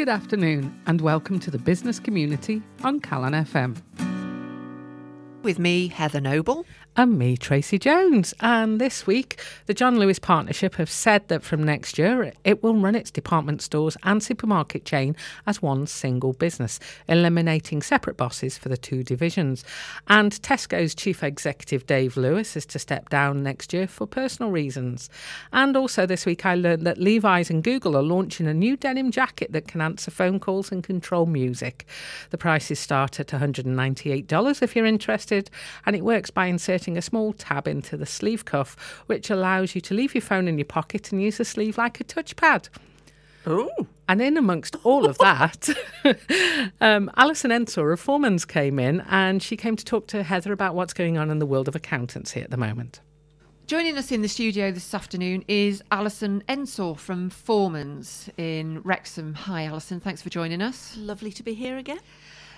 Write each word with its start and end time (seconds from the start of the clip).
Good 0.00 0.08
afternoon, 0.08 0.80
and 0.86 1.02
welcome 1.02 1.38
to 1.40 1.50
the 1.50 1.58
business 1.58 2.00
community 2.00 2.62
on 2.82 3.00
Calon 3.00 3.34
FM. 3.34 3.76
With 5.42 5.58
me, 5.58 5.88
Heather 5.88 6.22
Noble. 6.22 6.64
And 7.00 7.18
me, 7.18 7.34
Tracy 7.34 7.78
Jones. 7.78 8.34
And 8.40 8.78
this 8.78 9.06
week, 9.06 9.40
the 9.64 9.72
John 9.72 9.98
Lewis 9.98 10.18
Partnership 10.18 10.74
have 10.74 10.90
said 10.90 11.26
that 11.28 11.42
from 11.42 11.62
next 11.62 11.96
year, 11.96 12.34
it 12.44 12.62
will 12.62 12.74
run 12.74 12.94
its 12.94 13.10
department 13.10 13.62
stores 13.62 13.96
and 14.02 14.22
supermarket 14.22 14.84
chain 14.84 15.16
as 15.46 15.62
one 15.62 15.86
single 15.86 16.34
business, 16.34 16.78
eliminating 17.08 17.80
separate 17.80 18.18
bosses 18.18 18.58
for 18.58 18.68
the 18.68 18.76
two 18.76 19.02
divisions. 19.02 19.64
And 20.08 20.32
Tesco's 20.42 20.94
chief 20.94 21.24
executive, 21.24 21.86
Dave 21.86 22.18
Lewis, 22.18 22.54
is 22.54 22.66
to 22.66 22.78
step 22.78 23.08
down 23.08 23.42
next 23.42 23.72
year 23.72 23.86
for 23.86 24.06
personal 24.06 24.50
reasons. 24.50 25.08
And 25.54 25.78
also 25.78 26.04
this 26.04 26.26
week, 26.26 26.44
I 26.44 26.54
learned 26.54 26.86
that 26.86 26.98
Levi's 26.98 27.48
and 27.48 27.64
Google 27.64 27.96
are 27.96 28.02
launching 28.02 28.46
a 28.46 28.52
new 28.52 28.76
denim 28.76 29.10
jacket 29.10 29.52
that 29.52 29.66
can 29.66 29.80
answer 29.80 30.10
phone 30.10 30.38
calls 30.38 30.70
and 30.70 30.84
control 30.84 31.24
music. 31.24 31.86
The 32.28 32.36
prices 32.36 32.78
start 32.78 33.18
at 33.18 33.28
$198 33.28 34.60
if 34.60 34.76
you're 34.76 34.84
interested, 34.84 35.48
and 35.86 35.96
it 35.96 36.04
works 36.04 36.28
by 36.28 36.44
inserting 36.44 36.89
a 36.96 37.02
small 37.02 37.32
tab 37.32 37.66
into 37.68 37.96
the 37.96 38.06
sleeve 38.06 38.44
cuff, 38.44 39.02
which 39.06 39.30
allows 39.30 39.74
you 39.74 39.80
to 39.82 39.94
leave 39.94 40.14
your 40.14 40.22
phone 40.22 40.48
in 40.48 40.58
your 40.58 40.64
pocket 40.64 41.12
and 41.12 41.22
use 41.22 41.38
the 41.38 41.44
sleeve 41.44 41.78
like 41.78 42.00
a 42.00 42.04
touchpad. 42.04 42.68
Oh. 43.46 43.86
And 44.08 44.20
in 44.20 44.36
amongst 44.36 44.76
all 44.82 45.06
of 45.06 45.16
that, 45.18 45.68
um, 46.80 47.10
Alison 47.16 47.52
Ensor 47.52 47.92
of 47.92 48.00
Foreman's 48.00 48.44
came 48.44 48.78
in 48.78 49.00
and 49.08 49.42
she 49.42 49.56
came 49.56 49.76
to 49.76 49.84
talk 49.84 50.08
to 50.08 50.22
Heather 50.22 50.52
about 50.52 50.74
what's 50.74 50.92
going 50.92 51.16
on 51.16 51.30
in 51.30 51.38
the 51.38 51.46
world 51.46 51.68
of 51.68 51.76
accountancy 51.76 52.40
at 52.40 52.50
the 52.50 52.56
moment. 52.56 53.00
Joining 53.70 53.96
us 53.96 54.10
in 54.10 54.20
the 54.20 54.28
studio 54.28 54.72
this 54.72 54.92
afternoon 54.92 55.44
is 55.46 55.80
Alison 55.92 56.42
Ensor 56.48 56.96
from 56.96 57.30
Foreman's 57.30 58.28
in 58.36 58.82
Wrexham. 58.82 59.34
Hi, 59.34 59.66
Alison. 59.66 60.00
Thanks 60.00 60.20
for 60.20 60.28
joining 60.28 60.60
us. 60.60 60.96
Lovely 60.96 61.30
to 61.30 61.44
be 61.44 61.54
here 61.54 61.78
again. 61.78 62.00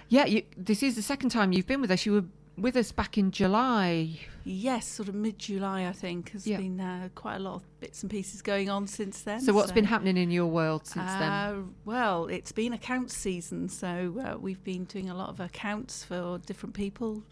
Yeah, 0.08 0.24
you, 0.24 0.42
this 0.56 0.82
is 0.82 0.96
the 0.96 1.02
second 1.02 1.28
time 1.28 1.52
you've 1.52 1.66
been 1.66 1.82
with 1.82 1.90
us. 1.90 2.06
You 2.06 2.12
were 2.14 2.24
with 2.56 2.76
us 2.76 2.92
back 2.92 3.16
in 3.18 3.30
July. 3.30 4.18
Yes, 4.44 4.86
sort 4.86 5.08
of 5.08 5.14
mid 5.14 5.38
July, 5.38 5.86
I 5.86 5.92
think. 5.92 6.30
Has 6.30 6.46
Yeah. 6.46 6.58
been 6.58 6.80
uh, 6.80 7.08
quite 7.14 7.36
a 7.36 7.38
lot 7.38 7.54
of 7.56 7.80
bits 7.80 8.02
and 8.02 8.10
pieces 8.10 8.42
going 8.42 8.68
on 8.68 8.86
since 8.86 9.22
then. 9.22 9.40
So, 9.40 9.52
what's 9.52 9.72
been 9.72 9.84
happening 9.84 10.16
in 10.16 10.30
your 10.30 10.46
world 10.46 10.86
since 10.86 11.10
then? 11.12 11.30
Uh, 11.30 11.62
well, 11.84 12.26
it's 12.26 12.52
been 12.52 12.72
accounts 12.72 13.16
season, 13.16 13.68
so 13.68 14.14
uh, 14.24 14.38
we've 14.38 14.62
been 14.64 14.84
doing 14.84 15.10
a 15.10 15.14
lot 15.14 15.28
of 15.28 15.40
accounts 15.40 16.04
for 16.04 16.38
different 16.46 16.74
people, 16.74 17.22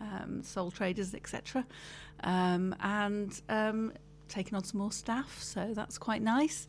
um, 0.00 0.42
sole 0.42 0.70
traders, 0.70 1.14
etc., 1.14 1.66
um, 2.24 2.74
and 2.80 3.40
um, 3.48 3.92
taking 4.28 4.54
on 4.54 4.64
some 4.64 4.78
more 4.80 4.92
staff. 4.92 5.42
So 5.42 5.72
that's 5.74 5.98
quite 5.98 6.22
nice. 6.22 6.66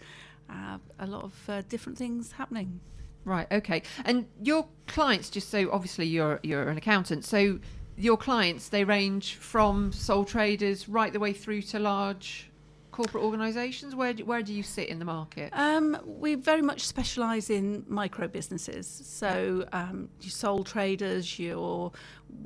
Uh, 0.49 0.79
a 0.99 1.07
lot 1.07 1.23
of 1.23 1.49
uh, 1.49 1.61
different 1.69 1.97
things 1.97 2.33
happening. 2.33 2.81
Right. 3.23 3.47
Okay. 3.51 3.83
And 4.03 4.25
your 4.41 4.67
clients, 4.87 5.29
just 5.29 5.49
so 5.49 5.71
obviously 5.71 6.07
you're 6.07 6.39
you're 6.43 6.67
an 6.67 6.77
accountant, 6.77 7.23
so 7.23 7.59
your 8.01 8.17
clients 8.17 8.69
they 8.69 8.83
range 8.83 9.35
from 9.35 9.91
sole 9.91 10.25
traders 10.25 10.89
right 10.89 11.13
the 11.13 11.19
way 11.19 11.33
through 11.33 11.61
to 11.61 11.77
large 11.79 12.49
corporate 12.91 13.23
organisations. 13.23 13.95
Where 13.95 14.13
do, 14.13 14.25
where 14.25 14.41
do 14.41 14.53
you 14.53 14.63
sit 14.63 14.89
in 14.89 14.99
the 14.99 15.05
market? 15.05 15.49
Um, 15.53 15.97
we 16.05 16.35
very 16.35 16.61
much 16.61 16.81
specialise 16.81 17.49
in 17.49 17.85
micro 17.87 18.27
businesses. 18.27 18.85
So 18.87 19.65
um, 19.71 20.09
your 20.19 20.31
sole 20.31 20.63
traders, 20.63 21.39
your 21.39 21.91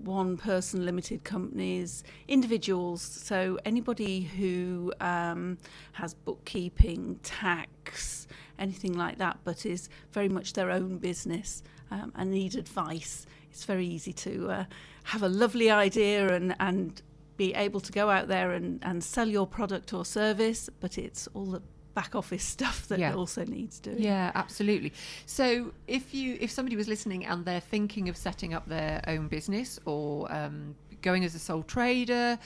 one 0.04 0.38
person 0.38 0.86
limited 0.86 1.24
companies, 1.24 2.04
individuals. 2.28 3.02
So 3.02 3.58
anybody 3.66 4.22
who 4.22 4.94
um, 5.00 5.58
has 5.94 6.14
bookkeeping, 6.14 7.20
tax, 7.24 8.28
anything 8.60 8.94
like 8.94 9.18
that, 9.18 9.40
but 9.44 9.66
is 9.66 9.90
very 10.12 10.30
much 10.30 10.54
their 10.54 10.70
own 10.70 10.98
business 10.98 11.64
um, 11.92 12.12
and 12.16 12.30
need 12.32 12.56
advice. 12.56 13.26
It's 13.52 13.64
very 13.64 13.88
easy 13.88 14.14
to 14.14 14.50
uh, 14.50 14.66
have 15.06 15.24
a 15.24 15.30
lovely 15.30 15.70
idea 15.72 16.34
and, 16.34 16.56
and 16.60 17.02
be 17.38 17.54
able 17.54 17.80
to 17.82 17.92
go 17.92 18.10
out 18.10 18.28
there 18.28 18.52
and, 18.52 18.80
and 18.84 19.04
sell 19.04 19.28
your 19.28 19.46
product 19.48 19.94
or 19.94 20.06
service, 20.06 20.70
but 20.80 20.98
it's 20.98 21.28
all 21.34 21.46
the 21.46 21.62
back 21.94 22.16
office 22.16 22.44
stuff 22.44 22.88
that 22.88 23.00
Yeah. 23.00 23.14
also 23.16 23.46
needs 23.46 23.80
doing. 23.80 24.00
Yeah, 24.02 24.32
absolutely. 24.36 24.92
So 25.26 25.74
if 25.88 26.14
you 26.14 26.38
if 26.42 26.52
somebody 26.52 26.76
was 26.76 26.88
listening 26.88 27.26
and 27.26 27.46
they're 27.46 27.60
thinking 27.62 28.10
of 28.10 28.18
setting 28.18 28.54
up 28.54 28.68
their 28.68 29.02
own 29.08 29.28
business 29.28 29.80
or 29.86 30.32
um, 30.32 30.76
going 31.02 31.24
as 31.24 31.36
a 31.36 31.40
sole 31.40 31.64
trader, 31.64 32.38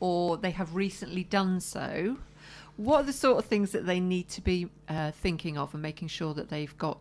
or 0.00 0.36
they 0.36 0.50
have 0.52 0.74
recently 0.74 1.24
done 1.24 1.60
so, 1.60 2.16
what 2.76 3.00
are 3.00 3.04
the 3.04 3.12
sort 3.12 3.38
of 3.38 3.44
things 3.46 3.72
that 3.72 3.86
they 3.86 4.00
need 4.00 4.28
to 4.30 4.40
be 4.40 4.68
uh, 4.88 5.10
thinking 5.10 5.56
of 5.58 5.72
and 5.74 5.82
making 5.82 6.08
sure 6.08 6.34
that 6.34 6.48
they've 6.48 6.76
got 6.78 6.98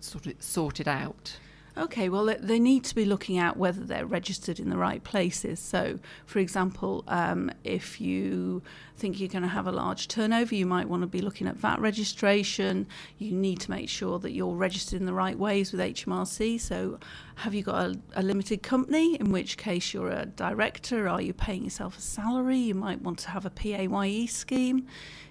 sort 0.00 0.26
of 0.26 0.34
sorted 0.42 0.88
out? 0.88 1.36
Okay, 1.76 2.08
well, 2.08 2.24
they- 2.24 2.58
need 2.58 2.82
to 2.84 2.94
be 2.94 3.04
looking 3.04 3.38
at 3.38 3.56
whether 3.56 3.84
they're 3.84 4.04
registered 4.04 4.58
in 4.58 4.68
the 4.68 4.76
right 4.76 5.02
places. 5.04 5.60
So, 5.60 6.00
for 6.26 6.40
example, 6.40 7.04
um, 7.06 7.52
if 7.62 8.00
you 8.00 8.62
think 8.96 9.20
you're 9.20 9.28
going 9.28 9.42
to 9.42 9.48
have 9.48 9.68
a 9.68 9.72
large 9.72 10.08
turnover, 10.08 10.56
you 10.56 10.66
might 10.66 10.88
want 10.88 11.02
to 11.02 11.06
be 11.06 11.20
looking 11.20 11.46
at 11.46 11.56
VAT 11.56 11.80
registration. 11.80 12.86
You 13.18 13.30
need 13.30 13.60
to 13.60 13.70
make 13.70 13.88
sure 13.88 14.18
that 14.18 14.32
you're 14.32 14.56
registered 14.56 15.00
in 15.00 15.06
the 15.06 15.12
right 15.12 15.38
ways 15.38 15.70
with 15.70 15.80
HMRC. 15.80 16.58
So, 16.58 16.98
have 17.36 17.54
you 17.54 17.62
got 17.62 17.90
a, 17.90 17.98
a 18.14 18.22
limited 18.22 18.62
company, 18.64 19.14
in 19.14 19.30
which 19.30 19.56
case 19.56 19.94
you're 19.94 20.10
a 20.10 20.26
director? 20.26 21.08
Are 21.08 21.22
you 21.22 21.32
paying 21.32 21.62
yourself 21.62 21.96
a 21.96 22.00
salary? 22.00 22.58
You 22.58 22.74
might 22.74 23.02
want 23.02 23.20
to 23.20 23.30
have 23.30 23.46
a 23.46 23.50
PAYE 23.50 24.26
scheme. 24.26 24.86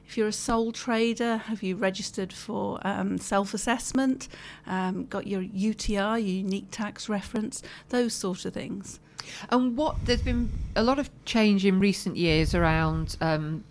If 0.07 0.18
you're 0.18 0.29
a 0.29 0.34
sole 0.34 0.72
trader, 0.72 1.35
have 1.35 1.62
you 1.62 1.75
registered 1.75 2.31
for 2.31 2.79
um, 2.88 3.18
self 3.18 3.53
assessment? 3.53 4.29
Um, 4.66 5.06
got 5.06 5.28
your 5.28 5.41
UTR, 5.41 6.23
unique 6.23 6.72
tax 6.72 7.09
reference, 7.09 7.62
those 7.90 8.13
sort 8.13 8.46
of 8.46 8.53
things. 8.53 9.01
And 9.50 9.75
what 9.75 9.97
there's 10.06 10.22
been 10.22 10.50
a 10.78 10.84
lot 10.84 10.97
of 10.97 11.09
change 11.25 11.66
in 11.66 11.81
recent 11.81 12.16
years 12.16 12.56
around 12.56 13.17
um, 13.19 13.66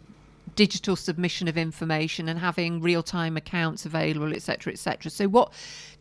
digital 0.56 0.94
submission 0.94 1.48
of 1.48 1.56
information 1.56 2.28
and 2.28 2.38
having 2.38 2.82
real-time 2.82 3.38
accounts 3.38 3.86
available, 3.86 4.34
etc., 4.34 4.74
etc. 4.74 5.10
So, 5.10 5.28
what 5.28 5.52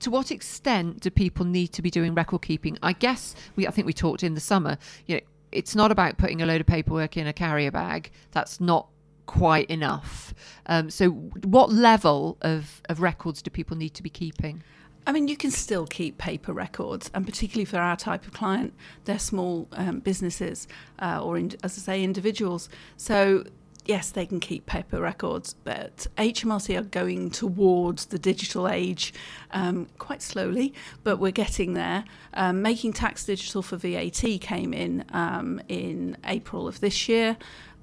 to 0.02 0.10
what 0.10 0.32
extent 0.32 1.00
do 1.00 1.10
people 1.10 1.46
need 1.46 1.68
to 1.70 1.82
be 1.82 1.90
doing 1.90 2.14
record 2.14 2.42
keeping? 2.42 2.78
I 2.84 2.92
guess 2.92 3.36
we, 3.56 3.68
I 3.68 3.72
think 3.72 3.88
we 3.88 3.94
talked 3.94 4.22
in 4.22 4.34
the 4.34 4.42
summer. 4.42 4.78
You 5.06 5.16
know, 5.16 5.22
it's 5.54 5.76
not 5.76 5.92
about 5.92 6.18
putting 6.18 6.42
a 6.42 6.46
load 6.46 6.60
of 6.60 6.68
paperwork 6.68 7.16
in 7.16 7.26
a 7.26 7.34
carrier 7.34 7.72
bag. 7.72 8.12
That's 8.32 8.60
not 8.60 8.88
quite 9.26 9.70
enough. 9.70 10.34
Um, 10.66 10.90
so, 10.90 11.10
what 11.10 11.72
level 11.72 12.38
of, 12.42 12.82
of 12.90 13.02
records 13.02 13.42
do 13.42 13.52
people 13.52 13.78
need 13.78 13.94
to 13.96 14.04
be 14.04 14.10
keeping? 14.10 14.64
I 15.08 15.12
mean, 15.12 15.28
you 15.28 15.38
can 15.38 15.52
still 15.52 15.86
keep 15.86 16.18
paper 16.18 16.52
records, 16.52 17.12
and 17.14 17.26
particularly 17.26 17.66
for 17.66 17.78
our 17.78 17.96
type 17.96 18.26
of 18.26 18.34
client, 18.34 18.74
they're 19.06 19.20
small 19.20 19.68
um, 19.74 20.00
businesses 20.00 20.68
uh, 21.00 21.24
or, 21.24 21.38
in, 21.38 21.52
as 21.64 21.78
I 21.78 21.82
say, 21.82 22.04
individuals. 22.04 22.70
So, 22.98 23.44
yes, 23.86 24.10
they 24.10 24.26
can 24.26 24.40
keep 24.40 24.66
paper 24.66 25.00
records, 25.00 25.54
but 25.64 26.08
HMRC 26.18 26.80
are 26.80 26.84
going 26.84 27.30
towards 27.30 28.08
the 28.08 28.18
digital 28.18 28.68
age 28.68 29.14
um, 29.52 29.88
quite 30.00 30.24
slowly, 30.24 30.74
but 31.04 31.18
we're 31.18 31.32
getting 31.32 31.74
there. 31.74 32.04
Um, 32.34 32.64
making 32.64 32.94
tax 32.94 33.26
digital 33.26 33.62
for 33.62 33.78
VAT 33.78 34.24
came 34.42 34.74
in 34.74 35.06
um, 35.14 35.62
in 35.68 36.18
April 36.26 36.68
of 36.68 36.80
this 36.80 37.08
year. 37.08 37.38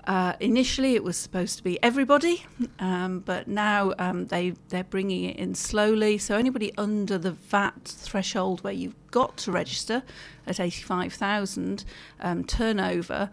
Uh, 0.04 0.32
initially, 0.40 0.94
it 0.94 1.04
was 1.04 1.16
supposed 1.16 1.56
to 1.58 1.62
be 1.62 1.80
everybody, 1.82 2.44
um, 2.80 3.20
but 3.20 3.46
now 3.46 3.92
um, 3.98 4.26
they 4.26 4.50
they're 4.68 4.82
bringing 4.82 5.24
it 5.24 5.36
in 5.36 5.54
slowly. 5.54 6.18
So 6.18 6.36
anybody 6.36 6.72
under 6.76 7.18
the 7.18 7.30
VAT 7.30 7.84
threshold, 7.84 8.64
where 8.64 8.72
you've 8.72 8.96
got 9.12 9.36
to 9.38 9.52
register 9.52 10.02
at 10.46 10.58
eighty 10.58 10.82
five 10.82 11.12
thousand 11.12 11.84
um, 12.18 12.42
turnover, 12.42 13.30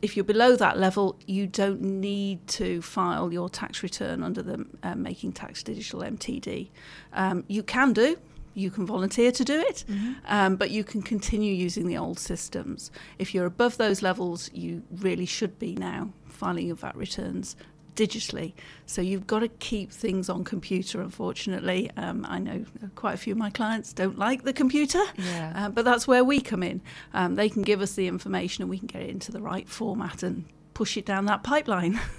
if 0.00 0.16
you're 0.16 0.24
below 0.24 0.54
that 0.54 0.78
level, 0.78 1.18
you 1.26 1.46
don't 1.48 1.80
need 1.80 2.46
to 2.46 2.80
file 2.80 3.32
your 3.32 3.48
tax 3.48 3.82
return 3.82 4.22
under 4.22 4.42
the 4.42 4.64
uh, 4.84 4.94
Making 4.94 5.32
Tax 5.32 5.64
Digital 5.64 6.02
MTD. 6.02 6.68
Um, 7.12 7.44
you 7.48 7.64
can 7.64 7.92
do. 7.92 8.16
You 8.54 8.70
can 8.70 8.86
volunteer 8.86 9.30
to 9.32 9.44
do 9.44 9.60
it, 9.60 9.84
um, 10.26 10.56
but 10.56 10.70
you 10.70 10.82
can 10.84 11.02
continue 11.02 11.52
using 11.54 11.86
the 11.86 11.96
old 11.96 12.18
systems. 12.18 12.90
If 13.18 13.34
you're 13.34 13.46
above 13.46 13.76
those 13.76 14.02
levels, 14.02 14.50
you 14.52 14.82
really 14.90 15.26
should 15.26 15.58
be 15.58 15.74
now 15.76 16.10
filing 16.26 16.66
your 16.66 16.76
VAT 16.76 16.96
returns 16.96 17.54
digitally. 17.94 18.52
So 18.86 19.02
you've 19.02 19.26
got 19.26 19.40
to 19.40 19.48
keep 19.48 19.90
things 19.90 20.28
on 20.28 20.44
computer, 20.44 21.00
unfortunately. 21.00 21.90
Um, 21.96 22.24
I 22.28 22.38
know 22.38 22.64
quite 22.94 23.14
a 23.14 23.16
few 23.16 23.32
of 23.32 23.38
my 23.38 23.50
clients 23.50 23.92
don't 23.92 24.18
like 24.18 24.44
the 24.44 24.52
computer, 24.52 25.02
Yeah. 25.16 25.52
uh, 25.56 25.68
but 25.70 25.84
that's 25.84 26.06
where 26.06 26.22
we 26.24 26.40
come 26.40 26.62
in. 26.62 26.80
Um, 27.12 27.34
they 27.34 27.48
can 27.48 27.62
give 27.62 27.80
us 27.80 27.94
the 27.94 28.06
information 28.06 28.62
and 28.62 28.70
we 28.70 28.78
can 28.78 28.86
get 28.86 29.02
it 29.02 29.10
into 29.10 29.32
the 29.32 29.40
right 29.40 29.68
format 29.68 30.22
and 30.22 30.44
push 30.74 30.96
it 30.96 31.04
down 31.06 31.24
that 31.26 31.42
pipeline. 31.42 32.00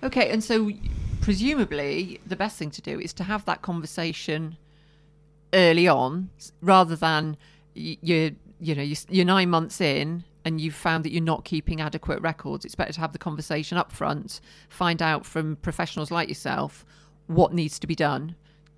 Okay, 0.00 0.30
and 0.30 0.44
so 0.44 0.70
presumably 1.20 2.20
the 2.24 2.36
best 2.36 2.56
thing 2.56 2.70
to 2.70 2.80
do 2.80 3.00
is 3.00 3.12
to 3.14 3.24
have 3.24 3.44
that 3.46 3.62
conversation 3.62 4.56
early 5.52 5.88
on, 5.88 6.30
rather 6.60 6.96
than 6.96 7.36
you're 7.74 8.30
you 8.60 8.74
know 8.74 8.82
you're, 8.82 8.96
you're 9.08 9.24
nine 9.24 9.50
months 9.50 9.80
in 9.80 10.24
and 10.44 10.60
you've 10.60 10.74
found 10.74 11.04
that 11.04 11.12
you're 11.12 11.22
not 11.22 11.44
keeping 11.44 11.80
adequate 11.80 12.20
records. 12.22 12.64
It's 12.64 12.74
better 12.74 12.92
to 12.92 13.00
have 13.00 13.12
the 13.12 13.18
conversation 13.18 13.76
up 13.76 13.92
front, 13.92 14.40
find 14.68 15.02
out 15.02 15.26
from 15.26 15.56
professionals 15.56 16.10
like 16.10 16.28
yourself 16.28 16.84
what 17.26 17.52
needs 17.52 17.78
to 17.80 17.86
be 17.86 17.94
done 17.94 18.34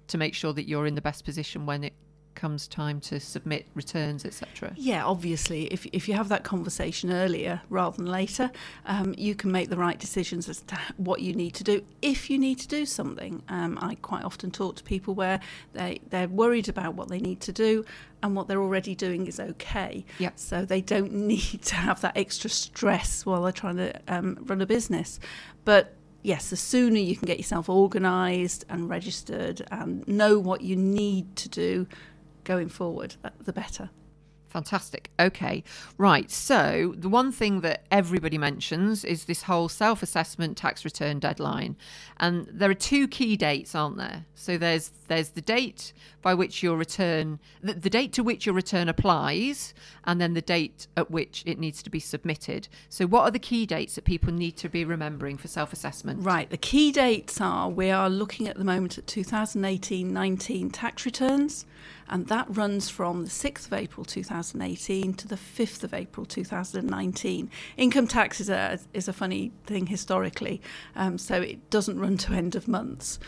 to 0.09 0.19
make 0.19 0.35
sure 0.35 0.53
that 0.53 0.69
you're 0.69 0.87
in 0.87 0.97
the 0.97 1.01
best 1.01 1.25
position 1.25 1.67
when 1.67 1.85
it 1.85 1.93
comes 2.35 2.67
time 2.67 3.01
to 3.01 3.21
submit 3.21 3.67
returns, 3.75 4.25
etc. 4.25 4.73
Yeah, 4.77 5.05
obviously, 5.05 5.65
if, 5.67 5.87
if 5.93 6.09
you 6.09 6.15
have 6.15 6.29
that 6.29 6.45
conversation 6.45 7.13
earlier 7.13 7.61
rather 7.69 7.97
than 7.97 8.07
later, 8.07 8.51
um, 8.87 9.15
you 9.19 9.35
can 9.35 9.53
make 9.53 9.69
the 9.69 9.77
right 9.77 9.99
decisions 9.99 10.49
as 10.49 10.61
to 10.63 10.79
what 10.97 11.21
you 11.21 11.35
need 11.35 11.55
to 11.55 11.65
do. 11.65 11.85
If 12.03 12.31
you 12.31 12.39
need 12.39 12.59
to 12.61 12.69
do 12.69 12.87
something, 12.87 13.43
um, 13.49 13.79
I 13.81 13.97
quite 13.97 14.25
often 14.25 14.51
talk 14.51 14.77
to 14.77 14.85
people 14.85 15.15
where 15.15 15.41
they, 15.73 16.01
they're 16.09 16.29
worried 16.29 16.69
about 16.69 16.95
what 16.95 17.09
they 17.09 17.19
need 17.19 17.41
to 17.43 17.53
do 17.53 17.85
and 18.23 18.37
what 18.37 18.49
they're 18.49 18.61
already 18.61 18.95
doing 18.95 19.27
is 19.27 19.41
okay. 19.41 20.05
Yep. 20.19 20.33
So 20.37 20.65
they 20.65 20.81
don't 20.81 21.13
need 21.29 21.63
to 21.63 21.75
have 21.75 22.01
that 22.03 22.17
extra 22.17 22.51
stress 22.51 23.25
while 23.27 23.43
they're 23.43 23.53
trying 23.53 23.77
to 23.77 23.93
um, 24.09 24.39
run 24.47 24.61
a 24.61 24.67
business. 24.67 25.19
But 25.65 25.95
yes, 26.23 26.51
the 26.51 26.57
sooner 26.57 26.99
you 26.99 27.17
can 27.17 27.27
get 27.27 27.39
yourself 27.39 27.69
organised 27.69 28.65
and 28.69 28.89
registered 28.89 29.63
and 29.71 30.07
know 30.07 30.39
what 30.39 30.61
you 30.63 30.77
need 30.77 31.37
to 31.37 31.49
do 31.49 31.87
going 32.45 32.69
forward, 32.69 33.17
the 33.45 33.53
better. 33.53 33.91
Fantastic. 34.51 35.11
Okay. 35.21 35.63
Right. 35.97 36.29
So, 36.29 36.95
the 36.99 37.09
one 37.09 37.31
thing 37.31 37.61
that 37.61 37.85
everybody 37.93 38.37
mentions 38.37 39.05
is 39.05 39.27
this 39.27 39.45
whole 39.45 39.69
self 39.69 40.03
assessment 40.03 40.57
tax 40.57 40.85
return 40.85 41.21
deadline. 41.21 41.77
And 42.17 42.49
there 42.51 42.69
are 42.69 42.75
two 42.75 43.07
key 43.07 43.37
dates, 43.37 43.77
aren't 43.77 43.97
there? 43.97 44.27
So, 44.35 44.59
there's 44.59 44.91
there's 45.07 45.31
the 45.31 45.41
date 45.41 45.93
by 46.21 46.35
which 46.35 46.65
your 46.65 46.77
return, 46.77 47.39
the, 47.63 47.75
the 47.75 47.91
date 47.91 48.13
to 48.15 48.25
which 48.25 48.45
your 48.45 48.55
return 48.55 48.89
applies, 48.89 49.73
and 50.03 50.21
then 50.21 50.35
the 50.35 50.43
date 50.43 50.89
at 50.97 51.13
which 51.13 51.45
it 51.47 51.59
needs 51.59 51.81
to 51.85 51.91
be 51.91 52.01
submitted. 52.01 52.67
So, 52.89 53.07
what 53.07 53.23
are 53.23 53.31
the 53.31 53.39
key 53.39 53.67
dates 53.67 53.95
that 53.95 54.05
people 54.05 54.33
need 54.33 54.57
to 54.57 54.69
be 54.69 54.85
remembering 54.85 55.37
for 55.37 55.47
self 55.47 55.73
assessment? 55.73 56.25
Right. 56.25 56.51
The 56.51 56.57
key 56.57 56.91
dates 56.91 57.41
are 57.41 57.69
we 57.69 57.91
are 57.91 58.11
looking 58.11 58.49
at 58.49 58.57
the 58.57 58.65
moment 58.65 58.99
at 58.99 59.07
2018 59.07 60.13
19 60.13 60.71
tax 60.71 61.07
returns 61.07 61.67
and 62.11 62.27
that 62.27 62.47
runs 62.55 62.91
from 62.91 63.25
the 63.25 63.31
6th 63.31 63.67
of 63.67 63.73
April 63.73 64.05
2018 64.05 65.15
to 65.15 65.29
the 65.29 65.37
5th 65.37 65.85
of 65.85 65.95
April 65.95 66.27
2019. 66.27 67.51
Income 67.77 68.09
tax 68.09 68.41
is 68.41 68.51
a, 68.51 68.81
is 68.93 69.07
a 69.09 69.13
funny 69.13 69.53
thing 69.65 69.87
historically, 69.87 70.61
um, 70.97 71.17
so 71.17 71.41
it 71.41 71.71
doesn't 71.71 71.99
run 71.99 72.17
to 72.19 72.33
end 72.33 72.57
of 72.57 72.67
months. 72.67 73.21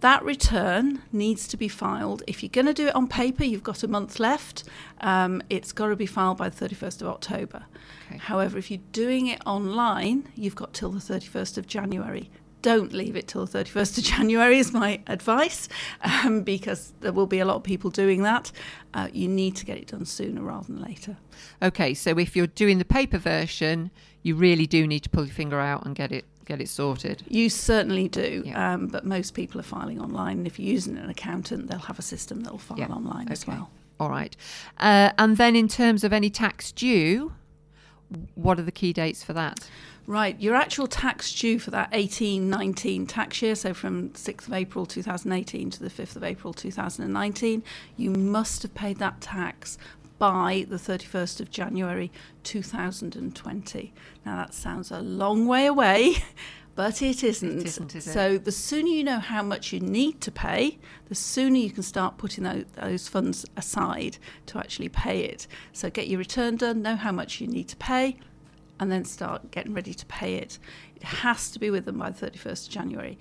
That 0.00 0.24
return 0.24 1.02
needs 1.12 1.46
to 1.46 1.56
be 1.56 1.68
filed. 1.68 2.24
If 2.26 2.42
you're 2.42 2.50
going 2.50 2.66
to 2.66 2.74
do 2.74 2.88
it 2.88 2.94
on 2.96 3.06
paper, 3.06 3.44
you've 3.44 3.62
got 3.62 3.84
a 3.84 3.88
month 3.88 4.18
left. 4.18 4.64
Um, 5.00 5.42
it's 5.48 5.70
got 5.70 5.88
to 5.88 5.96
be 5.96 6.06
filed 6.06 6.38
by 6.38 6.48
the 6.48 6.68
31st 6.68 7.02
of 7.02 7.08
October. 7.08 7.66
Okay. 8.08 8.18
However, 8.18 8.58
if 8.58 8.68
you're 8.68 8.80
doing 8.90 9.28
it 9.28 9.40
online, 9.46 10.28
you've 10.34 10.56
got 10.56 10.72
till 10.72 10.90
the 10.90 10.98
31st 10.98 11.56
of 11.56 11.68
January 11.68 12.30
don't 12.62 12.92
leave 12.92 13.16
it 13.16 13.28
till 13.28 13.44
the 13.46 13.58
31st 13.64 13.98
of 13.98 14.04
January, 14.16 14.58
is 14.58 14.72
my 14.72 15.00
advice, 15.06 15.68
um, 16.02 16.42
because 16.42 16.92
there 17.00 17.12
will 17.12 17.26
be 17.26 17.38
a 17.40 17.44
lot 17.44 17.56
of 17.56 17.62
people 17.62 17.90
doing 17.90 18.22
that. 18.22 18.50
Uh, 18.94 19.08
you 19.12 19.28
need 19.28 19.56
to 19.56 19.66
get 19.66 19.76
it 19.78 19.88
done 19.88 20.04
sooner 20.06 20.42
rather 20.42 20.66
than 20.66 20.80
later. 20.82 21.16
Okay, 21.60 21.92
so 21.94 22.18
if 22.18 22.34
you're 22.36 22.46
doing 22.46 22.78
the 22.78 22.84
paper 22.84 23.18
version, 23.18 23.90
you 24.22 24.34
really 24.36 24.66
do 24.66 24.86
need 24.86 25.00
to 25.00 25.10
pull 25.10 25.24
your 25.24 25.34
finger 25.34 25.60
out 25.60 25.84
and 25.84 25.94
get 25.94 26.12
it 26.12 26.24
get 26.44 26.60
it 26.60 26.68
sorted. 26.68 27.22
You 27.28 27.48
certainly 27.48 28.08
do, 28.08 28.42
Yeah. 28.44 28.74
um, 28.74 28.88
but 28.88 29.04
most 29.06 29.32
people 29.32 29.60
are 29.60 29.64
filing 29.64 30.00
online. 30.00 30.38
And 30.38 30.46
if 30.46 30.58
you're 30.58 30.72
using 30.72 30.98
an 30.98 31.08
accountant, 31.08 31.68
they'll 31.68 31.78
have 31.78 32.00
a 32.00 32.02
system 32.02 32.40
that'll 32.42 32.58
file 32.58 32.78
Yeah, 32.80 32.88
online 32.88 33.28
as 33.28 33.46
well. 33.46 33.70
All 34.00 34.10
right. 34.10 34.36
Uh, 34.78 35.10
and 35.18 35.36
then 35.36 35.54
in 35.54 35.68
terms 35.68 36.02
of 36.02 36.12
any 36.12 36.30
tax 36.30 36.72
due, 36.72 37.32
what 38.34 38.58
are 38.58 38.62
the 38.62 38.72
key 38.72 38.92
dates 38.92 39.22
for 39.22 39.32
that? 39.34 39.70
Right, 40.12 40.38
your 40.38 40.54
actual 40.54 40.88
tax 40.88 41.32
due 41.32 41.58
for 41.58 41.70
that 41.70 41.88
18 41.92 42.50
19 42.50 43.06
tax 43.06 43.40
year, 43.40 43.54
so 43.54 43.72
from 43.72 44.10
6th 44.10 44.46
of 44.46 44.52
April 44.52 44.84
2018 44.84 45.70
to 45.70 45.82
the 45.82 45.88
5th 45.88 46.16
of 46.16 46.22
April 46.22 46.52
2019, 46.52 47.62
you 47.96 48.10
must 48.10 48.60
have 48.60 48.74
paid 48.74 48.98
that 48.98 49.22
tax 49.22 49.78
by 50.18 50.66
the 50.68 50.76
31st 50.76 51.40
of 51.40 51.50
January 51.50 52.12
2020. 52.42 53.94
Now, 54.26 54.36
that 54.36 54.52
sounds 54.52 54.90
a 54.90 55.00
long 55.00 55.46
way 55.46 55.64
away. 55.64 56.16
But 56.74 57.02
it 57.02 57.22
isn't. 57.22 57.66
isn't, 57.66 57.94
is 57.94 58.06
it? 58.06 58.12
so 58.12 58.38
the 58.38 58.50
sooner 58.50 58.88
you 58.88 59.04
know 59.04 59.18
how 59.18 59.42
much 59.42 59.74
you 59.74 59.80
need 59.80 60.22
to 60.22 60.30
pay, 60.30 60.78
the 61.10 61.14
sooner 61.14 61.58
you 61.58 61.70
can 61.70 61.82
start 61.82 62.16
putting 62.16 62.44
those, 62.44 62.64
those 62.76 63.08
funds 63.08 63.44
aside 63.58 64.16
to 64.46 64.58
actually 64.58 64.88
pay 64.88 65.20
it. 65.20 65.46
So 65.74 65.90
get 65.90 66.08
your 66.08 66.18
return 66.18 66.56
done, 66.56 66.80
know 66.80 66.96
how 66.96 67.12
much 67.12 67.42
you 67.42 67.46
need 67.46 67.68
to 67.68 67.76
pay, 67.76 68.16
and 68.82 68.90
then 68.90 69.04
start 69.04 69.52
getting 69.52 69.72
ready 69.74 69.94
to 69.94 70.04
pay 70.06 70.34
it. 70.34 70.58
It 70.96 71.04
has 71.04 71.52
to 71.52 71.60
be 71.60 71.70
with 71.70 71.84
them 71.84 71.98
by 71.98 72.10
the 72.10 72.26
31st 72.26 72.66
of 72.66 72.72
January. 72.72 73.16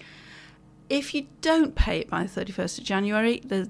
If 0.89 1.13
you 1.13 1.27
don't 1.41 1.75
pay 1.75 1.99
it 1.99 2.09
by 2.09 2.23
the 2.23 2.45
31st 2.45 2.79
of 2.79 2.83
January, 2.83 3.41
the 3.45 3.69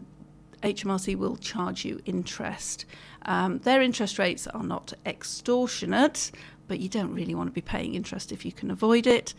HMRC 0.63 1.17
will 1.17 1.35
charge 1.35 1.83
you 1.83 1.99
interest. 2.05 2.85
Um, 3.25 3.59
their 3.59 3.81
interest 3.81 4.17
rates 4.17 4.47
are 4.47 4.63
not 4.63 4.93
extortionate, 5.05 6.31
but 6.69 6.79
you 6.79 6.87
don't 6.87 7.13
really 7.13 7.35
want 7.35 7.49
to 7.49 7.53
be 7.53 7.59
paying 7.59 7.93
interest 7.93 8.31
if 8.31 8.45
you 8.45 8.53
can 8.53 8.71
avoid 8.71 9.05
it. 9.05 9.33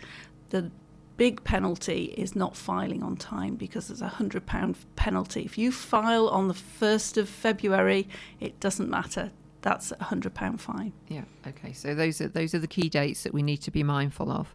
The 0.50 0.70
big 1.16 1.43
penalty 1.43 2.14
is 2.19 2.37
not 2.37 2.55
filing 2.55 3.02
on 3.02 3.16
time 3.16 3.55
because 3.55 3.88
there's 3.88 4.02
a 4.02 4.08
hundred 4.08 4.44
pound 4.44 4.76
penalty. 4.94 5.43
If 5.43 5.56
you 5.56 5.72
file 5.72 6.28
on 6.28 6.48
the 6.48 6.55
first 6.55 7.16
of 7.16 7.31
February, 7.31 8.08
it 8.40 8.60
doesn't 8.60 8.90
matter. 8.90 9.31
That's 9.62 9.92
a 9.92 10.04
hundred 10.04 10.34
pound 10.34 10.60
fine. 10.60 10.92
Yeah. 11.08 11.24
Okay. 11.46 11.72
So 11.72 11.94
those 11.94 12.20
are 12.20 12.28
those 12.28 12.54
are 12.54 12.58
the 12.58 12.66
key 12.66 12.88
dates 12.88 13.22
that 13.22 13.32
we 13.32 13.42
need 13.42 13.58
to 13.58 13.70
be 13.70 13.82
mindful 13.82 14.30
of. 14.30 14.54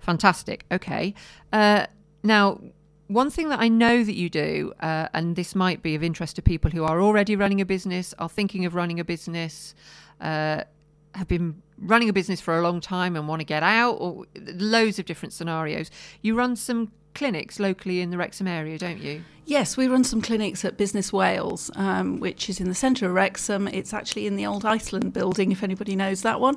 Fantastic. 0.00 0.64
Okay. 0.72 1.14
Uh, 1.52 1.86
now, 2.22 2.60
one 3.08 3.30
thing 3.30 3.50
that 3.50 3.60
I 3.60 3.68
know 3.68 4.02
that 4.02 4.14
you 4.14 4.28
do, 4.30 4.72
uh, 4.80 5.08
and 5.12 5.36
this 5.36 5.54
might 5.54 5.82
be 5.82 5.94
of 5.94 6.02
interest 6.02 6.36
to 6.36 6.42
people 6.42 6.70
who 6.70 6.84
are 6.84 7.00
already 7.00 7.36
running 7.36 7.60
a 7.60 7.66
business, 7.66 8.14
are 8.18 8.28
thinking 8.28 8.64
of 8.64 8.74
running 8.74 8.98
a 8.98 9.04
business, 9.04 9.74
uh, 10.20 10.62
have 11.14 11.28
been 11.28 11.62
running 11.78 12.08
a 12.08 12.12
business 12.12 12.40
for 12.40 12.58
a 12.58 12.62
long 12.62 12.80
time 12.80 13.14
and 13.14 13.28
want 13.28 13.40
to 13.40 13.44
get 13.44 13.62
out, 13.62 13.92
or 13.92 14.24
loads 14.54 14.98
of 14.98 15.04
different 15.04 15.32
scenarios. 15.32 15.90
You 16.22 16.34
run 16.34 16.56
some 16.56 16.92
clinics 17.16 17.58
locally 17.58 18.00
in 18.00 18.10
the 18.10 18.18
Wrexham 18.18 18.46
area, 18.46 18.78
don't 18.78 19.00
you? 19.00 19.24
Yes, 19.44 19.76
we 19.76 19.88
run 19.88 20.04
some 20.04 20.20
clinics 20.20 20.64
at 20.64 20.76
Business 20.76 21.12
Wales, 21.12 21.70
um, 21.74 22.20
which 22.20 22.50
is 22.50 22.60
in 22.60 22.68
the 22.68 22.74
centre 22.74 23.06
of 23.06 23.12
Wrexham. 23.14 23.68
It's 23.68 23.94
actually 23.94 24.26
in 24.26 24.36
the 24.36 24.44
old 24.44 24.64
Iceland 24.64 25.12
building, 25.12 25.50
if 25.50 25.62
anybody 25.62 25.96
knows 25.96 26.22
that 26.22 26.40
one. 26.40 26.56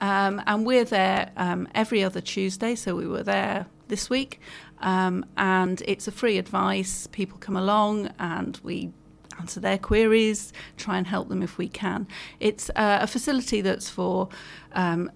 Um, 0.00 0.42
and 0.46 0.66
we're 0.66 0.84
there 0.84 1.30
um, 1.36 1.68
every 1.74 2.02
other 2.02 2.20
Tuesday, 2.20 2.74
so 2.74 2.96
we 2.96 3.06
were 3.06 3.22
there 3.22 3.66
this 3.88 4.10
week. 4.10 4.40
Um, 4.80 5.24
and 5.36 5.82
it's 5.86 6.08
a 6.08 6.12
free 6.12 6.38
advice. 6.38 7.06
People 7.12 7.38
come 7.38 7.56
along 7.56 8.10
and 8.18 8.58
we 8.62 8.90
answer 9.38 9.60
their 9.60 9.78
queries, 9.78 10.52
try 10.76 10.98
and 10.98 11.06
help 11.06 11.28
them 11.28 11.42
if 11.42 11.58
we 11.58 11.68
can. 11.68 12.08
It's 12.40 12.70
uh, 12.70 12.98
a 13.02 13.06
facility 13.06 13.60
that's 13.60 13.88
for 13.88 14.28
um, 14.72 15.10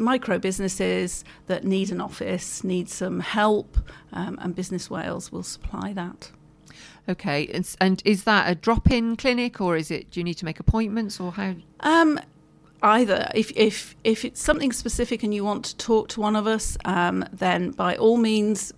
micro 0.00 0.38
businesses 0.38 1.24
that 1.46 1.64
need 1.64 1.92
an 1.92 2.00
office, 2.00 2.64
need 2.64 2.88
some 2.88 3.20
help, 3.20 3.78
um, 4.12 4.38
and 4.40 4.54
Business 4.54 4.90
Wales 4.90 5.30
will 5.30 5.42
supply 5.42 5.92
that. 5.92 6.30
Okay. 7.08 7.46
And, 7.54 7.76
and 7.80 8.02
is 8.04 8.24
that 8.24 8.50
a 8.50 8.54
drop-in 8.54 9.16
clinic, 9.16 9.60
or 9.60 9.76
is 9.76 9.90
it? 9.90 10.10
Do 10.10 10.20
you 10.20 10.24
need 10.24 10.38
to 10.38 10.44
make 10.44 10.58
appointments, 10.58 11.20
or 11.20 11.32
how? 11.32 11.54
Um, 11.80 12.18
either 12.82 13.30
if 13.34 13.52
if 13.54 13.96
if 14.02 14.24
it's 14.24 14.42
something 14.42 14.72
specific 14.72 15.22
and 15.22 15.34
you 15.34 15.44
want 15.44 15.64
to 15.66 15.76
talk 15.76 16.08
to 16.08 16.20
one 16.20 16.36
of 16.36 16.46
us, 16.46 16.76
um, 16.84 17.24
then 17.32 17.70
by 17.70 17.96
all 17.96 18.16
means. 18.16 18.72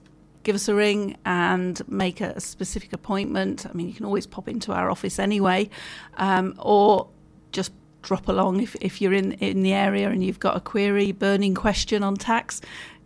Give 0.45 0.57
us 0.57 0.67
a 0.67 0.75
ring 0.75 1.17
and 1.25 1.81
make 1.89 2.21
a 2.21 2.41
specific 2.41 2.93
appointment. 2.93 3.65
I 3.65 3.73
mean, 3.75 3.87
you 3.87 3.95
can 3.95 4.05
always 4.05 4.27
pop 4.27 4.49
into 4.49 4.73
our 4.73 4.91
office 4.91 5.21
anyway, 5.21 5.71
um, 6.17 6.57
or 6.59 7.07
just 7.53 7.71
drop 8.03 8.29
along 8.29 8.61
if, 8.61 8.77
if 8.81 9.01
you're 9.01 9.13
in, 9.13 9.33
in 9.33 9.63
the 9.63 9.73
area 9.73 10.11
and 10.11 10.25
you've 10.25 10.41
got 10.41 10.57
a 10.57 10.61
query, 10.61 11.13
burning 11.13 11.55
question 11.55 12.03
on 12.03 12.17
tax. 12.17 12.61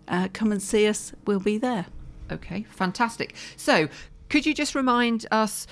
Uh, 0.08 0.28
come 0.32 0.52
and 0.52 0.62
see 0.62 0.86
us. 0.86 1.12
We'll 1.26 1.40
be 1.40 1.58
there. 1.58 1.86
Okay, 2.30 2.64
fantastic. 2.70 3.34
So, 3.56 3.88
could 4.28 4.46
you 4.46 4.54
just 4.54 4.74
remind 4.74 5.26
us 5.30 5.66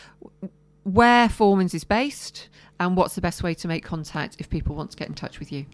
where 0.84 1.28
Foreman's 1.28 1.74
is 1.74 1.84
based 1.84 2.48
and 2.78 2.96
what's 2.96 3.14
the 3.14 3.20
best 3.20 3.42
way 3.42 3.54
to 3.54 3.68
make 3.68 3.84
contact 3.84 4.36
if 4.38 4.48
people 4.48 4.76
want 4.76 4.90
to 4.92 4.96
get 4.96 5.08
in 5.08 5.14
touch 5.14 5.38
with 5.38 5.50
you? 5.50 5.66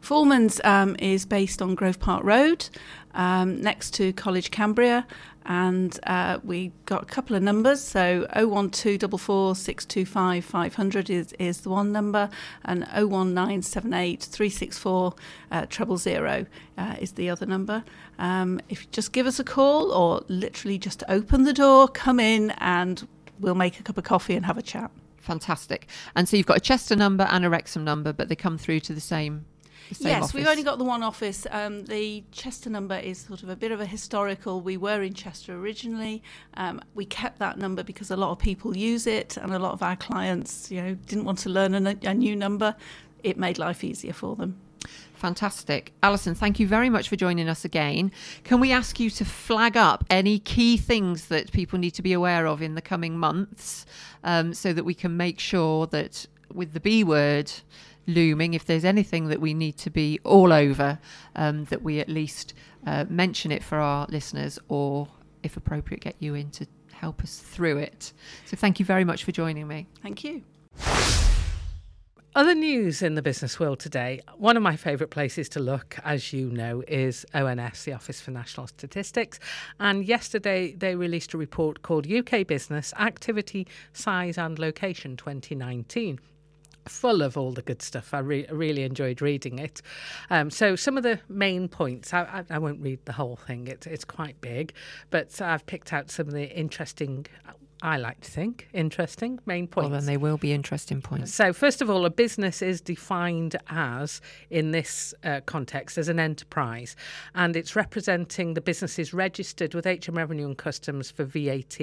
Foreman's 0.00 0.60
um, 0.64 0.96
is 0.98 1.26
based 1.26 1.60
on 1.60 1.74
Grove 1.74 2.00
Park 2.00 2.24
Road, 2.24 2.68
um, 3.14 3.60
next 3.60 3.94
to 3.94 4.12
College 4.12 4.50
Cambria, 4.50 5.06
and 5.48 5.98
uh, 6.06 6.38
we 6.44 6.72
got 6.84 7.02
a 7.02 7.06
couple 7.06 7.34
of 7.34 7.42
numbers. 7.42 7.82
So 7.82 8.26
01244 8.34 9.54
625 9.56 10.44
500 10.44 11.10
is, 11.10 11.32
is 11.38 11.62
the 11.62 11.70
one 11.70 11.90
number, 11.90 12.28
and 12.64 12.80
01978 12.80 14.22
364 14.22 15.14
uh, 15.50 15.66
uh, 16.78 16.96
is 17.00 17.12
the 17.12 17.30
other 17.30 17.46
number. 17.46 17.82
Um, 18.18 18.60
if 18.68 18.82
you 18.82 18.88
just 18.92 19.12
give 19.12 19.26
us 19.26 19.38
a 19.38 19.44
call, 19.44 19.90
or 19.90 20.22
literally 20.28 20.78
just 20.78 21.02
open 21.08 21.44
the 21.44 21.54
door, 21.54 21.88
come 21.88 22.20
in, 22.20 22.50
and 22.58 23.08
we'll 23.40 23.54
make 23.54 23.80
a 23.80 23.82
cup 23.82 23.96
of 23.96 24.04
coffee 24.04 24.34
and 24.34 24.44
have 24.44 24.58
a 24.58 24.62
chat. 24.62 24.90
Fantastic. 25.16 25.88
And 26.14 26.28
so 26.28 26.36
you've 26.36 26.46
got 26.46 26.56
a 26.56 26.60
Chester 26.60 26.96
number 26.96 27.24
and 27.30 27.44
a 27.44 27.50
Wrexham 27.50 27.84
number, 27.84 28.12
but 28.12 28.28
they 28.28 28.36
come 28.36 28.58
through 28.58 28.80
to 28.80 28.94
the 28.94 29.00
same. 29.00 29.44
Yes, 30.00 30.24
office? 30.24 30.34
we've 30.34 30.46
only 30.46 30.62
got 30.62 30.78
the 30.78 30.84
one 30.84 31.02
office. 31.02 31.46
Um, 31.50 31.84
the 31.84 32.24
Chester 32.32 32.70
number 32.70 32.96
is 32.96 33.18
sort 33.18 33.42
of 33.42 33.48
a 33.48 33.56
bit 33.56 33.72
of 33.72 33.80
a 33.80 33.86
historical. 33.86 34.60
We 34.60 34.76
were 34.76 35.02
in 35.02 35.14
Chester 35.14 35.54
originally. 35.56 36.22
Um, 36.54 36.80
we 36.94 37.04
kept 37.04 37.38
that 37.38 37.58
number 37.58 37.82
because 37.82 38.10
a 38.10 38.16
lot 38.16 38.30
of 38.30 38.38
people 38.38 38.76
use 38.76 39.06
it, 39.06 39.36
and 39.36 39.52
a 39.52 39.58
lot 39.58 39.72
of 39.72 39.82
our 39.82 39.96
clients, 39.96 40.70
you 40.70 40.82
know, 40.82 40.94
didn't 40.94 41.24
want 41.24 41.38
to 41.40 41.50
learn 41.50 41.74
a, 41.86 41.96
a 42.02 42.14
new 42.14 42.36
number. 42.36 42.76
It 43.22 43.36
made 43.36 43.58
life 43.58 43.82
easier 43.82 44.12
for 44.12 44.36
them. 44.36 44.60
Fantastic. 45.14 45.92
Alison, 46.02 46.34
thank 46.34 46.60
you 46.60 46.68
very 46.68 46.88
much 46.88 47.08
for 47.08 47.16
joining 47.16 47.48
us 47.48 47.64
again. 47.64 48.12
Can 48.44 48.60
we 48.60 48.70
ask 48.70 49.00
you 49.00 49.10
to 49.10 49.24
flag 49.24 49.76
up 49.76 50.04
any 50.08 50.38
key 50.38 50.76
things 50.76 51.26
that 51.26 51.50
people 51.50 51.78
need 51.78 51.90
to 51.92 52.02
be 52.02 52.12
aware 52.12 52.46
of 52.46 52.62
in 52.62 52.76
the 52.76 52.80
coming 52.80 53.18
months 53.18 53.84
um, 54.22 54.54
so 54.54 54.72
that 54.72 54.84
we 54.84 54.94
can 54.94 55.16
make 55.16 55.40
sure 55.40 55.88
that 55.88 56.26
with 56.52 56.72
the 56.72 56.80
B 56.80 57.04
word 57.04 57.50
looming, 58.06 58.54
if 58.54 58.64
there's 58.64 58.84
anything 58.84 59.28
that 59.28 59.40
we 59.40 59.54
need 59.54 59.76
to 59.78 59.90
be 59.90 60.18
all 60.24 60.52
over, 60.52 60.98
um, 61.36 61.64
that 61.66 61.82
we 61.82 62.00
at 62.00 62.08
least 62.08 62.54
uh, 62.86 63.04
mention 63.08 63.52
it 63.52 63.62
for 63.62 63.78
our 63.78 64.06
listeners 64.08 64.58
or, 64.68 65.08
if 65.42 65.56
appropriate, 65.56 66.00
get 66.00 66.16
you 66.18 66.34
in 66.34 66.50
to 66.50 66.66
help 66.92 67.22
us 67.22 67.38
through 67.38 67.78
it. 67.78 68.12
So 68.46 68.56
thank 68.56 68.80
you 68.80 68.86
very 68.86 69.04
much 69.04 69.24
for 69.24 69.32
joining 69.32 69.68
me. 69.68 69.86
Thank 70.02 70.24
you. 70.24 70.42
Other 72.34 72.54
news 72.54 73.02
in 73.02 73.14
the 73.14 73.22
business 73.22 73.58
world 73.58 73.80
today. 73.80 74.20
One 74.36 74.56
of 74.56 74.62
my 74.62 74.76
favourite 74.76 75.10
places 75.10 75.48
to 75.50 75.60
look, 75.60 75.98
as 76.04 76.32
you 76.32 76.50
know, 76.50 76.84
is 76.86 77.26
ONS, 77.34 77.84
the 77.84 77.94
Office 77.94 78.20
for 78.20 78.30
National 78.30 78.66
Statistics. 78.68 79.40
And 79.80 80.04
yesterday 80.04 80.72
they 80.72 80.94
released 80.94 81.34
a 81.34 81.38
report 81.38 81.82
called 81.82 82.06
UK 82.10 82.46
Business 82.46 82.94
Activity, 82.98 83.66
Size 83.92 84.38
and 84.38 84.58
Location 84.58 85.16
2019 85.16 86.20
full 86.88 87.22
of 87.22 87.36
all 87.36 87.52
the 87.52 87.62
good 87.62 87.82
stuff. 87.82 88.14
I 88.14 88.18
re- 88.18 88.46
really 88.50 88.82
enjoyed 88.82 89.20
reading 89.20 89.58
it. 89.58 89.82
Um, 90.30 90.50
so 90.50 90.76
some 90.76 90.96
of 90.96 91.02
the 91.02 91.20
main 91.28 91.68
points, 91.68 92.12
I, 92.12 92.22
I, 92.22 92.56
I 92.56 92.58
won't 92.58 92.80
read 92.80 93.04
the 93.04 93.12
whole 93.12 93.36
thing. 93.36 93.66
It's 93.68 93.86
it's 93.86 94.04
quite 94.04 94.40
big, 94.40 94.72
but 95.10 95.40
I've 95.40 95.66
picked 95.66 95.92
out 95.92 96.10
some 96.10 96.28
of 96.28 96.34
the 96.34 96.48
interesting. 96.56 97.26
I 97.80 97.96
like 97.96 98.20
to 98.22 98.30
think 98.30 98.68
interesting 98.72 99.38
main 99.46 99.68
points. 99.68 99.90
Well, 99.90 100.00
then 100.00 100.06
they 100.06 100.16
will 100.16 100.36
be 100.36 100.52
interesting 100.52 101.00
points. 101.00 101.32
So, 101.32 101.52
first 101.52 101.80
of 101.80 101.88
all, 101.88 102.04
a 102.06 102.10
business 102.10 102.60
is 102.60 102.80
defined 102.80 103.54
as, 103.68 104.20
in 104.50 104.72
this 104.72 105.14
uh, 105.22 105.42
context, 105.46 105.96
as 105.96 106.08
an 106.08 106.18
enterprise, 106.18 106.96
and 107.36 107.54
it's 107.54 107.76
representing 107.76 108.54
the 108.54 108.60
businesses 108.60 109.14
registered 109.14 109.74
with 109.74 109.84
HM 109.84 110.16
Revenue 110.16 110.46
and 110.46 110.58
Customs 110.58 111.12
for 111.12 111.22
VAT 111.22 111.78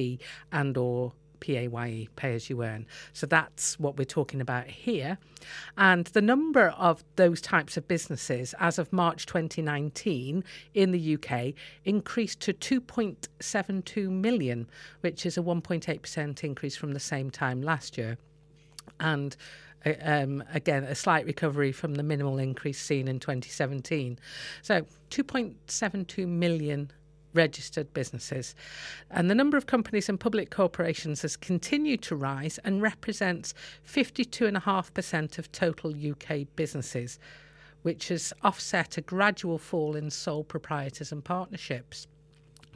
and/or 0.51 1.13
PAYE, 1.45 2.07
pay 2.15 2.33
as 2.33 2.49
you 2.49 2.63
earn. 2.63 2.87
So 3.13 3.27
that's 3.27 3.79
what 3.79 3.97
we're 3.97 4.05
talking 4.05 4.41
about 4.41 4.67
here. 4.67 5.17
And 5.77 6.05
the 6.07 6.21
number 6.21 6.69
of 6.69 7.03
those 7.17 7.39
types 7.39 7.77
of 7.77 7.87
businesses 7.87 8.55
as 8.59 8.79
of 8.79 8.91
March 8.91 9.25
2019 9.27 10.43
in 10.73 10.91
the 10.91 11.13
UK 11.15 11.53
increased 11.83 12.39
to 12.41 12.53
2.72 12.53 14.09
million, 14.09 14.67
which 15.01 15.25
is 15.25 15.37
a 15.37 15.41
1.8% 15.41 16.43
increase 16.43 16.75
from 16.75 16.93
the 16.93 16.99
same 16.99 17.29
time 17.29 17.61
last 17.61 17.97
year. 17.97 18.17
And 18.99 19.35
uh, 19.85 19.93
um, 20.01 20.43
again, 20.53 20.83
a 20.83 20.95
slight 20.95 21.25
recovery 21.25 21.71
from 21.71 21.95
the 21.95 22.03
minimal 22.03 22.39
increase 22.39 22.79
seen 22.79 23.07
in 23.07 23.19
2017. 23.19 24.17
So 24.63 24.81
2.72 25.11 26.27
million 26.27 26.91
registered 27.35 27.93
businesses. 27.93 28.55
And 29.11 29.29
the 29.29 29.35
number 29.35 29.57
of 29.57 29.65
companies 29.65 30.09
and 30.09 30.19
public 30.19 30.49
corporations 30.49 31.21
has 31.21 31.37
continued 31.37 32.01
to 32.03 32.15
rise 32.15 32.57
and 32.63 32.81
represents 32.81 33.53
52.5% 33.87 35.37
of 35.37 35.51
total 35.51 35.93
UK 35.93 36.47
businesses, 36.55 37.19
which 37.83 38.07
has 38.07 38.33
offset 38.43 38.97
a 38.97 39.01
gradual 39.01 39.57
fall 39.57 39.95
in 39.95 40.09
sole 40.09 40.43
proprietors 40.43 41.11
and 41.11 41.23
partnerships. 41.23 42.07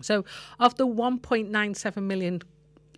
So, 0.01 0.23
of 0.59 0.75
the 0.75 0.87
1.97 0.87 2.03
million 2.03 2.41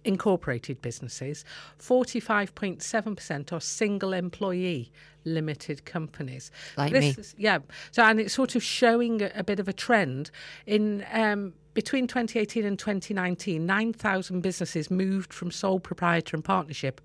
incorporated 0.04 0.82
businesses, 0.82 1.46
45.7% 1.80 3.52
are 3.52 3.60
single 3.60 4.14
employee 4.14 4.92
limited 5.26 5.86
companies. 5.86 6.52
Like 6.78 6.92
this 6.92 7.18
me. 7.18 7.22
Is, 7.22 7.36
yeah. 7.38 7.60
So, 7.92 8.04
and 8.04 8.20
it's 8.20 8.34
sort 8.34 8.56
of 8.56 8.64
showing 8.64 9.22
a, 9.22 9.32
a 9.36 9.44
bit 9.44 9.60
of 9.60 9.68
a 9.68 9.74
trend 9.74 10.32
in. 10.66 11.06
Um, 11.12 11.54
between 11.74 12.06
2018 12.06 12.66
and 12.66 12.78
2019, 12.78 13.66
9,000 13.66 14.42
businesses 14.42 14.92
moved 14.92 15.34
from 15.34 15.52
sole 15.52 15.80
proprietor 15.80 16.36
and 16.36 16.44
partnership 16.44 17.00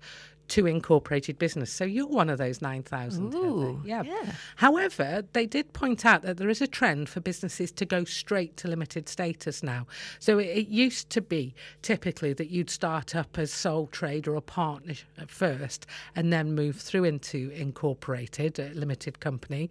to 0.49 0.65
incorporated 0.65 1.37
business. 1.37 1.71
So 1.71 1.83
you're 1.83 2.07
one 2.07 2.29
of 2.29 2.37
those 2.37 2.61
9,000. 2.61 3.33
Ooh, 3.35 3.81
yeah. 3.85 4.03
yeah. 4.03 4.31
However, 4.55 5.23
they 5.33 5.45
did 5.45 5.73
point 5.73 6.05
out 6.05 6.21
that 6.23 6.37
there 6.37 6.49
is 6.49 6.61
a 6.61 6.67
trend 6.67 7.09
for 7.09 7.19
businesses 7.19 7.71
to 7.73 7.85
go 7.85 8.03
straight 8.03 8.57
to 8.57 8.67
limited 8.67 9.09
status 9.09 9.61
now. 9.61 9.87
So 10.19 10.39
it, 10.39 10.47
it 10.47 10.67
used 10.67 11.09
to 11.11 11.21
be 11.21 11.53
typically 11.81 12.33
that 12.33 12.49
you'd 12.49 12.69
start 12.69 13.15
up 13.15 13.37
as 13.37 13.51
sole 13.51 13.87
trader 13.87 14.35
or 14.35 14.41
partner 14.41 14.95
at 15.17 15.29
first 15.29 15.85
and 16.15 16.31
then 16.31 16.53
move 16.53 16.77
through 16.77 17.03
into 17.03 17.49
incorporated, 17.51 18.59
a 18.59 18.69
limited 18.69 19.19
company. 19.19 19.69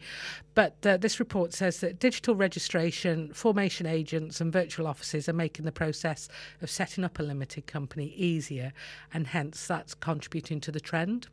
But 0.57 0.87
uh, 0.87 0.97
this 0.97 1.21
report 1.21 1.53
says 1.53 1.81
that 1.81 1.99
digital 1.99 2.35
registration, 2.35 3.31
formation 3.35 3.85
agents, 3.85 4.41
and 4.41 4.51
virtual 4.51 4.87
offices 4.87 5.29
are 5.29 5.35
making 5.35 5.67
the 5.67 5.71
process 5.71 6.31
of 6.63 6.71
setting 6.71 7.05
up 7.05 7.19
a 7.19 7.23
limited 7.23 7.67
company 7.67 8.07
easier, 8.17 8.73
and 9.13 9.27
hence 9.27 9.67
that's 9.67 9.93
contributing 9.93 10.63
to 10.63 10.73
the 10.73 10.81
trend 10.81 11.27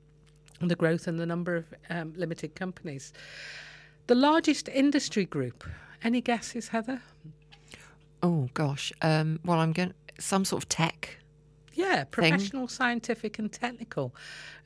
and 0.60 0.70
the 0.70 0.76
growth 0.76 1.08
and 1.08 1.22
the 1.22 1.26
number 1.26 1.56
of 1.56 1.74
um, 1.90 2.14
limited 2.18 2.54
companies. 2.54 3.14
The 4.08 4.16
largest 4.16 4.68
industry 4.68 5.24
group. 5.24 5.64
Any 6.04 6.20
guesses, 6.20 6.68
Heather? 6.68 7.02
Oh 8.22 8.50
gosh. 8.54 8.92
Um, 9.02 9.40
well, 9.46 9.60
I'm 9.60 9.72
going 9.72 9.94
some 10.20 10.44
sort 10.44 10.64
of 10.64 10.68
tech. 10.68 11.18
Yeah, 11.84 12.06
professional, 12.06 12.68
scientific, 12.68 13.38
and 13.40 13.52
technical 13.52 14.16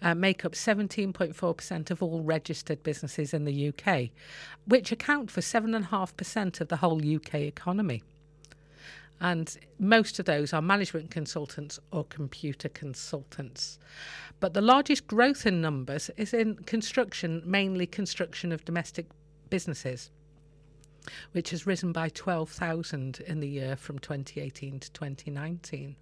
uh, 0.01 0.13
make 0.13 0.45
up 0.45 0.53
17.4% 0.53 1.91
of 1.91 2.03
all 2.03 2.21
registered 2.21 2.83
businesses 2.83 3.33
in 3.33 3.45
the 3.45 3.69
UK, 3.69 4.09
which 4.65 4.91
account 4.91 5.31
for 5.31 5.41
7.5% 5.41 6.61
of 6.61 6.67
the 6.67 6.77
whole 6.77 7.15
UK 7.15 7.35
economy. 7.35 8.03
And 9.19 9.57
most 9.79 10.19
of 10.19 10.25
those 10.25 10.53
are 10.53 10.61
management 10.61 11.09
consultants 11.09 11.79
or 11.91 12.03
computer 12.03 12.69
consultants. 12.69 13.79
But 14.39 14.53
the 14.53 14.61
largest 14.61 15.07
growth 15.07 15.47
in 15.47 15.59
numbers 15.59 16.11
is 16.17 16.35
in 16.35 16.55
construction, 16.65 17.41
mainly 17.43 17.87
construction 17.87 18.51
of 18.51 18.63
domestic 18.63 19.07
businesses 19.49 20.11
which 21.31 21.51
has 21.51 21.67
risen 21.67 21.91
by 21.91 22.09
12,000 22.09 23.21
in 23.27 23.39
the 23.39 23.47
year 23.47 23.75
from 23.75 23.99
2018 23.99 24.79
to 24.79 24.91
2019. 24.91 25.95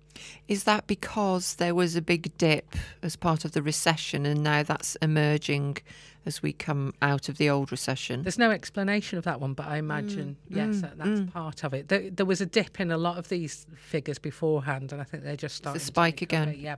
Is 0.47 0.63
that 0.63 0.87
because 0.87 1.55
there 1.55 1.75
was 1.75 1.95
a 1.95 2.01
big 2.01 2.37
dip 2.37 2.75
as 3.01 3.15
part 3.15 3.45
of 3.45 3.51
the 3.51 3.61
recession 3.61 4.25
and 4.25 4.43
now 4.43 4.63
that's 4.63 4.95
emerging 4.97 5.77
as 6.25 6.41
we 6.41 6.51
come 6.53 6.93
out 7.01 7.29
of 7.29 7.37
the 7.37 7.49
old 7.49 7.71
recession? 7.71 8.23
There's 8.23 8.37
no 8.37 8.51
explanation 8.51 9.17
of 9.17 9.23
that 9.25 9.39
one, 9.39 9.53
but 9.53 9.67
I 9.67 9.77
imagine, 9.77 10.37
mm, 10.51 10.55
yes, 10.55 10.75
mm, 10.75 10.81
that, 10.81 10.97
that's 10.97 11.19
mm. 11.21 11.31
part 11.31 11.63
of 11.63 11.73
it. 11.73 11.87
There, 11.87 12.09
there 12.09 12.25
was 12.25 12.41
a 12.41 12.45
dip 12.45 12.79
in 12.79 12.91
a 12.91 12.97
lot 12.97 13.17
of 13.17 13.29
these 13.29 13.65
figures 13.75 14.17
beforehand, 14.17 14.91
and 14.91 15.01
I 15.01 15.03
think 15.03 15.23
they're 15.23 15.35
just 15.35 15.55
starting 15.55 15.81
a 15.81 15.83
spike 15.83 16.21
again. 16.21 16.55
Yeah. 16.57 16.75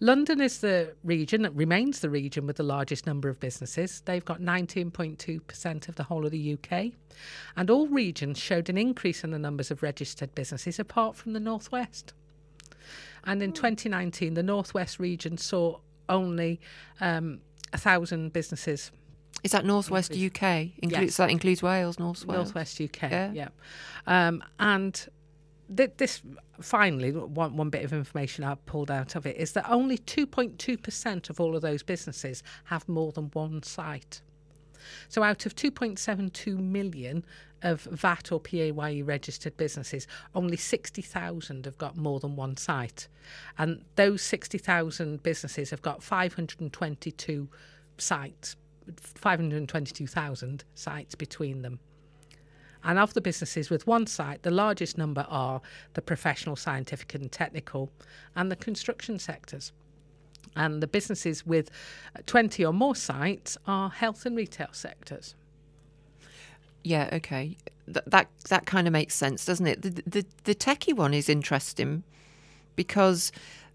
London 0.00 0.40
is 0.40 0.58
the 0.58 0.94
region, 1.02 1.44
it 1.44 1.52
remains 1.54 2.00
the 2.00 2.10
region 2.10 2.46
with 2.46 2.56
the 2.56 2.62
largest 2.62 3.06
number 3.06 3.28
of 3.28 3.40
businesses. 3.40 4.02
They've 4.04 4.24
got 4.24 4.40
19.2% 4.40 5.88
of 5.88 5.96
the 5.96 6.04
whole 6.04 6.24
of 6.24 6.30
the 6.30 6.52
UK. 6.54 6.92
And 7.56 7.70
all 7.70 7.86
regions 7.86 8.38
showed 8.38 8.68
an 8.68 8.76
increase 8.76 9.24
in 9.24 9.30
the 9.30 9.38
numbers 9.38 9.70
of 9.70 9.82
registered 9.82 10.34
businesses 10.34 10.78
apart 10.78 11.16
from 11.16 11.32
the 11.32 11.40
Northwest. 11.40 12.12
And 13.24 13.42
in 13.42 13.52
2019, 13.52 14.34
the 14.34 14.42
Northwest 14.42 14.98
region 14.98 15.38
saw 15.38 15.78
only 16.08 16.60
um, 17.00 17.40
a 17.74 17.78
thousand 17.78 18.32
businesses. 18.32 18.90
Is 19.42 19.50
that 19.50 19.64
Northwest. 19.66 20.12
UK? 20.12 20.72
Includes 20.78 21.02
Yes. 21.12 21.16
that 21.18 21.30
includes 21.30 21.62
Wales, 21.62 21.98
North 21.98 22.24
Wales. 22.24 22.46
Northwest 22.54 22.80
UK, 22.80 23.10
Yeah. 23.10 23.32
yeah. 23.32 23.48
Um, 24.06 24.42
and 24.58 25.06
th- 25.76 25.92
this 25.98 26.22
finally 26.60 27.10
one 27.12 27.56
one 27.56 27.68
bit 27.68 27.84
of 27.84 27.92
information 27.92 28.44
I 28.44 28.54
pulled 28.54 28.90
out 28.90 29.16
of 29.16 29.26
it 29.26 29.36
is 29.36 29.52
that 29.52 29.68
only 29.68 29.98
2.2% 29.98 31.28
of 31.30 31.40
all 31.40 31.56
of 31.56 31.62
those 31.62 31.82
businesses 31.82 32.42
have 32.64 32.88
more 32.88 33.12
than 33.12 33.24
one 33.32 33.62
site. 33.62 34.22
So 35.08 35.22
out 35.22 35.46
of 35.46 35.54
2.72 35.56 36.56
million 36.58 37.24
of 37.64 37.82
VAT 37.82 38.30
or 38.30 38.38
PAYE 38.38 39.02
registered 39.02 39.56
businesses, 39.56 40.06
only 40.34 40.56
60,000 40.56 41.64
have 41.64 41.78
got 41.78 41.96
more 41.96 42.20
than 42.20 42.36
one 42.36 42.56
site. 42.56 43.08
And 43.58 43.84
those 43.96 44.22
60,000 44.22 45.22
businesses 45.22 45.70
have 45.70 45.82
got 45.82 46.02
522 46.02 47.48
sites, 47.98 48.56
522,000 49.16 50.64
sites 50.74 51.14
between 51.14 51.62
them. 51.62 51.80
And 52.84 52.98
of 52.98 53.14
the 53.14 53.22
businesses 53.22 53.70
with 53.70 53.86
one 53.86 54.06
site, 54.06 54.42
the 54.42 54.50
largest 54.50 54.98
number 54.98 55.24
are 55.30 55.62
the 55.94 56.02
professional, 56.02 56.54
scientific, 56.54 57.14
and 57.14 57.32
technical, 57.32 57.90
and 58.36 58.52
the 58.52 58.56
construction 58.56 59.18
sectors. 59.18 59.72
And 60.54 60.82
the 60.82 60.86
businesses 60.86 61.46
with 61.46 61.70
20 62.26 62.62
or 62.64 62.74
more 62.74 62.94
sites 62.94 63.56
are 63.66 63.88
health 63.88 64.26
and 64.26 64.36
retail 64.36 64.68
sectors. 64.72 65.34
Yeah, 66.84 67.08
okay. 67.14 67.56
Th- 67.86 68.04
that 68.06 68.28
that 68.48 68.66
kind 68.66 68.86
of 68.86 68.92
makes 68.92 69.14
sense, 69.14 69.44
doesn't 69.44 69.66
it? 69.66 69.82
The, 69.82 69.90
the 70.06 70.26
the 70.44 70.54
techie 70.54 70.94
one 70.94 71.14
is 71.14 71.28
interesting 71.28 72.04
because 72.76 73.32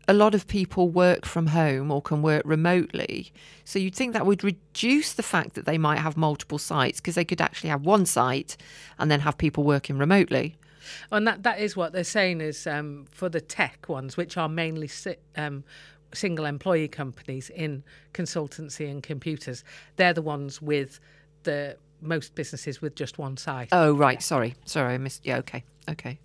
a 0.07 0.13
lot 0.13 0.33
of 0.33 0.47
people 0.47 0.89
work 0.89 1.25
from 1.25 1.47
home 1.47 1.91
or 1.91 2.01
can 2.01 2.21
work 2.21 2.41
remotely. 2.45 3.31
So 3.63 3.77
you'd 3.77 3.93
think 3.93 4.13
that 4.13 4.25
would 4.25 4.43
reduce 4.43 5.13
the 5.13 5.23
fact 5.23 5.53
that 5.53 5.65
they 5.65 5.77
might 5.77 5.99
have 5.99 6.17
multiple 6.17 6.57
sites 6.57 6.99
because 6.99 7.13
they 7.13 7.25
could 7.25 7.41
actually 7.41 7.69
have 7.69 7.85
one 7.85 8.07
site 8.07 8.57
and 8.97 9.11
then 9.11 9.19
have 9.19 9.37
people 9.37 9.63
working 9.63 9.99
remotely. 9.99 10.55
And 11.11 11.27
that, 11.27 11.43
that 11.43 11.59
is 11.59 11.77
what 11.77 11.93
they're 11.93 12.03
saying 12.03 12.41
is 12.41 12.65
um, 12.65 13.05
for 13.11 13.29
the 13.29 13.39
tech 13.39 13.87
ones, 13.87 14.17
which 14.17 14.35
are 14.35 14.49
mainly 14.49 14.87
si- 14.87 15.17
um, 15.37 15.63
single 16.11 16.45
employee 16.45 16.87
companies 16.87 17.51
in 17.51 17.83
consultancy 18.11 18.89
and 18.89 19.03
computers, 19.03 19.63
they're 19.97 20.13
the 20.13 20.23
ones 20.23 20.59
with 20.59 20.99
the 21.43 21.77
most 22.01 22.35
businesses 22.35 22.81
with 22.81 22.95
just 22.95 23.17
one 23.17 23.37
site. 23.37 23.69
Oh, 23.71 23.93
right. 23.93 24.21
Sorry. 24.21 24.55
Sorry. 24.65 24.93
I 24.93 24.97
missed. 24.97 25.25
Yeah. 25.25 25.37
Okay. 25.37 25.63
Okay. 25.89 26.19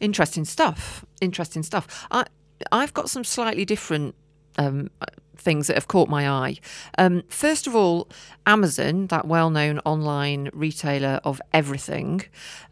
Interesting 0.00 0.44
stuff. 0.44 1.04
Interesting 1.20 1.62
stuff. 1.62 2.06
I, 2.10 2.24
I've 2.72 2.94
got 2.94 3.10
some 3.10 3.24
slightly 3.24 3.64
different 3.64 4.14
um, 4.58 4.90
things 5.36 5.68
that 5.68 5.74
have 5.74 5.88
caught 5.88 6.08
my 6.08 6.28
eye. 6.28 6.56
Um, 6.98 7.22
first 7.28 7.66
of 7.66 7.74
all, 7.74 8.08
Amazon, 8.46 9.06
that 9.06 9.26
well 9.26 9.50
known 9.50 9.78
online 9.80 10.50
retailer 10.52 11.20
of 11.24 11.40
everything, 11.52 12.22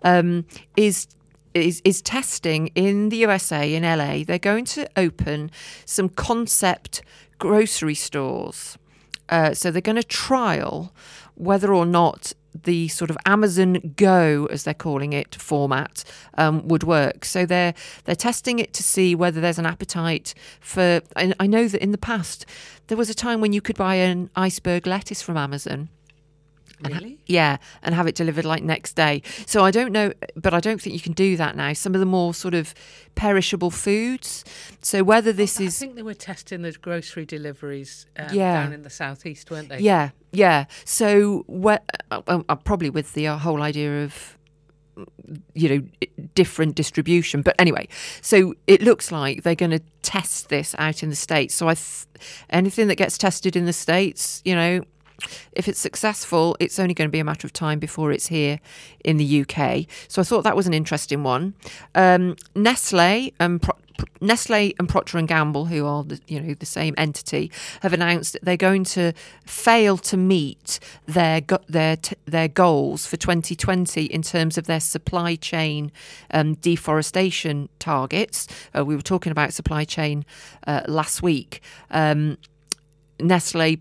um, 0.02 0.46
is. 0.76 1.08
Is, 1.54 1.80
is 1.86 2.02
testing 2.02 2.66
in 2.74 3.08
the 3.08 3.16
USA, 3.16 3.74
in 3.74 3.82
LA. 3.82 4.24
They're 4.26 4.38
going 4.38 4.66
to 4.66 4.86
open 4.94 5.50
some 5.86 6.10
concept 6.10 7.00
grocery 7.38 7.94
stores. 7.94 8.76
Uh, 9.30 9.54
so 9.54 9.70
they're 9.70 9.80
going 9.80 9.96
to 9.96 10.02
trial 10.02 10.92
whether 11.36 11.72
or 11.72 11.86
not 11.86 12.32
the 12.64 12.88
sort 12.88 13.10
of 13.10 13.18
Amazon 13.26 13.94
Go, 13.96 14.46
as 14.50 14.64
they're 14.64 14.74
calling 14.74 15.12
it, 15.12 15.34
format 15.34 16.04
um, 16.38 16.66
would 16.68 16.82
work. 16.82 17.24
So 17.24 17.46
they're 17.46 17.74
they're 18.04 18.16
testing 18.16 18.58
it 18.58 18.72
to 18.74 18.82
see 18.82 19.14
whether 19.14 19.40
there's 19.40 19.58
an 19.58 19.66
appetite 19.66 20.34
for. 20.60 21.02
I, 21.14 21.34
I 21.38 21.46
know 21.46 21.68
that 21.68 21.82
in 21.82 21.92
the 21.92 21.98
past 21.98 22.46
there 22.88 22.96
was 22.96 23.10
a 23.10 23.14
time 23.14 23.40
when 23.40 23.52
you 23.52 23.60
could 23.60 23.76
buy 23.76 23.96
an 23.96 24.30
iceberg 24.34 24.86
lettuce 24.86 25.22
from 25.22 25.36
Amazon. 25.36 25.88
And 26.84 26.92
ha- 26.92 26.98
Really? 27.00 27.18
yeah, 27.26 27.56
and 27.82 27.94
have 27.94 28.06
it 28.06 28.14
delivered 28.14 28.44
like 28.44 28.62
next 28.62 28.94
day. 28.96 29.22
So 29.46 29.64
I 29.64 29.70
don't 29.70 29.92
know, 29.92 30.12
but 30.36 30.52
I 30.52 30.60
don't 30.60 30.80
think 30.80 30.94
you 30.94 31.00
can 31.00 31.14
do 31.14 31.36
that 31.38 31.56
now. 31.56 31.72
Some 31.72 31.94
of 31.94 32.00
the 32.00 32.06
more 32.06 32.34
sort 32.34 32.52
of 32.54 32.74
perishable 33.14 33.70
foods. 33.70 34.44
So 34.82 35.02
whether 35.02 35.32
this 35.32 35.58
I 35.60 35.64
is 35.64 35.76
I 35.82 35.86
think 35.86 35.96
they 35.96 36.02
were 36.02 36.12
testing 36.14 36.62
the 36.62 36.72
grocery 36.72 37.24
deliveries 37.24 38.06
um, 38.18 38.28
Yeah. 38.32 38.62
down 38.64 38.72
in 38.74 38.82
the 38.82 38.90
southeast, 38.90 39.50
weren't 39.50 39.70
they? 39.70 39.78
Yeah, 39.80 40.10
yeah. 40.32 40.66
So, 40.84 41.44
where, 41.46 41.80
uh, 42.10 42.20
uh, 42.26 42.42
uh, 42.48 42.54
probably 42.56 42.90
with 42.90 43.14
the 43.14 43.26
uh, 43.28 43.38
whole 43.38 43.62
idea 43.62 44.04
of 44.04 44.36
you 45.54 45.68
know 45.68 46.26
different 46.34 46.74
distribution 46.74 47.42
but 47.42 47.54
anyway 47.58 47.86
so 48.22 48.54
it 48.66 48.80
looks 48.80 49.12
like 49.12 49.42
they're 49.42 49.54
going 49.54 49.70
to 49.70 49.82
test 50.00 50.48
this 50.48 50.74
out 50.78 51.02
in 51.02 51.10
the 51.10 51.14
states 51.16 51.54
so 51.54 51.68
i 51.68 51.74
th- 51.74 52.06
anything 52.48 52.88
that 52.88 52.94
gets 52.94 53.18
tested 53.18 53.56
in 53.56 53.66
the 53.66 53.74
states 53.74 54.40
you 54.46 54.54
know 54.54 54.80
if 55.52 55.68
it's 55.68 55.80
successful 55.80 56.56
it's 56.60 56.78
only 56.78 56.94
going 56.94 57.08
to 57.08 57.12
be 57.12 57.18
a 57.18 57.24
matter 57.24 57.46
of 57.46 57.52
time 57.52 57.78
before 57.78 58.12
it's 58.12 58.26
here 58.28 58.60
in 59.04 59.16
the 59.16 59.40
uk 59.40 59.86
so 60.08 60.20
i 60.20 60.24
thought 60.24 60.44
that 60.44 60.56
was 60.56 60.66
an 60.66 60.74
interesting 60.74 61.22
one 61.22 61.54
um, 61.94 62.36
nestle 62.54 63.32
and 63.40 63.62
Pro- 63.62 63.76
Nestle 64.20 64.74
and 64.78 64.88
Procter 64.88 65.18
and 65.18 65.28
Gamble, 65.28 65.66
who 65.66 65.86
are 65.86 66.04
the, 66.04 66.20
you 66.26 66.40
know 66.40 66.54
the 66.54 66.66
same 66.66 66.94
entity, 66.96 67.50
have 67.82 67.92
announced 67.92 68.32
that 68.32 68.44
they're 68.44 68.56
going 68.56 68.84
to 68.84 69.12
fail 69.44 69.98
to 69.98 70.16
meet 70.16 70.78
their 71.06 71.42
their 71.68 71.96
their 72.24 72.48
goals 72.48 73.06
for 73.06 73.16
2020 73.16 74.04
in 74.04 74.22
terms 74.22 74.58
of 74.58 74.66
their 74.66 74.80
supply 74.80 75.36
chain 75.36 75.92
um, 76.30 76.54
deforestation 76.54 77.68
targets. 77.78 78.46
Uh, 78.76 78.84
we 78.84 78.96
were 78.96 79.02
talking 79.02 79.32
about 79.32 79.52
supply 79.52 79.84
chain 79.84 80.24
uh, 80.66 80.82
last 80.86 81.22
week. 81.22 81.60
Um, 81.90 82.38
Nestle 83.18 83.78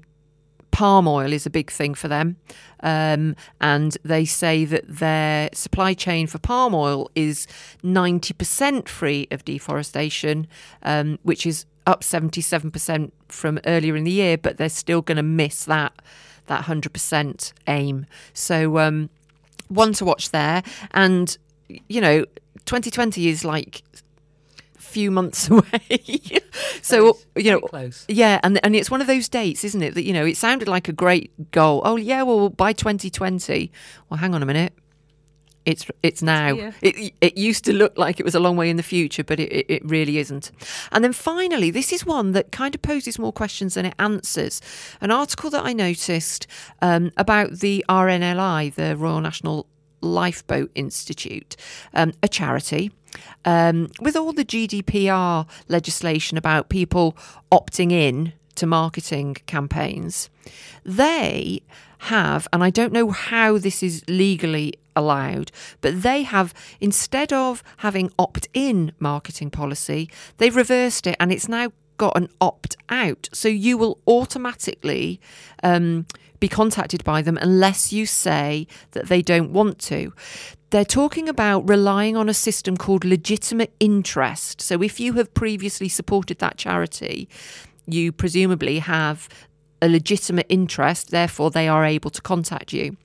palm 0.75 1.07
oil 1.07 1.31
is 1.31 1.45
a 1.45 1.49
big 1.49 1.71
thing 1.71 1.93
for 1.93 2.09
them. 2.09 2.35
Um, 2.83 3.37
and 3.61 3.97
they 4.03 4.25
say 4.25 4.65
that 4.65 4.83
their 4.89 5.49
supply 5.53 5.93
chain 5.93 6.27
for 6.27 6.37
palm 6.37 6.75
oil 6.75 7.09
is 7.15 7.47
90% 7.81 8.89
free 8.89 9.25
of 9.31 9.45
deforestation, 9.45 10.47
um, 10.83 11.17
which 11.23 11.45
is 11.45 11.65
up 11.87 12.01
77% 12.01 13.11
from 13.29 13.57
earlier 13.65 13.95
in 13.95 14.03
the 14.03 14.11
year, 14.11 14.37
but 14.37 14.57
they're 14.57 14.67
still 14.67 15.01
going 15.01 15.15
to 15.15 15.23
miss 15.23 15.63
that 15.63 15.93
that 16.47 16.65
100% 16.65 17.53
aim. 17.67 18.05
So, 18.33 18.77
um, 18.77 19.09
one 19.69 19.93
to 19.93 20.05
watch 20.05 20.29
there. 20.31 20.61
And, 20.91 21.35
you 21.87 22.01
know, 22.01 22.25
2020 22.65 23.29
is 23.29 23.45
like 23.45 23.81
few 24.95 25.11
months 25.11 25.49
away. 25.55 25.99
so 26.81 27.17
you 27.35 27.51
know, 27.51 27.59
close. 27.59 28.05
yeah, 28.07 28.39
and 28.43 28.59
and 28.63 28.75
it's 28.75 28.89
one 28.89 29.01
of 29.01 29.07
those 29.07 29.27
dates, 29.27 29.63
isn't 29.65 29.83
it? 29.83 29.93
That 29.93 30.03
you 30.03 30.13
know, 30.13 30.25
it 30.25 30.37
sounded 30.37 30.67
like 30.69 30.87
a 30.87 30.93
great 30.93 31.29
goal. 31.51 31.81
Oh 31.83 31.97
yeah, 31.97 32.23
well 32.23 32.49
by 32.49 32.71
2020. 32.71 33.71
Well, 34.09 34.17
hang 34.17 34.33
on 34.33 34.41
a 34.41 34.45
minute. 34.45 34.73
It's 35.65 35.85
it's 36.01 36.21
now. 36.21 36.71
It 36.81 37.13
it 37.19 37.37
used 37.37 37.65
to 37.65 37.73
look 37.73 37.97
like 37.97 38.19
it 38.21 38.23
was 38.23 38.35
a 38.35 38.39
long 38.39 38.55
way 38.55 38.69
in 38.69 38.77
the 38.77 38.83
future, 38.83 39.23
but 39.23 39.39
it, 39.39 39.51
it, 39.51 39.65
it 39.67 39.81
really 39.85 40.17
isn't. 40.19 40.51
And 40.93 41.03
then 41.03 41.11
finally, 41.13 41.71
this 41.71 41.91
is 41.91 42.05
one 42.05 42.31
that 42.31 42.51
kind 42.51 42.73
of 42.75 42.81
poses 42.81 43.19
more 43.19 43.33
questions 43.33 43.73
than 43.73 43.85
it 43.85 43.95
answers. 43.99 44.61
An 45.01 45.11
article 45.11 45.49
that 45.49 45.65
I 45.65 45.73
noticed 45.73 46.47
um, 46.81 47.11
about 47.17 47.59
the 47.59 47.83
RNLI, 47.89 48.75
the 48.75 48.95
Royal 48.95 49.21
National 49.21 49.65
Lifeboat 50.01 50.71
Institute, 50.75 51.57
um, 51.93 52.13
a 52.23 52.27
charity. 52.27 52.91
Um, 53.43 53.89
with 54.01 54.15
all 54.15 54.33
the 54.33 54.45
GDPR 54.45 55.47
legislation 55.67 56.37
about 56.37 56.69
people 56.69 57.17
opting 57.51 57.91
in 57.91 58.33
to 58.55 58.65
marketing 58.65 59.35
campaigns, 59.45 60.29
they 60.83 61.61
have, 61.99 62.47
and 62.53 62.63
I 62.63 62.69
don't 62.69 62.93
know 62.93 63.11
how 63.11 63.57
this 63.57 63.81
is 63.81 64.03
legally 64.07 64.73
allowed, 64.95 65.51
but 65.81 66.01
they 66.01 66.23
have, 66.23 66.53
instead 66.79 67.33
of 67.33 67.63
having 67.77 68.11
opt 68.17 68.47
in 68.53 68.91
marketing 68.99 69.49
policy, 69.49 70.09
they've 70.37 70.55
reversed 70.55 71.07
it 71.07 71.15
and 71.19 71.31
it's 71.31 71.49
now 71.49 71.71
got 71.97 72.17
an 72.17 72.29
opt 72.41 72.75
out. 72.89 73.29
So 73.33 73.47
you 73.47 73.77
will 73.77 73.99
automatically 74.07 75.19
um, 75.63 76.05
be 76.39 76.47
contacted 76.47 77.03
by 77.03 77.21
them 77.21 77.37
unless 77.37 77.93
you 77.93 78.05
say 78.05 78.67
that 78.91 79.07
they 79.07 79.21
don't 79.21 79.51
want 79.51 79.79
to. 79.79 80.13
They're 80.75 80.83
talking 80.83 81.29
about 81.29 81.69
relying 81.69 82.17
on 82.17 82.27
a 82.27 82.33
system 82.33 82.75
called 82.75 83.05
legitimate 83.05 83.73
interest. 83.79 84.59
So 84.59 84.81
if 84.81 84.99
you 84.99 85.13
have 85.13 85.33
previously 85.33 85.87
supported 85.87 86.39
that 86.39 86.57
charity, 86.57 87.29
you 87.87 88.11
presumably 88.11 88.79
have 88.79 89.29
a 89.81 89.87
legitimate 89.87 90.47
interest, 90.49 91.11
therefore, 91.11 91.49
they 91.49 91.69
are 91.69 91.85
able 91.85 92.09
to 92.09 92.21
contact 92.21 92.73
you. 92.73 92.97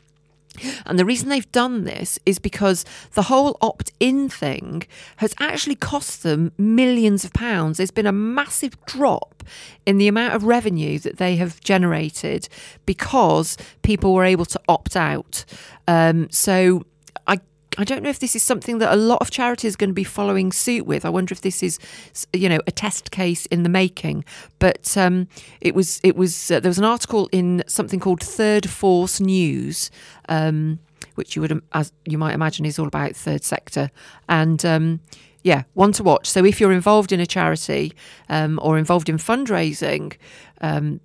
And 0.84 0.98
the 0.98 1.04
reason 1.04 1.28
they've 1.28 1.52
done 1.52 1.84
this 1.84 2.18
is 2.26 2.40
because 2.40 2.84
the 3.12 3.22
whole 3.22 3.56
opt 3.60 3.92
in 4.00 4.28
thing 4.28 4.82
has 5.18 5.32
actually 5.38 5.76
cost 5.76 6.24
them 6.24 6.50
millions 6.58 7.24
of 7.24 7.32
pounds. 7.32 7.76
There's 7.76 7.92
been 7.92 8.04
a 8.04 8.10
massive 8.10 8.84
drop 8.86 9.44
in 9.86 9.98
the 9.98 10.08
amount 10.08 10.34
of 10.34 10.42
revenue 10.42 10.98
that 10.98 11.18
they 11.18 11.36
have 11.36 11.60
generated 11.60 12.48
because 12.84 13.56
people 13.82 14.12
were 14.12 14.24
able 14.24 14.46
to 14.46 14.60
opt 14.68 14.96
out. 14.96 15.44
Um, 15.86 16.28
so 16.32 16.84
I 17.28 17.38
I 17.80 17.84
don't 17.84 18.02
know 18.02 18.10
if 18.10 18.18
this 18.18 18.36
is 18.36 18.42
something 18.42 18.78
that 18.78 18.92
a 18.92 18.96
lot 18.96 19.20
of 19.20 19.30
charities 19.30 19.74
are 19.74 19.78
going 19.78 19.90
to 19.90 19.94
be 19.94 20.04
following 20.04 20.52
suit 20.52 20.86
with. 20.86 21.04
I 21.04 21.08
wonder 21.08 21.32
if 21.32 21.40
this 21.40 21.62
is, 21.62 21.78
you 22.32 22.48
know, 22.48 22.60
a 22.66 22.70
test 22.70 23.10
case 23.10 23.46
in 23.46 23.62
the 23.62 23.68
making. 23.68 24.24
But 24.58 24.96
um, 24.96 25.28
it 25.60 25.74
was, 25.74 26.00
it 26.02 26.16
was. 26.16 26.50
Uh, 26.50 26.60
there 26.60 26.70
was 26.70 26.78
an 26.78 26.84
article 26.84 27.28
in 27.32 27.62
something 27.66 28.00
called 28.00 28.20
Third 28.20 28.68
Force 28.68 29.20
News, 29.20 29.90
um, 30.28 30.78
which 31.14 31.36
you 31.36 31.42
would, 31.42 31.62
as 31.72 31.92
you 32.04 32.18
might 32.18 32.34
imagine, 32.34 32.64
is 32.66 32.78
all 32.78 32.86
about 32.86 33.16
third 33.16 33.44
sector. 33.44 33.90
And 34.28 34.64
um, 34.64 35.00
yeah, 35.42 35.62
one 35.74 35.92
to 35.92 36.02
watch. 36.02 36.28
So 36.28 36.44
if 36.44 36.60
you're 36.60 36.72
involved 36.72 37.12
in 37.12 37.20
a 37.20 37.26
charity 37.26 37.92
um, 38.28 38.58
or 38.62 38.78
involved 38.78 39.08
in 39.08 39.16
fundraising, 39.16 40.16
um, 40.60 41.00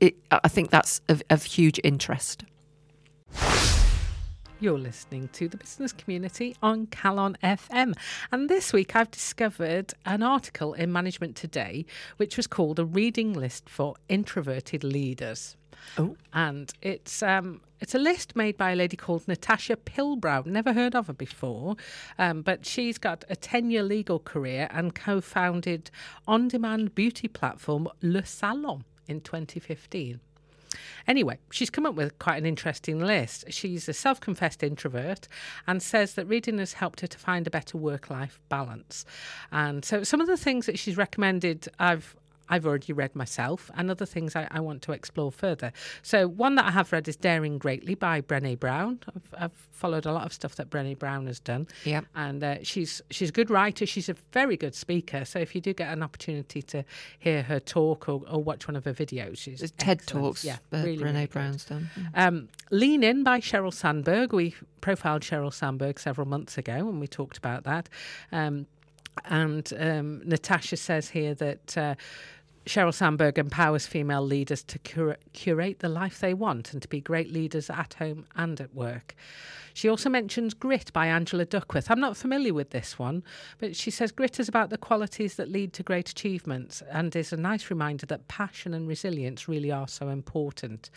it, 0.00 0.16
I 0.30 0.48
think 0.48 0.70
that's 0.70 1.00
of, 1.08 1.22
of 1.30 1.44
huge 1.44 1.78
interest. 1.84 2.44
You're 4.62 4.78
listening 4.78 5.30
to 5.32 5.48
the 5.48 5.56
business 5.56 5.90
community 5.90 6.54
on 6.62 6.86
Calon 6.88 7.34
FM. 7.42 7.94
And 8.30 8.50
this 8.50 8.74
week 8.74 8.94
I've 8.94 9.10
discovered 9.10 9.94
an 10.04 10.22
article 10.22 10.74
in 10.74 10.92
Management 10.92 11.34
Today 11.34 11.86
which 12.18 12.36
was 12.36 12.46
called 12.46 12.78
A 12.78 12.84
Reading 12.84 13.32
List 13.32 13.70
for 13.70 13.94
Introverted 14.10 14.84
Leaders. 14.84 15.56
Oh. 15.96 16.14
And 16.34 16.70
it's 16.82 17.22
um 17.22 17.62
it's 17.80 17.94
a 17.94 17.98
list 17.98 18.36
made 18.36 18.58
by 18.58 18.72
a 18.72 18.76
lady 18.76 18.98
called 18.98 19.26
Natasha 19.26 19.76
Pilbrow. 19.76 20.44
Never 20.44 20.74
heard 20.74 20.94
of 20.94 21.06
her 21.06 21.14
before, 21.14 21.76
um, 22.18 22.42
but 22.42 22.66
she's 22.66 22.98
got 22.98 23.24
a 23.30 23.36
10 23.36 23.70
year 23.70 23.82
legal 23.82 24.18
career 24.18 24.68
and 24.70 24.94
co 24.94 25.22
founded 25.22 25.90
on 26.28 26.48
demand 26.48 26.94
beauty 26.94 27.28
platform 27.28 27.88
Le 28.02 28.26
Salon 28.26 28.84
in 29.08 29.22
2015. 29.22 30.20
Anyway, 31.06 31.38
she's 31.50 31.70
come 31.70 31.86
up 31.86 31.94
with 31.94 32.18
quite 32.18 32.36
an 32.36 32.46
interesting 32.46 33.00
list. 33.00 33.44
She's 33.48 33.88
a 33.88 33.92
self 33.92 34.20
confessed 34.20 34.62
introvert 34.62 35.28
and 35.66 35.82
says 35.82 36.14
that 36.14 36.26
reading 36.26 36.58
has 36.58 36.74
helped 36.74 37.00
her 37.00 37.06
to 37.06 37.18
find 37.18 37.46
a 37.46 37.50
better 37.50 37.76
work 37.76 38.10
life 38.10 38.40
balance. 38.48 39.04
And 39.50 39.84
so 39.84 40.04
some 40.04 40.20
of 40.20 40.26
the 40.26 40.36
things 40.36 40.66
that 40.66 40.78
she's 40.78 40.96
recommended, 40.96 41.68
I've 41.78 42.14
I've 42.50 42.66
already 42.66 42.92
read 42.92 43.14
myself, 43.14 43.70
and 43.74 43.90
other 43.90 44.04
things 44.04 44.34
I, 44.34 44.48
I, 44.50 44.60
want 44.60 44.82
to 44.82 44.92
explore 44.92 45.30
further. 45.30 45.72
So, 46.02 46.26
one 46.26 46.56
that 46.56 46.66
I 46.66 46.72
have 46.72 46.92
read 46.92 47.06
is 47.08 47.16
Daring 47.16 47.58
Greatly 47.58 47.94
by 47.94 48.20
Brené 48.20 48.58
Brown. 48.58 48.98
I've, 49.14 49.44
I've 49.44 49.52
followed 49.52 50.04
a 50.04 50.12
lot 50.12 50.26
of 50.26 50.32
stuff 50.32 50.56
that 50.56 50.68
Brené 50.68 50.98
Brown 50.98 51.28
has 51.28 51.38
done. 51.38 51.68
Yeah. 51.84 52.02
And 52.14 52.42
uh, 52.42 52.56
she's 52.62 53.00
she's 53.10 53.28
a 53.28 53.32
good 53.32 53.50
writer. 53.50 53.86
She's 53.86 54.08
a 54.08 54.16
very 54.32 54.56
good 54.56 54.74
speaker. 54.74 55.24
So, 55.24 55.38
if 55.38 55.54
you 55.54 55.60
do 55.60 55.72
get 55.72 55.92
an 55.92 56.02
opportunity 56.02 56.60
to 56.62 56.84
hear 57.18 57.42
her 57.42 57.60
talk 57.60 58.08
or, 58.08 58.22
or 58.28 58.42
watch 58.42 58.66
one 58.66 58.76
of 58.76 58.84
her 58.84 58.94
videos, 58.94 59.38
she's 59.38 59.70
TED. 59.78 60.00
Talks. 60.06 60.44
Yeah, 60.44 60.58
really, 60.72 60.98
Brené 60.98 61.04
really 61.04 61.26
Brown's 61.26 61.64
done. 61.64 61.88
um, 62.14 62.48
Lean 62.70 63.04
In 63.04 63.22
by 63.22 63.38
Sheryl 63.40 63.72
Sandberg. 63.72 64.32
We 64.32 64.54
profiled 64.80 65.22
Sheryl 65.22 65.52
Sandberg 65.52 66.00
several 66.00 66.26
months 66.26 66.58
ago 66.58 66.72
and 66.72 67.00
we 67.00 67.06
talked 67.06 67.38
about 67.38 67.64
that. 67.64 67.88
Um, 68.32 68.66
and 69.26 69.72
um, 69.78 70.22
Natasha 70.24 70.76
says 70.76 71.10
here 71.10 71.34
that. 71.34 71.78
Uh, 71.78 71.94
Sheryl 72.66 72.94
Sandberg 72.94 73.38
empowers 73.38 73.86
female 73.86 74.24
leaders 74.24 74.62
to 74.64 74.78
cura- 74.78 75.16
curate 75.32 75.78
the 75.78 75.88
life 75.88 76.20
they 76.20 76.34
want 76.34 76.72
and 76.72 76.82
to 76.82 76.88
be 76.88 77.00
great 77.00 77.32
leaders 77.32 77.70
at 77.70 77.94
home 77.94 78.26
and 78.36 78.60
at 78.60 78.74
work. 78.74 79.14
She 79.72 79.88
also 79.88 80.10
mentions 80.10 80.52
Grit 80.52 80.92
by 80.92 81.06
Angela 81.06 81.44
Duckworth. 81.44 81.90
I'm 81.90 82.00
not 82.00 82.16
familiar 82.16 82.52
with 82.52 82.70
this 82.70 82.98
one, 82.98 83.22
but 83.58 83.76
she 83.76 83.90
says 83.90 84.12
grit 84.12 84.38
is 84.38 84.48
about 84.48 84.68
the 84.70 84.76
qualities 84.76 85.36
that 85.36 85.48
lead 85.48 85.72
to 85.74 85.82
great 85.82 86.10
achievements 86.10 86.82
and 86.90 87.14
is 87.16 87.32
a 87.32 87.36
nice 87.36 87.70
reminder 87.70 88.04
that 88.06 88.28
passion 88.28 88.74
and 88.74 88.86
resilience 88.86 89.48
really 89.48 89.70
are 89.70 89.88
so 89.88 90.08
important. 90.08 90.90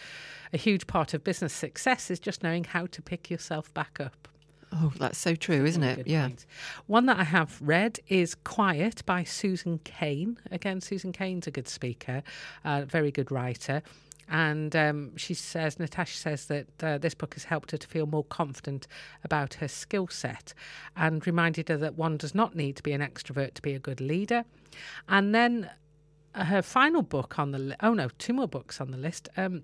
A 0.51 0.57
huge 0.57 0.85
part 0.87 1.13
of 1.13 1.23
business 1.23 1.53
success 1.53 2.11
is 2.11 2.19
just 2.19 2.43
knowing 2.43 2.63
how 2.63 2.87
to 2.87 3.01
pick 3.01 3.29
yourself 3.29 3.73
back 3.73 3.99
up. 3.99 4.27
Oh, 4.75 4.91
that's 4.97 5.17
so 5.17 5.35
true, 5.35 5.65
isn't 5.65 5.83
it? 5.83 6.07
Yeah. 6.07 6.27
point. 6.27 6.45
One 6.87 7.05
that 7.05 7.17
I 7.19 7.23
have 7.23 7.59
read 7.61 7.99
is 8.07 8.33
Quiet 8.33 9.05
by 9.05 9.23
Susan 9.23 9.79
Cain. 9.83 10.39
Again, 10.51 10.81
Susan 10.81 11.11
Cain's 11.11 11.45
a 11.45 11.51
good 11.51 11.67
speaker, 11.67 12.23
a 12.65 12.83
very 12.85 13.11
good 13.11 13.31
writer. 13.31 13.83
And 14.29 14.75
um, 14.75 15.15
she 15.17 15.33
says, 15.33 15.77
Natasha 15.79 16.17
says 16.17 16.45
that 16.47 16.83
uh, 16.83 16.97
this 16.97 17.13
book 17.13 17.33
has 17.35 17.43
helped 17.43 17.71
her 17.71 17.77
to 17.77 17.87
feel 17.87 18.05
more 18.05 18.23
confident 18.23 18.87
about 19.23 19.55
her 19.55 19.67
skill 19.67 20.07
set 20.07 20.53
and 20.95 21.25
reminded 21.27 21.69
her 21.69 21.77
that 21.77 21.95
one 21.95 22.17
does 22.17 22.33
not 22.33 22.55
need 22.55 22.75
to 22.77 22.83
be 22.83 22.93
an 22.93 23.01
extrovert 23.01 23.53
to 23.55 23.61
be 23.61 23.73
a 23.73 23.79
good 23.79 24.01
leader. 24.01 24.45
And 25.07 25.35
then 25.35 25.69
uh, 26.33 26.45
her 26.45 26.61
final 26.61 27.01
book 27.01 27.37
on 27.37 27.51
the 27.51 27.59
li- 27.59 27.75
oh 27.81 27.93
no, 27.93 28.09
two 28.17 28.33
more 28.33 28.47
books 28.47 28.79
on 28.81 28.91
the 28.91 28.97
list. 28.97 29.29
Um, 29.37 29.63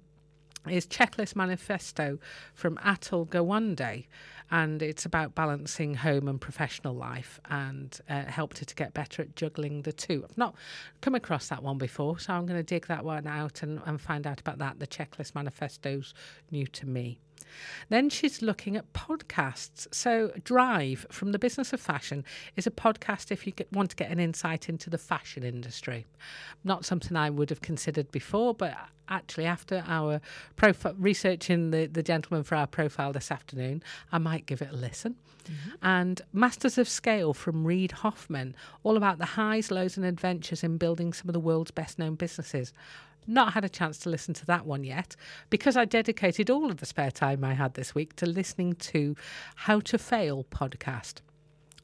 is 0.68 0.86
Checklist 0.86 1.36
Manifesto 1.36 2.20
from 2.54 2.76
Atul 2.78 3.28
Gawande, 3.28 4.06
and 4.52 4.82
it's 4.82 5.06
about 5.06 5.36
balancing 5.36 5.96
home 5.96 6.28
and 6.28 6.42
professional 6.42 6.96
life 6.96 7.40
and 7.50 8.00
uh, 8.10 8.24
helped 8.26 8.60
her 8.60 8.66
to 8.66 8.76
get 8.76 8.94
better 8.94 9.22
at 9.22 9.36
juggling 9.36 9.84
the 9.84 9.94
two. 9.94 10.26
I've 10.28 10.38
not 10.38 10.56
come 11.02 11.16
across 11.16 11.50
that 11.50 11.64
one 11.64 11.78
before, 11.78 12.20
so 12.20 12.34
I'm 12.34 12.46
going 12.46 12.60
to 12.60 12.64
dig 12.64 12.88
that 12.88 13.06
one 13.06 13.28
out 13.28 13.62
and, 13.64 13.80
and 13.86 14.02
find 14.02 14.26
out 14.26 14.40
about 14.40 14.58
that. 14.58 14.80
The 14.80 14.88
Checklist 14.88 15.36
Manifesto's 15.36 16.14
new 16.52 16.66
to 16.68 16.88
me. 16.88 17.20
Then 17.90 18.10
she's 18.10 18.42
looking 18.42 18.76
at 18.76 18.92
podcasts. 18.94 19.88
So, 19.94 20.32
Drive 20.44 21.06
from 21.12 21.32
the 21.32 21.40
Business 21.40 21.74
of 21.74 21.80
Fashion 21.80 22.24
is 22.56 22.68
a 22.68 22.72
podcast 22.72 23.32
if 23.32 23.46
you 23.46 23.54
get, 23.54 23.72
want 23.72 23.90
to 23.92 23.96
get 23.96 24.12
an 24.12 24.20
insight 24.20 24.70
into 24.70 24.90
the 24.90 24.98
fashion 24.98 25.44
industry. 25.44 26.06
Not 26.64 26.86
something 26.86 27.16
I 27.16 27.30
would 27.30 27.50
have 27.50 27.62
considered 27.62 28.12
before, 28.12 28.54
but 28.54 28.76
actually, 29.08 29.46
after 29.46 29.84
our 29.88 30.22
profi- 30.58 30.96
researching 30.98 31.72
the, 31.72 31.88
the 31.88 32.04
gentleman 32.04 32.44
for 32.44 32.56
our 32.56 32.68
profile 32.68 33.14
this 33.14 33.32
afternoon, 33.32 33.84
I 34.12 34.18
might 34.18 34.46
give 34.46 34.62
it 34.62 34.70
a 34.72 34.76
listen. 34.76 35.16
Mm-hmm. 35.46 35.70
And 35.82 36.22
Masters 36.34 36.78
of 36.78 36.90
Scale 36.90 37.34
from 37.34 37.66
Reid 37.66 37.92
Hoffman, 37.92 38.56
all 38.84 38.98
about 38.98 39.18
the 39.18 39.26
highs, 39.26 39.72
lows, 39.72 39.98
and 39.98 40.06
adventures 40.06 40.64
in 40.64 40.78
building 40.78 41.14
some 41.14 41.30
of 41.30 41.34
the 41.34 41.40
world's 41.40 41.72
best 41.72 42.00
known 42.00 42.16
businesses. 42.16 42.74
Not 43.28 43.54
had 43.54 43.64
a 43.64 43.70
chance 43.70 44.00
to 44.00 44.10
listen 44.10 44.34
to 44.36 44.46
that 44.48 44.66
one 44.66 44.84
yet 44.84 45.16
because 45.50 45.78
I 45.78 45.86
dedicated 45.86 46.50
all 46.50 46.72
of 46.72 46.78
the 46.78 46.86
spare 46.86 47.12
time 47.12 47.44
I 47.44 47.54
had 47.54 47.76
this 47.76 47.94
week 47.94 48.16
to 48.18 48.26
listening 48.26 48.74
to 48.76 49.16
How 49.56 49.80
to 49.82 49.98
Fail 49.98 50.46
podcast. 50.50 51.22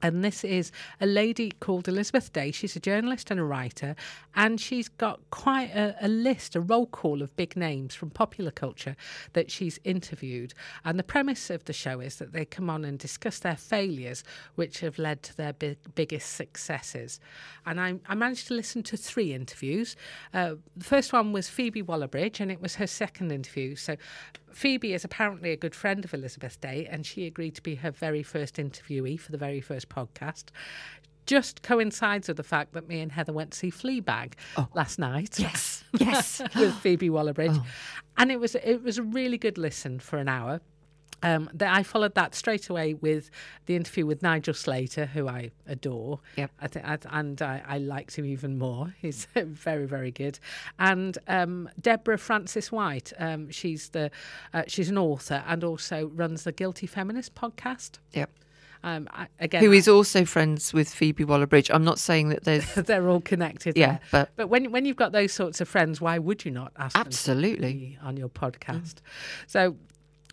And 0.01 0.23
this 0.23 0.43
is 0.43 0.71
a 0.99 1.05
lady 1.05 1.51
called 1.59 1.87
Elizabeth 1.87 2.31
Day. 2.33 2.51
She's 2.51 2.75
a 2.75 2.79
journalist 2.79 3.31
and 3.31 3.39
a 3.39 3.43
writer, 3.43 3.95
and 4.35 4.59
she's 4.59 4.89
got 4.89 5.19
quite 5.31 5.69
a, 5.73 5.95
a, 6.01 6.07
list, 6.07 6.55
a 6.55 6.61
roll 6.61 6.85
call 6.85 7.21
of 7.21 7.35
big 7.35 7.55
names 7.55 7.95
from 7.95 8.09
popular 8.09 8.51
culture 8.51 8.95
that 9.33 9.49
she's 9.49 9.79
interviewed. 9.83 10.53
And 10.83 10.99
the 10.99 11.03
premise 11.03 11.49
of 11.49 11.65
the 11.65 11.73
show 11.73 11.99
is 11.99 12.17
that 12.17 12.33
they 12.33 12.45
come 12.45 12.69
on 12.69 12.83
and 12.83 12.99
discuss 12.99 13.39
their 13.39 13.55
failures, 13.55 14.23
which 14.55 14.81
have 14.81 14.99
led 14.99 15.23
to 15.23 15.37
their 15.37 15.53
big, 15.53 15.77
biggest 15.95 16.33
successes. 16.33 17.19
And 17.65 17.79
I, 17.79 17.95
I, 18.07 18.15
managed 18.15 18.47
to 18.47 18.53
listen 18.53 18.83
to 18.83 18.97
three 18.97 19.33
interviews. 19.33 19.95
Uh, 20.33 20.55
the 20.75 20.85
first 20.85 21.13
one 21.13 21.31
was 21.31 21.49
Phoebe 21.49 21.81
Waller-Bridge, 21.81 22.39
and 22.39 22.51
it 22.51 22.61
was 22.61 22.75
her 22.75 22.87
second 22.87 23.31
interview. 23.31 23.75
So 23.75 23.95
Phoebe 24.55 24.93
is 24.93 25.03
apparently 25.03 25.51
a 25.51 25.57
good 25.57 25.75
friend 25.75 26.05
of 26.05 26.13
Elizabeth 26.13 26.61
Day, 26.61 26.87
and 26.89 27.05
she 27.05 27.27
agreed 27.27 27.55
to 27.55 27.61
be 27.61 27.75
her 27.75 27.91
very 27.91 28.23
first 28.23 28.55
interviewee 28.55 29.19
for 29.19 29.33
the 29.33 29.37
very 29.37 29.59
first 29.59 29.89
podcast. 29.89 30.45
Just 31.25 31.61
coincides 31.61 32.29
with 32.29 32.37
the 32.37 32.43
fact 32.43 32.71
that 32.71 32.87
me 32.87 33.01
and 33.01 33.11
Heather 33.11 33.33
went 33.33 33.51
to 33.51 33.57
see 33.57 33.69
Fleabag 33.69 34.35
oh. 34.55 34.69
last 34.73 34.97
night. 34.97 35.37
Yes, 35.37 35.83
yes, 35.99 36.41
with 36.55 36.73
Phoebe 36.75 37.09
Waller-Bridge, 37.09 37.51
oh. 37.53 37.65
and 38.15 38.31
it 38.31 38.39
was 38.39 38.55
it 38.55 38.81
was 38.81 38.97
a 38.97 39.03
really 39.03 39.37
good 39.37 39.57
listen 39.57 39.99
for 39.99 40.19
an 40.19 40.29
hour. 40.29 40.61
Um, 41.25 41.49
that 41.55 41.75
I 41.75 41.81
followed 41.81 42.13
that 42.15 42.35
straight 42.35 42.69
away 42.69 42.93
with 42.93 43.31
the 43.65 43.75
interview 43.75 44.05
with 44.05 44.21
Nigel 44.21 44.53
Slater, 44.53 45.07
who 45.07 45.27
I 45.27 45.49
adore. 45.65 46.19
Yep. 46.35 46.51
I 46.61 46.67
th- 46.67 46.85
I, 46.85 46.97
and 47.09 47.41
I, 47.41 47.63
I 47.67 47.77
liked 47.79 48.15
him 48.15 48.25
even 48.25 48.59
more. 48.59 48.93
He's 49.01 49.27
very, 49.35 49.87
very 49.87 50.11
good. 50.11 50.37
And 50.77 51.17
um, 51.27 51.67
Deborah 51.81 52.19
Frances-White, 52.19 53.11
um, 53.17 53.49
she's 53.49 53.89
the 53.89 54.11
uh, 54.53 54.63
she's 54.67 54.89
an 54.89 54.97
author 54.99 55.43
and 55.47 55.63
also 55.63 56.11
runs 56.13 56.43
the 56.43 56.51
Guilty 56.51 56.85
Feminist 56.85 57.33
podcast. 57.33 57.97
Yep. 58.13 58.29
Um, 58.83 59.07
I, 59.11 59.27
again, 59.39 59.63
who 59.63 59.71
is 59.71 59.87
also 59.87 60.25
friends 60.25 60.71
with 60.71 60.87
Phoebe 60.87 61.23
Waller-Bridge. 61.23 61.71
I'm 61.71 61.83
not 61.83 61.97
saying 61.97 62.29
that 62.29 62.43
there's 62.43 62.71
they're 62.75 63.09
all 63.09 63.19
connected. 63.19 63.75
Yeah, 63.75 63.87
there. 63.87 63.99
but 64.11 64.29
but 64.35 64.47
when 64.49 64.71
when 64.71 64.85
you've 64.85 64.95
got 64.95 65.11
those 65.11 65.33
sorts 65.33 65.59
of 65.59 65.67
friends, 65.67 65.99
why 65.99 66.19
would 66.19 66.45
you 66.45 66.51
not 66.51 66.71
ask 66.77 66.95
absolutely 66.95 67.97
on 68.03 68.15
your 68.15 68.29
podcast? 68.29 68.95
Mm. 68.95 69.01
So 69.47 69.75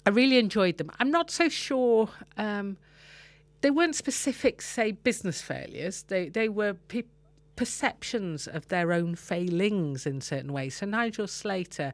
I 0.04 0.10
really 0.10 0.38
enjoyed 0.38 0.78
them. 0.78 0.90
I'm 0.98 1.10
not 1.10 1.30
so 1.30 1.48
sure. 1.48 2.08
Um, 2.36 2.76
they 3.60 3.70
weren't 3.70 3.94
specific, 3.94 4.60
say, 4.60 4.92
business 4.92 5.40
failures. 5.40 6.04
They 6.08 6.28
they 6.28 6.48
were 6.48 6.74
pe- 6.74 7.04
perceptions 7.54 8.48
of 8.48 8.66
their 8.68 8.92
own 8.92 9.14
failings 9.14 10.06
in 10.06 10.20
certain 10.20 10.52
ways. 10.52 10.76
So 10.76 10.86
Nigel 10.86 11.28
Slater 11.28 11.92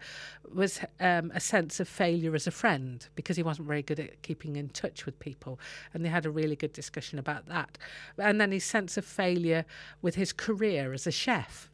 was 0.55 0.81
um, 1.01 1.31
a 1.35 1.41
sense 1.41 1.81
of 1.81 1.89
failure 1.89 2.35
as 2.35 2.47
a 2.47 2.51
friend 2.51 3.07
because 3.17 3.37
he 3.37 3.43
wasn't 3.43 3.67
very 3.67 3.83
good 3.83 4.01
at 4.01 4.23
keeping 4.23 4.57
in 4.57 4.69
touch 4.71 5.05
with 5.05 5.19
people, 5.19 5.61
and 5.93 6.05
they 6.05 6.09
had 6.09 6.25
a 6.25 6.31
really 6.31 6.57
good 6.57 6.73
discussion 6.73 7.19
about 7.19 7.47
that. 7.49 7.77
And 8.17 8.41
then 8.41 8.53
his 8.53 8.65
sense 8.65 8.97
of 8.97 9.05
failure 9.05 9.67
with 10.01 10.15
his 10.15 10.33
career 10.33 10.93
as 10.95 11.07
a 11.07 11.13
chef. 11.13 11.71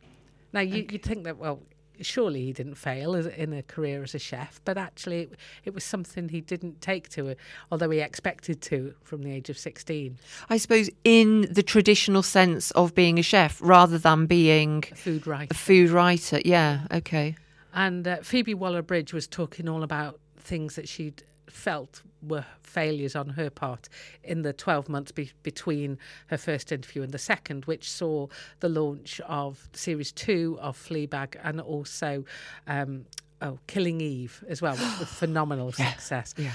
Now 0.53 0.61
you, 0.61 0.83
okay. 0.83 0.92
you'd 0.94 1.03
think 1.03 1.25
that 1.25 1.37
well 1.37 1.61
surely 2.01 2.45
he 2.45 2.53
didn't 2.53 2.75
fail 2.75 3.15
in 3.15 3.53
a 3.53 3.63
career 3.63 4.03
as 4.03 4.15
a 4.15 4.19
chef, 4.19 4.61
but 4.65 4.77
actually 4.77 5.23
it, 5.23 5.33
it 5.65 5.75
was 5.75 5.85
something 5.85 6.29
he 6.29 6.41
didn't 6.41 6.81
take 6.81 7.09
to 7.11 7.29
it, 7.29 7.39
although 7.71 7.91
he 7.91 8.01
expected 8.01 8.61
to 8.63 8.95
from 9.03 9.23
the 9.23 9.31
age 9.31 9.51
of 9.51 9.59
16. 9.59 10.19
I 10.49 10.57
suppose 10.57 10.91
in 11.05 11.47
the 11.51 11.63
traditional 11.63 12.23
sense 12.23 12.71
of 12.73 12.95
being 12.95 13.19
a 13.19 13.23
chef 13.23 13.59
rather 13.63 13.99
than 13.99 14.27
being 14.27 14.85
a 14.91 14.95
food 14.95 15.27
writer. 15.27 15.49
A 15.51 15.55
food 15.55 15.91
writer, 15.91 16.41
yeah, 16.45 16.87
okay. 16.93 17.37
And 17.73 18.07
uh, 18.07 18.17
Phoebe 18.23 18.55
Waller-Bridge 18.55 19.13
was 19.13 19.27
talking 19.27 19.69
all 19.69 19.83
about 19.83 20.21
things 20.37 20.77
that 20.77 20.89
she'd 20.89 21.25
felt 21.49 22.03
were 22.23 22.45
failures 22.63 23.15
on 23.15 23.31
her 23.31 23.51
part 23.51 23.89
in 24.23 24.43
the 24.43 24.53
12 24.53 24.89
months 24.89 25.13
be- 25.13 25.33
between 25.43 25.99
her 26.29 26.39
first 26.39 26.73
interview 26.73 27.03
and 27.03 27.13
the 27.13 27.19
second, 27.19 27.65
which 27.67 27.91
saw 27.91 28.27
the 28.61 28.69
launch 28.69 29.21
of 29.27 29.69
series 29.73 30.13
two 30.13 30.59
of 30.61 30.77
Fleabag 30.77 31.37
and 31.43 31.61
also 31.61 32.25
um, 32.67 33.07
oh, 33.43 33.59
Killing 33.67 34.01
Eve 34.01 34.43
as 34.49 34.63
well, 34.63 34.73
which 34.73 34.83
was 34.83 35.03
a 35.03 35.07
phenomenal 35.07 35.73
yeah. 35.79 35.93
success. 35.93 36.35
Yeah. 36.37 36.53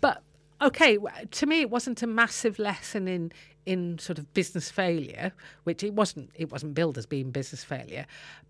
But 0.00 0.22
okay, 0.60 0.98
to 1.30 1.46
me, 1.46 1.60
it 1.60 1.70
wasn't 1.70 2.02
a 2.02 2.06
massive 2.06 2.58
lesson 2.58 3.08
in 3.08 3.32
in 3.66 3.98
sort 3.98 4.18
of 4.18 4.32
business 4.32 4.70
failure, 4.70 5.32
which 5.64 5.82
it 5.82 5.92
wasn't. 5.92 6.30
It 6.34 6.50
wasn't 6.50 6.74
billed 6.74 6.96
as 6.96 7.04
being 7.04 7.32
business 7.32 7.64
failure, 7.64 8.06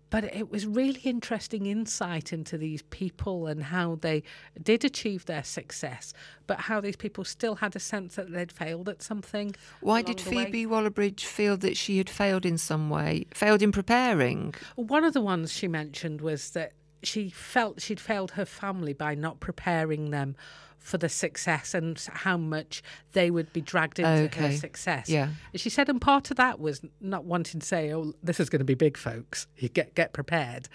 but 0.09 0.23
it 0.23 0.49
was 0.49 0.65
really 0.65 1.01
interesting 1.01 1.65
insight 1.65 2.31
into 2.31 2.57
these 2.57 2.83
people 2.83 3.47
and 3.47 3.63
how 3.63 3.97
they 3.99 4.23
did 4.61 4.85
achieve 4.85 5.25
their 5.25 5.43
success, 5.43 6.13
but 6.45 6.61
how 6.61 6.79
these 6.79 6.95
people 6.95 7.25
still 7.25 7.55
had 7.55 7.75
a 7.75 7.79
sense 7.79 8.15
that 8.15 8.31
they'd 8.31 8.51
failed 8.51 8.87
at 8.87 9.01
something. 9.01 9.55
Why 9.81 10.01
did 10.01 10.21
Phoebe 10.21 10.65
Waller-Bridge 10.65 11.25
feel 11.25 11.57
that 11.57 11.75
she 11.75 11.97
had 11.97 12.09
failed 12.09 12.45
in 12.45 12.57
some 12.57 12.89
way? 12.89 13.25
Failed 13.33 13.61
in 13.61 13.71
preparing? 13.71 14.53
One 14.75 15.03
of 15.03 15.13
the 15.13 15.21
ones 15.21 15.51
she 15.51 15.67
mentioned 15.67 16.21
was 16.21 16.51
that 16.51 16.73
she 17.03 17.29
felt 17.29 17.81
she'd 17.81 17.99
failed 17.99 18.31
her 18.31 18.45
family 18.45 18.93
by 18.93 19.15
not 19.15 19.39
preparing 19.39 20.11
them 20.11 20.35
for 20.77 20.97
the 20.97 21.09
success 21.09 21.73
and 21.73 21.99
how 22.13 22.37
much 22.37 22.81
they 23.11 23.29
would 23.29 23.51
be 23.51 23.59
dragged 23.59 23.99
into 23.99 24.39
her 24.39 24.51
success. 24.53 25.09
Yeah. 25.09 25.29
And 25.51 25.59
She 25.59 25.69
said, 25.69 25.89
and 25.89 25.99
part 25.99 26.31
of 26.31 26.37
that 26.37 26.59
was 26.59 26.81
not 27.01 27.25
wanting 27.25 27.59
to 27.59 27.67
say, 27.67 27.93
"Oh, 27.93 28.13
this 28.23 28.39
is 28.39 28.49
going 28.49 28.59
to 28.59 28.65
be 28.65 28.73
big, 28.73 28.97
folks. 28.97 29.47
You 29.57 29.69
get 29.69 29.95
get 29.95 30.13
prepared." 30.13 30.69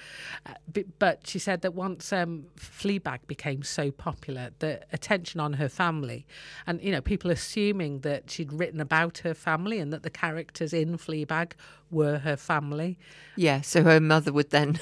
Uh, 0.44 0.52
but 0.98 1.26
she 1.26 1.38
said 1.38 1.62
that 1.62 1.74
once 1.74 2.12
um, 2.12 2.44
Fleabag 2.58 3.26
became 3.26 3.62
so 3.62 3.90
popular, 3.90 4.50
the 4.58 4.80
attention 4.92 5.40
on 5.40 5.54
her 5.54 5.68
family, 5.68 6.26
and 6.66 6.82
you 6.82 6.92
know, 6.92 7.00
people 7.00 7.30
assuming 7.30 8.00
that 8.00 8.30
she'd 8.30 8.52
written 8.52 8.80
about 8.80 9.18
her 9.18 9.34
family 9.34 9.78
and 9.78 9.92
that 9.92 10.02
the 10.02 10.10
characters 10.10 10.72
in 10.72 10.98
Fleabag 10.98 11.52
were 11.90 12.18
her 12.18 12.36
family. 12.36 12.98
Yeah, 13.36 13.60
so 13.62 13.82
her 13.82 14.00
mother 14.00 14.32
would 14.32 14.50
then 14.50 14.78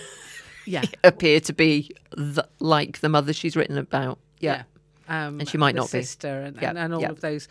Yeah. 0.66 0.84
appear 1.04 1.40
to 1.40 1.52
be 1.52 1.90
the, 2.16 2.48
like 2.58 3.00
the 3.00 3.08
mother 3.08 3.32
she's 3.32 3.56
written 3.56 3.78
about. 3.78 4.18
Yeah. 4.38 4.62
Um, 5.10 5.40
And 5.40 5.48
she 5.48 5.58
might 5.58 5.74
not 5.74 5.86
be. 5.92 6.00
sister 6.02 6.40
and, 6.40 6.56
Yeah, 6.62 6.70
and, 6.70 6.78
and 6.78 6.94
all 6.94 7.00
yeah. 7.02 7.10
of 7.10 7.20
those. 7.20 7.48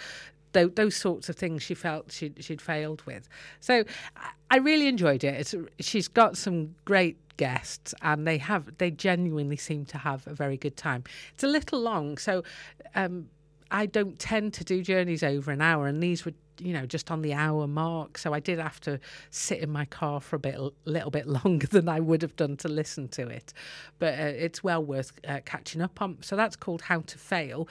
Those, 0.52 0.72
those 0.74 0.96
sorts 0.96 1.30
of 1.30 1.36
things 1.36 1.62
she 1.62 1.76
felt 1.76 2.12
she'd, 2.12 2.44
she'd 2.44 2.60
failed 2.60 3.04
with. 3.06 3.30
So 3.60 3.84
I- 4.18 4.32
I 4.50 4.58
really 4.58 4.88
enjoyed 4.88 5.24
it. 5.24 5.36
It's, 5.42 5.54
she's 5.80 6.08
got 6.08 6.36
some 6.38 6.74
great 6.86 7.18
guests 7.38 7.94
and 8.02 8.26
they 8.26 8.40
have 8.40 8.64
they 8.80 8.90
genuinely 8.90 9.58
seem 9.58 9.86
to 9.86 9.98
have 10.00 10.26
a 10.26 10.34
very 10.34 10.58
good 10.58 10.76
time. 10.76 11.04
It's 11.36 11.44
a 11.44 11.48
little 11.48 11.80
long, 11.80 12.18
so 12.18 12.44
um, 12.96 13.30
I 13.70 13.86
don't 13.86 14.18
tend 14.18 14.56
to 14.56 14.64
do 14.64 14.82
journeys 14.82 15.22
over 15.22 15.52
an 15.52 15.62
hour, 15.62 15.86
and 15.86 16.02
these 16.02 16.26
were 16.26 16.34
you 16.60 16.74
know 16.74 16.86
just 16.86 17.12
on 17.12 17.22
the 17.22 17.34
hour 17.34 17.68
mark. 17.68 18.18
So 18.18 18.34
I 18.34 18.40
did 18.40 18.60
have 18.60 18.80
to 18.82 19.00
sit 19.30 19.60
in 19.60 19.70
my 19.70 19.86
car 19.86 20.22
for 20.22 20.36
a 20.36 20.40
bit, 20.40 20.56
a 20.56 20.72
little 20.86 21.12
bit 21.12 21.28
longer 21.44 21.68
than 21.68 21.88
I 21.90 22.00
would 22.00 22.22
have 22.22 22.36
done 22.36 22.58
to 22.58 22.68
listen 22.68 23.08
to 23.10 23.28
it. 23.28 23.54
But 24.00 24.14
uh, 24.20 24.24
it's 24.46 24.64
well 24.64 24.84
worth 24.84 25.12
uh, 25.28 25.40
catching 25.46 25.82
up 25.82 26.02
on. 26.02 26.18
So 26.22 26.36
that's 26.36 26.56
called 26.56 26.84
How 26.84 27.02
to 27.02 27.18
Fail. 27.18 27.68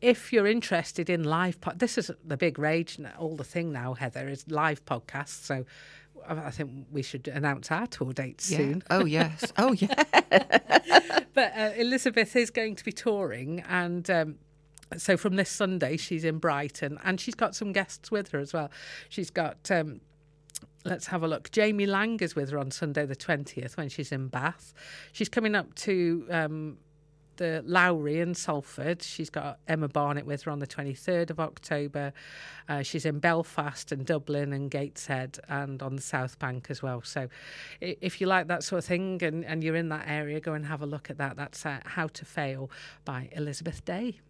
If 0.00 0.32
you're 0.32 0.46
interested 0.46 1.10
in 1.10 1.24
live, 1.24 1.60
pod- 1.60 1.80
this 1.80 1.98
is 1.98 2.10
the 2.24 2.36
big 2.36 2.58
rage, 2.58 2.98
all 3.18 3.34
the 3.36 3.42
thing 3.44 3.72
now, 3.72 3.94
Heather, 3.94 4.28
is 4.28 4.44
live 4.48 4.84
podcasts. 4.84 5.42
So 5.44 5.64
I 6.28 6.34
I 6.34 6.50
think 6.50 6.86
we 6.92 7.02
should 7.02 7.26
announce 7.28 7.70
our 7.72 7.86
tour 7.86 8.12
dates 8.12 8.50
Yeah. 8.50 8.58
soon. 8.58 8.82
Oh 8.90 9.04
yes. 9.04 9.52
Oh 9.58 9.72
yeah. 9.84 10.04
But 11.34 11.52
uh, 11.56 11.70
Elizabeth 11.76 12.34
is 12.36 12.50
going 12.50 12.74
to 12.76 12.84
be 12.84 12.92
touring, 12.92 13.60
and 13.68 14.08
um, 14.10 14.36
so 14.96 15.16
from 15.16 15.36
this 15.36 15.50
Sunday 15.50 15.96
she's 15.96 16.24
in 16.24 16.38
Brighton, 16.38 16.98
and 17.04 17.20
she's 17.20 17.34
got 17.34 17.54
some 17.54 17.72
guests 17.72 18.10
with 18.10 18.30
her 18.30 18.38
as 18.38 18.52
well. 18.52 18.70
She's 19.08 19.30
got. 19.30 19.70
Um, 19.70 20.00
Let's 20.84 21.06
have 21.08 21.22
a 21.22 21.28
look. 21.28 21.50
Jamie 21.50 21.86
Laing 21.86 22.18
is 22.20 22.34
with 22.34 22.50
her 22.50 22.58
on 22.58 22.70
Sunday 22.70 23.04
the 23.04 23.14
20th 23.14 23.76
when 23.76 23.88
she's 23.88 24.10
in 24.10 24.28
Bath. 24.28 24.72
She's 25.12 25.28
coming 25.28 25.54
up 25.54 25.74
to 25.76 26.26
um, 26.30 26.78
the 27.38 27.62
Lowry 27.66 28.20
in 28.20 28.34
Salford. 28.34 29.02
She's 29.02 29.30
got 29.30 29.58
Emma 29.66 29.88
Barnett 29.88 30.26
with 30.26 30.42
her 30.42 30.50
on 30.50 30.58
the 30.58 30.66
23rd 30.66 31.30
of 31.30 31.40
October. 31.40 32.12
Uh, 32.68 32.82
she's 32.82 33.06
in 33.06 33.18
Belfast 33.18 33.90
and 33.90 34.04
Dublin 34.04 34.52
and 34.52 34.70
Gateshead 34.70 35.38
and 35.48 35.82
on 35.82 35.96
the 35.96 36.02
South 36.02 36.38
Bank 36.38 36.66
as 36.70 36.82
well. 36.82 37.02
So 37.02 37.28
if 37.80 38.20
you 38.20 38.26
like 38.26 38.48
that 38.48 38.62
sort 38.62 38.78
of 38.78 38.84
thing 38.84 39.22
and, 39.22 39.44
and 39.44 39.64
you're 39.64 39.76
in 39.76 39.88
that 39.88 40.06
area, 40.06 40.40
go 40.40 40.52
and 40.52 40.66
have 40.66 40.82
a 40.82 40.86
look 40.86 41.10
at 41.10 41.18
that. 41.18 41.36
That's 41.36 41.64
uh, 41.64 41.80
How 41.84 42.08
to 42.08 42.24
Fail 42.24 42.70
by 43.04 43.30
Elizabeth 43.32 43.84
Day. 43.84 44.20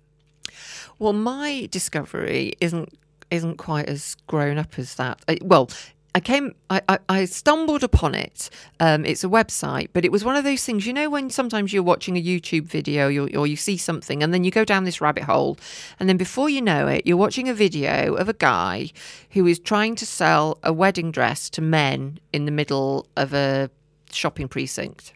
Well, 0.98 1.12
my 1.12 1.68
discovery 1.70 2.54
isn't 2.60 2.96
isn't 3.30 3.56
quite 3.56 3.88
as 3.88 4.16
grown 4.26 4.58
up 4.58 4.78
as 4.78 4.94
that. 4.94 5.20
I, 5.28 5.38
well, 5.42 5.68
I 6.14 6.20
came, 6.20 6.54
I, 6.70 6.80
I, 6.88 6.98
I 7.08 7.24
stumbled 7.26 7.84
upon 7.84 8.14
it. 8.14 8.48
Um, 8.80 9.04
it's 9.04 9.22
a 9.22 9.28
website, 9.28 9.90
but 9.92 10.04
it 10.04 10.10
was 10.10 10.24
one 10.24 10.34
of 10.34 10.44
those 10.44 10.64
things. 10.64 10.86
You 10.86 10.92
know, 10.92 11.10
when 11.10 11.28
sometimes 11.30 11.72
you're 11.72 11.82
watching 11.82 12.16
a 12.16 12.22
YouTube 12.22 12.64
video 12.64 13.06
or 13.38 13.46
you 13.46 13.56
see 13.56 13.76
something, 13.76 14.22
and 14.22 14.32
then 14.32 14.44
you 14.44 14.50
go 14.50 14.64
down 14.64 14.84
this 14.84 15.00
rabbit 15.00 15.24
hole, 15.24 15.58
and 16.00 16.08
then 16.08 16.16
before 16.16 16.48
you 16.48 16.62
know 16.62 16.88
it, 16.88 17.06
you're 17.06 17.18
watching 17.18 17.48
a 17.48 17.54
video 17.54 18.14
of 18.14 18.28
a 18.28 18.32
guy 18.32 18.90
who 19.32 19.46
is 19.46 19.58
trying 19.58 19.94
to 19.96 20.06
sell 20.06 20.58
a 20.62 20.72
wedding 20.72 21.12
dress 21.12 21.50
to 21.50 21.60
men 21.60 22.18
in 22.32 22.46
the 22.46 22.50
middle 22.50 23.06
of 23.16 23.34
a 23.34 23.70
shopping 24.10 24.48
precinct. 24.48 25.12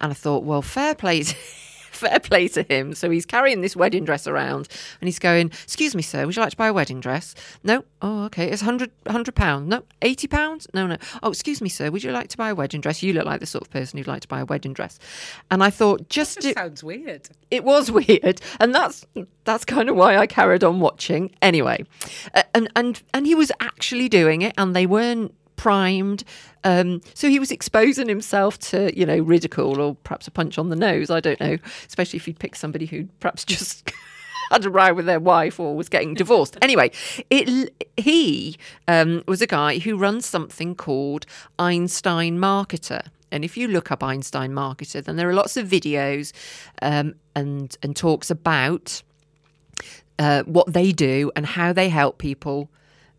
And 0.00 0.12
I 0.12 0.14
thought, 0.14 0.44
well, 0.44 0.62
fair 0.62 0.94
play. 0.94 1.24
Fair 1.96 2.20
play 2.20 2.48
to 2.48 2.62
him. 2.62 2.94
So 2.94 3.10
he's 3.10 3.26
carrying 3.26 3.60
this 3.62 3.74
wedding 3.76 4.04
dress 4.04 4.26
around 4.26 4.68
and 5.00 5.08
he's 5.08 5.18
going, 5.18 5.50
Excuse 5.64 5.94
me, 5.94 6.02
sir, 6.02 6.26
would 6.26 6.36
you 6.36 6.42
like 6.42 6.50
to 6.50 6.56
buy 6.56 6.68
a 6.68 6.72
wedding 6.72 7.00
dress? 7.00 7.34
No. 7.64 7.84
Oh, 8.02 8.24
okay. 8.26 8.50
It's 8.50 8.62
100 8.62 9.34
pounds. 9.34 9.68
No. 9.68 9.82
80 10.02 10.26
pounds? 10.28 10.66
No, 10.74 10.86
no. 10.86 10.96
Oh, 11.22 11.30
excuse 11.30 11.60
me, 11.62 11.68
sir, 11.68 11.90
would 11.90 12.04
you 12.04 12.12
like 12.12 12.28
to 12.28 12.36
buy 12.36 12.50
a 12.50 12.54
wedding 12.54 12.80
dress? 12.80 13.02
You 13.02 13.12
look 13.12 13.24
like 13.26 13.40
the 13.40 13.46
sort 13.46 13.62
of 13.62 13.70
person 13.70 13.96
who'd 13.98 14.06
like 14.06 14.20
to 14.22 14.28
buy 14.28 14.40
a 14.40 14.44
wedding 14.44 14.72
dress. 14.74 14.98
And 15.50 15.62
I 15.62 15.70
thought, 15.70 16.08
just 16.08 16.40
do, 16.40 16.52
sounds 16.52 16.84
weird. 16.84 17.28
it 17.50 17.64
was 17.64 17.90
weird 17.98 18.40
and 18.60 18.74
that's 18.74 19.06
that's 19.44 19.64
kind 19.64 19.88
of 19.88 19.96
why 19.96 20.16
I 20.16 20.26
carried 20.26 20.62
on 20.64 20.80
watching 20.80 21.30
anyway 21.40 21.84
Uh, 22.34 22.42
and 22.54 22.68
and 22.76 23.02
and 23.14 23.26
he 23.26 23.34
was 23.34 23.50
actually 23.60 24.08
doing 24.08 24.42
it 24.42 24.52
and 24.58 24.74
they 24.74 24.86
weren't 24.86 25.32
primed 25.56 26.24
um, 26.64 27.00
so 27.14 27.28
he 27.28 27.38
was 27.38 27.50
exposing 27.50 28.08
himself 28.08 28.58
to 28.58 28.96
you 28.98 29.06
know 29.06 29.18
ridicule 29.18 29.80
or 29.80 29.94
perhaps 29.96 30.26
a 30.26 30.30
punch 30.30 30.58
on 30.58 30.68
the 30.68 30.76
nose 30.76 31.10
I 31.10 31.20
don't 31.20 31.40
know 31.40 31.58
especially 31.86 32.18
if 32.18 32.28
you'd 32.28 32.38
pick 32.38 32.54
somebody 32.56 32.86
who 32.86 33.08
perhaps 33.20 33.44
just 33.56 33.90
had 34.50 34.64
a 34.64 34.70
row 34.70 34.94
with 34.94 35.06
their 35.06 35.20
wife 35.20 35.58
or 35.58 35.76
was 35.76 35.88
getting 35.88 36.14
divorced. 36.14 36.56
Anyway, 36.66 36.90
it 37.30 37.72
he 37.96 38.56
um, 38.88 39.22
was 39.28 39.40
a 39.40 39.46
guy 39.46 39.78
who 39.78 39.96
runs 39.96 40.26
something 40.26 40.74
called 40.74 41.24
Einstein 41.60 42.38
Marketer. 42.38 43.06
And 43.30 43.44
if 43.44 43.56
you 43.56 43.68
look 43.68 43.92
up 43.92 44.02
Einstein 44.02 44.50
Marketer, 44.50 45.04
then 45.04 45.14
there 45.14 45.28
are 45.28 45.34
lots 45.34 45.56
of 45.56 45.68
videos 45.68 46.32
um, 46.82 47.14
and 47.36 47.76
and 47.82 47.94
talks 47.94 48.30
about 48.30 49.02
uh, 50.18 50.42
what 50.42 50.72
they 50.72 50.90
do 50.90 51.30
and 51.36 51.46
how 51.46 51.72
they 51.72 51.88
help 51.88 52.18
people 52.18 52.68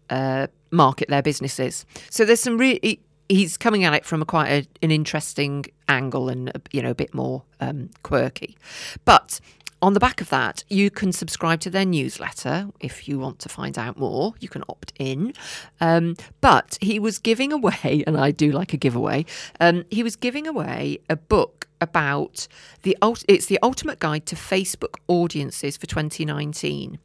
uh, 0.10 0.48
market 0.72 1.10
their 1.10 1.22
businesses. 1.22 1.86
So 2.10 2.26
there's 2.26 2.40
some 2.40 2.58
really 2.58 3.00
he's 3.30 3.58
coming 3.58 3.84
at 3.84 3.94
it 3.94 4.06
from 4.06 4.22
a 4.22 4.26
quite 4.26 4.50
a, 4.50 4.68
an 4.82 4.92
interesting 4.92 5.66
angle 5.90 6.30
and 6.30 6.52
you 6.72 6.82
know 6.82 6.92
a 6.92 6.96
bit 6.96 7.14
more 7.14 7.44
um, 7.60 7.90
quirky, 8.04 8.58
but. 9.06 9.40
On 9.80 9.94
the 9.94 10.00
back 10.00 10.22
of 10.22 10.30
that, 10.30 10.64
you 10.70 10.90
can 10.90 11.12
subscribe 11.12 11.60
to 11.60 11.70
their 11.70 11.86
newsletter 11.86 12.70
if 12.80 13.08
you 13.08 13.20
want 13.20 13.38
to 13.40 13.50
find 13.50 13.78
out 13.78 13.98
more. 13.98 14.34
You 14.40 14.50
can 14.50 14.64
opt 14.68 14.92
in. 14.98 15.34
Um, 15.80 16.16
but 16.42 16.80
he 16.82 16.98
was 16.98 17.20
giving 17.20 17.54
away, 17.54 18.04
and 18.08 18.18
I 18.18 18.32
do 18.32 18.52
like 18.52 18.74
a 18.74 18.78
giveaway. 18.78 19.26
Um, 19.60 19.86
he 19.92 20.02
was 20.02 20.16
giving 20.16 20.48
away 20.48 21.00
a 21.10 21.16
book 21.16 21.68
about 21.80 22.48
the 22.82 22.98
it's 23.28 23.46
the 23.46 23.60
ultimate 23.62 24.00
guide 24.00 24.26
to 24.26 24.36
Facebook 24.36 24.96
audiences 25.08 25.78
for 25.78 25.86
2019, 25.86 26.98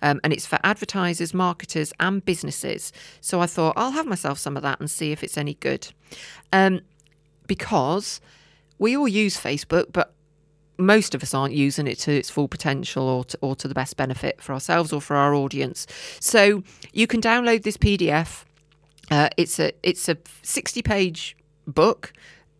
um, 0.00 0.20
and 0.22 0.32
it's 0.32 0.46
for 0.46 0.60
advertisers, 0.62 1.34
marketers, 1.34 1.92
and 1.98 2.24
businesses. 2.24 2.92
So 3.20 3.40
I 3.40 3.46
thought 3.46 3.74
I'll 3.76 3.90
have 3.90 4.06
myself 4.06 4.38
some 4.38 4.56
of 4.56 4.62
that 4.62 4.78
and 4.78 4.88
see 4.88 5.10
if 5.10 5.24
it's 5.24 5.36
any 5.36 5.54
good, 5.54 5.92
um, 6.52 6.82
because 7.48 8.20
we 8.78 8.96
all 8.96 9.08
use 9.08 9.36
Facebook, 9.36 9.86
but 9.92 10.14
most 10.78 11.14
of 11.14 11.22
us 11.22 11.34
aren't 11.34 11.54
using 11.54 11.86
it 11.86 11.98
to 12.00 12.12
its 12.12 12.30
full 12.30 12.48
potential 12.48 13.04
or 13.08 13.24
to, 13.24 13.38
or 13.40 13.54
to 13.56 13.68
the 13.68 13.74
best 13.74 13.96
benefit 13.96 14.40
for 14.40 14.52
ourselves 14.52 14.92
or 14.92 15.00
for 15.00 15.16
our 15.16 15.34
audience. 15.34 15.86
So 16.20 16.62
you 16.92 17.06
can 17.06 17.20
download 17.20 17.62
this 17.62 17.76
PDF. 17.76 18.44
Uh, 19.10 19.28
it's 19.36 19.58
a 19.58 19.72
it's 19.82 20.08
a 20.08 20.16
sixty 20.42 20.82
page 20.82 21.36
book. 21.66 22.12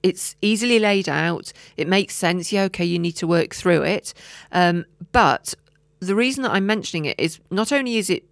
It's 0.03 0.35
easily 0.43 0.79
laid 0.79 1.09
out. 1.09 1.53
It 1.77 1.87
makes 1.87 2.15
sense. 2.15 2.53
Yeah, 2.53 2.65
okay, 2.65 2.85
you 2.85 2.99
need 2.99 3.13
to 3.13 3.27
work 3.27 3.55
through 3.55 3.83
it. 3.83 4.13
Um, 4.51 4.85
but 5.13 5.55
the 6.01 6.17
reason 6.17 6.43
that 6.43 6.51
I'm 6.51 6.67
mentioning 6.67 7.05
it 7.05 7.19
is 7.19 7.39
not 7.51 7.71
only 7.71 7.97
is 7.97 8.11
it 8.11 8.25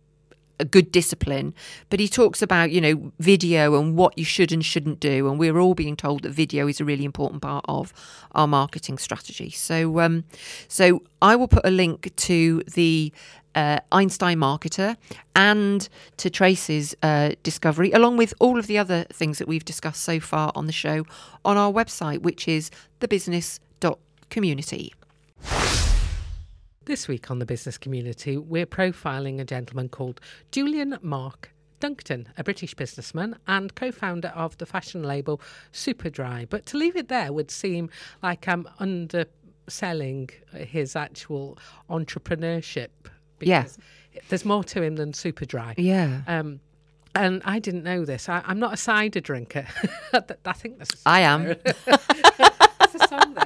a 0.60 0.64
good 0.64 0.92
discipline, 0.92 1.54
but 1.88 1.98
he 1.98 2.06
talks 2.08 2.42
about, 2.42 2.70
you 2.70 2.80
know, 2.80 3.12
video 3.18 3.80
and 3.80 3.96
what 3.96 4.16
you 4.16 4.24
should 4.24 4.52
and 4.52 4.64
shouldn't 4.64 5.00
do. 5.00 5.28
And 5.28 5.38
we're 5.38 5.58
all 5.58 5.74
being 5.74 5.96
told 5.96 6.22
that 6.22 6.30
video 6.30 6.68
is 6.68 6.80
a 6.80 6.84
really 6.84 7.04
important 7.04 7.42
part 7.42 7.64
of 7.68 7.92
our 8.32 8.46
marketing 8.46 8.98
strategy. 8.98 9.50
So, 9.50 10.00
um, 10.00 10.24
so 10.68 11.02
I 11.22 11.34
will 11.36 11.48
put 11.48 11.66
a 11.66 11.70
link 11.70 12.14
to 12.16 12.62
the 12.74 13.12
uh, 13.54 13.80
Einstein 13.90 14.38
Marketer 14.38 14.96
and 15.34 15.88
to 16.18 16.30
Trace's 16.30 16.94
uh, 17.02 17.30
discovery, 17.42 17.90
along 17.92 18.16
with 18.16 18.32
all 18.38 18.58
of 18.58 18.66
the 18.68 18.78
other 18.78 19.04
things 19.12 19.38
that 19.38 19.48
we've 19.48 19.64
discussed 19.64 20.02
so 20.02 20.20
far 20.20 20.52
on 20.54 20.66
the 20.66 20.72
show, 20.72 21.04
on 21.44 21.56
our 21.56 21.72
website, 21.72 22.22
which 22.22 22.46
is 22.46 22.70
thebusiness.community. 23.00 24.92
This 26.90 27.06
week 27.06 27.30
on 27.30 27.38
the 27.38 27.46
business 27.46 27.78
community, 27.78 28.36
we're 28.36 28.66
profiling 28.66 29.38
a 29.40 29.44
gentleman 29.44 29.88
called 29.88 30.20
Julian 30.50 30.98
Mark 31.02 31.52
Dunkerton, 31.80 32.26
a 32.36 32.42
British 32.42 32.74
businessman 32.74 33.36
and 33.46 33.72
co 33.76 33.92
founder 33.92 34.32
of 34.34 34.58
the 34.58 34.66
fashion 34.66 35.04
label 35.04 35.40
Superdry. 35.72 36.48
But 36.50 36.66
to 36.66 36.76
leave 36.76 36.96
it 36.96 37.06
there 37.06 37.32
would 37.32 37.52
seem 37.52 37.90
like 38.24 38.48
I'm 38.48 38.68
underselling 38.80 40.30
his 40.52 40.96
actual 40.96 41.58
entrepreneurship. 41.88 42.88
Yeah. 43.38 43.66
There's 44.28 44.44
more 44.44 44.64
to 44.64 44.82
him 44.82 44.96
than 44.96 45.12
Superdry. 45.12 45.74
Yeah. 45.76 46.22
Um, 46.26 46.58
and 47.14 47.40
I 47.44 47.60
didn't 47.60 47.84
know 47.84 48.04
this. 48.04 48.28
I, 48.28 48.42
I'm 48.44 48.58
not 48.58 48.74
a 48.74 48.76
cider 48.76 49.20
drinker. 49.20 49.64
I 50.44 50.52
think 50.54 50.78
that's. 50.78 51.00
I 51.06 51.20
am. 51.20 51.54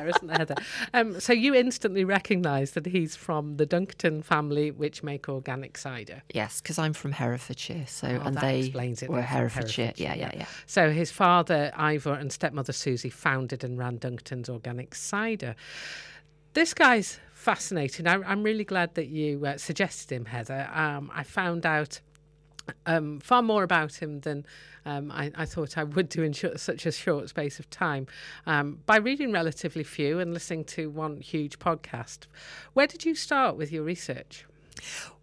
It's 0.09 0.17
a 0.17 0.21
song 0.21 0.29
there, 0.29 0.39
isn't 0.39 0.49
there, 0.49 0.55
Heather? 0.55 0.55
Um, 0.95 1.19
so 1.21 1.33
you 1.33 1.55
instantly 1.55 2.05
recognise 2.05 2.73
that 2.73 2.87
he's 2.87 3.17
from 3.17 3.57
the 3.57 3.67
Dunkerton 3.67 4.23
family, 4.25 4.71
which 4.71 5.03
make 5.03 5.29
organic 5.29 5.77
cider. 5.77 6.23
Yes, 6.33 6.61
because 6.61 6.79
I'm 6.79 6.93
from 6.93 7.13
Herefordshire, 7.13 7.87
so 7.87 8.09
Oh, 8.09 8.27
and 8.27 8.37
they 8.37 8.61
explains 8.61 9.03
it 9.03 9.11
were 9.11 9.23
Herefordshire. 9.23 9.87
Herefordshire, 9.87 10.07
Yeah, 10.07 10.15
yeah, 10.15 10.31
yeah. 10.37 10.47
So 10.67 10.91
his 10.91 11.11
father, 11.11 11.73
Ivor, 11.77 12.15
and 12.15 12.33
stepmother, 12.33 12.73
Susie, 12.73 13.11
founded 13.11 13.65
and 13.65 13.79
ran 13.79 13.99
Dunkerton's 13.99 14.49
organic 14.49 14.95
cider. 14.95 15.57
This 16.53 16.75
guy's 16.75 17.19
fascinating. 17.33 18.07
I, 18.07 18.15
I'm 18.15 18.43
really 18.43 18.65
glad 18.65 18.95
that 18.95 19.09
you 19.09 19.45
uh, 19.45 19.57
suggested 19.57 20.13
him, 20.15 20.27
Heather. 20.27 20.69
Um, 20.73 21.11
I 21.13 21.25
found 21.25 21.67
out 21.67 22.01
um, 22.87 23.21
far 23.21 23.43
more 23.43 23.63
about 23.63 23.95
him 23.95 24.21
than 24.21 24.47
um, 24.85 25.11
I, 25.11 25.31
I 25.35 25.45
thought 25.45 25.79
I 25.79 25.85
would 25.85 26.09
do 26.09 26.23
in 26.23 26.35
such 26.35 26.87
a 26.87 26.93
short 26.93 27.29
space 27.29 27.59
of 27.59 27.69
time 27.71 28.07
um, 28.47 28.81
by 28.87 28.97
reading 28.97 29.33
relatively 29.33 29.85
few 29.85 30.19
and 30.19 30.33
listening 30.35 30.65
to 30.65 30.91
one 30.91 31.21
huge 31.21 31.59
podcast. 31.59 32.27
Where 32.75 32.87
did 32.87 33.05
you 33.05 33.15
start 33.15 33.57
with 33.57 33.73
your 33.73 33.83
research? 33.83 34.47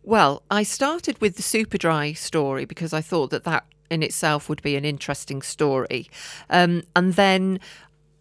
Well, 0.04 0.44
I 0.50 0.64
started 0.64 1.22
with 1.22 1.36
the 1.36 1.44
Superdry 1.44 2.18
story 2.18 2.66
because 2.66 2.94
I 2.94 3.02
thought 3.02 3.30
that 3.32 3.44
that 3.44 3.66
in 3.90 4.02
itself 4.02 4.50
would 4.50 4.62
be 4.62 4.76
an 4.76 4.86
interesting 4.86 5.42
story. 5.42 6.10
Um, 6.50 6.84
and 6.96 7.14
then 7.14 7.60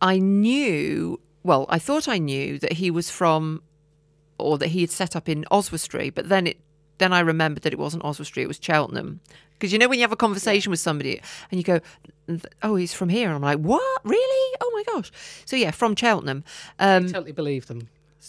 I 0.03 0.19
knew, 0.19 1.21
well, 1.43 1.67
I 1.69 1.79
thought 1.79 2.09
I 2.09 2.19
knew 2.19 2.59
that 2.59 2.75
he 2.75 2.91
was 2.91 3.11
from, 3.11 3.63
or 4.39 4.59
that 4.59 4.69
he 4.69 4.81
had 4.83 4.91
set 4.91 5.15
up 5.15 5.29
in 5.29 5.45
Oswestry, 5.51 6.11
but 6.11 6.29
then 6.29 6.49
it, 6.49 6.59
then 7.01 7.13
I 7.13 7.19
remembered 7.21 7.65
that 7.65 7.73
it 7.73 7.79
wasn't 7.79 8.05
Oswestry, 8.05 8.43
it 8.45 8.47
was 8.47 8.59
Cheltenham. 8.63 9.21
Because 9.59 9.73
you 9.73 9.79
know 9.79 9.89
when 9.89 9.99
you 9.99 10.05
have 10.05 10.13
a 10.13 10.17
conversation 10.17 10.71
with 10.71 10.81
somebody 10.81 11.21
and 11.51 11.59
you 11.61 11.65
go, 11.65 11.81
"Oh, 12.63 12.77
he's 12.77 12.95
from 12.95 13.09
here," 13.11 13.27
and 13.27 13.37
I'm 13.37 13.43
like, 13.43 13.59
"What? 13.59 14.01
Really? 14.05 14.57
Oh 14.61 14.71
my 14.73 14.85
gosh!" 14.95 15.13
So 15.45 15.55
yeah, 15.57 15.71
from 15.71 15.95
Cheltenham. 15.97 16.45
Um, 16.79 17.09
totally 17.09 17.33
believe 17.33 17.67
them. 17.67 17.89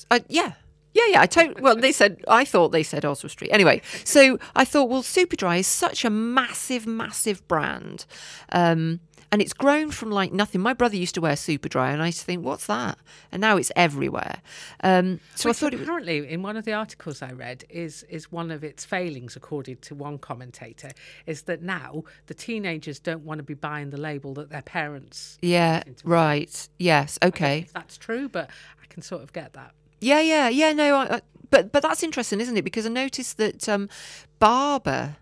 uh, 0.10 0.20
yeah. 0.28 0.54
Yeah, 0.94 1.06
yeah. 1.08 1.22
I 1.22 1.26
tot- 1.28 1.62
well, 1.66 1.78
they 1.78 1.94
said 1.94 2.22
I 2.28 2.44
thought 2.44 2.74
they 2.74 2.84
said 2.84 3.06
Oswald 3.06 3.32
Street. 3.32 3.52
Anyway, 3.52 3.82
so 4.04 4.40
I 4.58 4.66
thought, 4.66 4.90
well, 4.90 5.04
Superdry 5.04 5.60
is 5.60 5.68
such 5.68 6.04
a 6.04 6.10
massive, 6.10 6.86
massive 6.86 7.48
brand, 7.48 8.06
um, 8.52 9.00
and 9.32 9.42
it's 9.42 9.54
grown 9.54 9.92
from 9.92 10.12
like 10.12 10.34
nothing. 10.34 10.62
My 10.62 10.74
brother 10.74 10.96
used 10.98 11.16
to 11.16 11.22
wear 11.22 11.34
Superdry, 11.34 11.94
and 11.94 12.02
I 12.02 12.08
used 12.08 12.20
to 12.20 12.26
think, 12.26 12.44
what's 12.44 12.66
that? 12.68 12.98
And 13.32 13.40
now 13.42 13.58
it's 13.58 13.72
everywhere. 13.76 14.42
Um, 14.84 15.20
so 15.36 15.50
Which 15.50 15.58
I 15.58 15.60
thought 15.60 15.74
it 15.74 15.80
was. 15.80 15.88
apparently, 15.88 16.28
in 16.30 16.42
one 16.42 16.58
of 16.58 16.66
the 16.66 16.74
articles 16.74 17.22
I 17.22 17.32
read, 17.32 17.64
is 17.70 18.04
is 18.10 18.32
one 18.32 18.52
of 18.52 18.64
its 18.64 18.84
failings, 18.86 19.36
according 19.36 19.78
to 19.78 19.96
one 19.96 20.18
commentator, 20.18 20.92
is 21.26 21.44
that 21.44 21.62
now 21.62 22.04
the 22.28 22.34
teenagers 22.34 23.00
don't 23.00 23.24
want 23.24 23.40
to 23.40 23.44
be 23.44 23.54
buying 23.54 23.90
the 23.90 23.98
label 23.98 24.34
that 24.36 24.50
their 24.50 24.62
parents. 24.62 25.38
Yeah. 25.42 25.84
Right. 26.04 26.70
Yes. 26.78 27.18
Okay. 27.24 27.68
That's 27.74 27.98
true, 27.98 28.28
but 28.28 28.50
I 28.82 28.86
can 28.88 29.02
sort 29.02 29.24
of 29.24 29.32
get 29.34 29.54
that. 29.54 29.74
Yeah, 30.02 30.20
yeah, 30.20 30.50
yeah. 30.50 30.74
No, 30.74 30.96
I, 30.96 31.16
I, 31.18 31.22
but 31.52 31.72
but 31.72 31.84
that's 31.84 32.02
interesting, 32.04 32.42
isn't 32.42 32.58
it? 32.58 32.64
Because 32.64 32.86
I 32.86 32.90
noticed 32.90 33.38
that 33.38 33.70
um, 33.70 33.88
Barbour, 34.40 35.16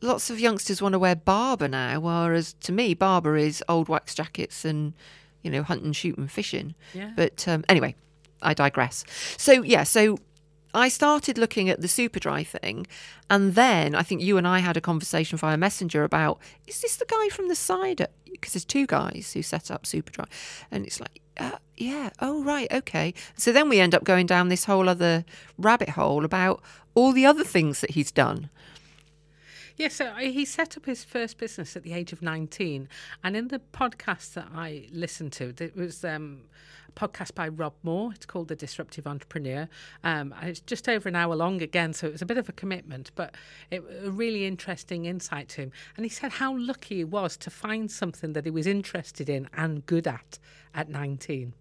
lots 0.00 0.30
of 0.30 0.40
youngsters 0.40 0.80
want 0.80 0.94
to 0.94 0.98
wear 0.98 1.14
Barbour 1.14 1.68
now, 1.68 2.00
whereas 2.00 2.54
to 2.60 2.72
me, 2.72 2.94
Barbour 2.94 3.36
is 3.36 3.62
old 3.68 3.88
wax 3.88 4.14
jackets 4.14 4.64
and 4.64 4.94
you 5.42 5.50
know 5.50 5.62
hunting, 5.62 5.92
shooting, 5.92 6.28
fishing. 6.28 6.74
Yeah. 6.94 7.12
But 7.16 7.46
um, 7.48 7.64
anyway, 7.68 7.94
I 8.42 8.54
digress. 8.54 9.04
So 9.36 9.62
yeah, 9.62 9.84
so 9.84 10.18
I 10.72 10.88
started 10.88 11.38
looking 11.38 11.68
at 11.68 11.80
the 11.80 11.88
Superdry 11.88 12.46
thing, 12.46 12.86
and 13.28 13.54
then 13.54 13.94
I 13.94 14.02
think 14.02 14.22
you 14.22 14.36
and 14.36 14.46
I 14.46 14.60
had 14.60 14.76
a 14.76 14.80
conversation 14.80 15.38
via 15.38 15.56
Messenger 15.56 16.04
about 16.04 16.40
is 16.66 16.80
this 16.80 16.96
the 16.96 17.06
guy 17.06 17.28
from 17.28 17.48
the 17.48 17.56
cider? 17.56 18.06
Because 18.30 18.54
there's 18.54 18.64
two 18.64 18.86
guys 18.86 19.32
who 19.34 19.42
set 19.42 19.70
up 19.70 19.84
Superdry, 19.84 20.26
and 20.70 20.86
it's 20.86 21.00
like. 21.00 21.20
Uh, 21.36 21.56
yeah. 21.78 22.10
Oh, 22.20 22.44
right. 22.44 22.70
Okay. 22.70 23.14
So 23.34 23.50
then 23.50 23.70
we 23.70 23.80
end 23.80 23.94
up 23.94 24.04
going 24.04 24.26
down 24.26 24.50
this 24.50 24.66
whole 24.66 24.90
other 24.90 25.24
rabbit 25.56 25.88
hole 25.90 26.26
about 26.26 26.62
all 26.94 27.12
the 27.12 27.24
other 27.24 27.44
things 27.44 27.80
that 27.80 27.92
he's 27.92 28.12
done. 28.12 28.50
Yeah, 29.80 29.88
so 29.88 30.12
he 30.16 30.44
set 30.44 30.76
up 30.76 30.84
his 30.84 31.04
first 31.04 31.38
business 31.38 31.74
at 31.74 31.84
the 31.84 31.94
age 31.94 32.12
of 32.12 32.20
19. 32.20 32.86
And 33.24 33.34
in 33.34 33.48
the 33.48 33.60
podcast 33.72 34.34
that 34.34 34.48
I 34.54 34.84
listened 34.92 35.32
to, 35.32 35.54
it 35.58 35.74
was 35.74 36.04
um, 36.04 36.42
a 36.90 36.92
podcast 36.92 37.34
by 37.34 37.48
Rob 37.48 37.72
Moore. 37.82 38.12
It's 38.14 38.26
called 38.26 38.48
The 38.48 38.56
Disruptive 38.56 39.06
Entrepreneur. 39.06 39.70
Um, 40.04 40.34
it's 40.42 40.60
just 40.60 40.86
over 40.86 41.08
an 41.08 41.16
hour 41.16 41.34
long 41.34 41.62
again, 41.62 41.94
so 41.94 42.08
it 42.08 42.12
was 42.12 42.20
a 42.20 42.26
bit 42.26 42.36
of 42.36 42.46
a 42.46 42.52
commitment, 42.52 43.10
but 43.14 43.34
it 43.70 43.82
a 44.04 44.10
really 44.10 44.44
interesting 44.44 45.06
insight 45.06 45.48
to 45.48 45.62
him. 45.62 45.72
And 45.96 46.04
he 46.04 46.10
said 46.10 46.32
how 46.32 46.58
lucky 46.58 46.96
he 46.96 47.04
was 47.04 47.38
to 47.38 47.48
find 47.48 47.90
something 47.90 48.34
that 48.34 48.44
he 48.44 48.50
was 48.50 48.66
interested 48.66 49.30
in 49.30 49.48
and 49.54 49.86
good 49.86 50.06
at 50.06 50.38
at 50.74 50.90
19. 50.90 51.54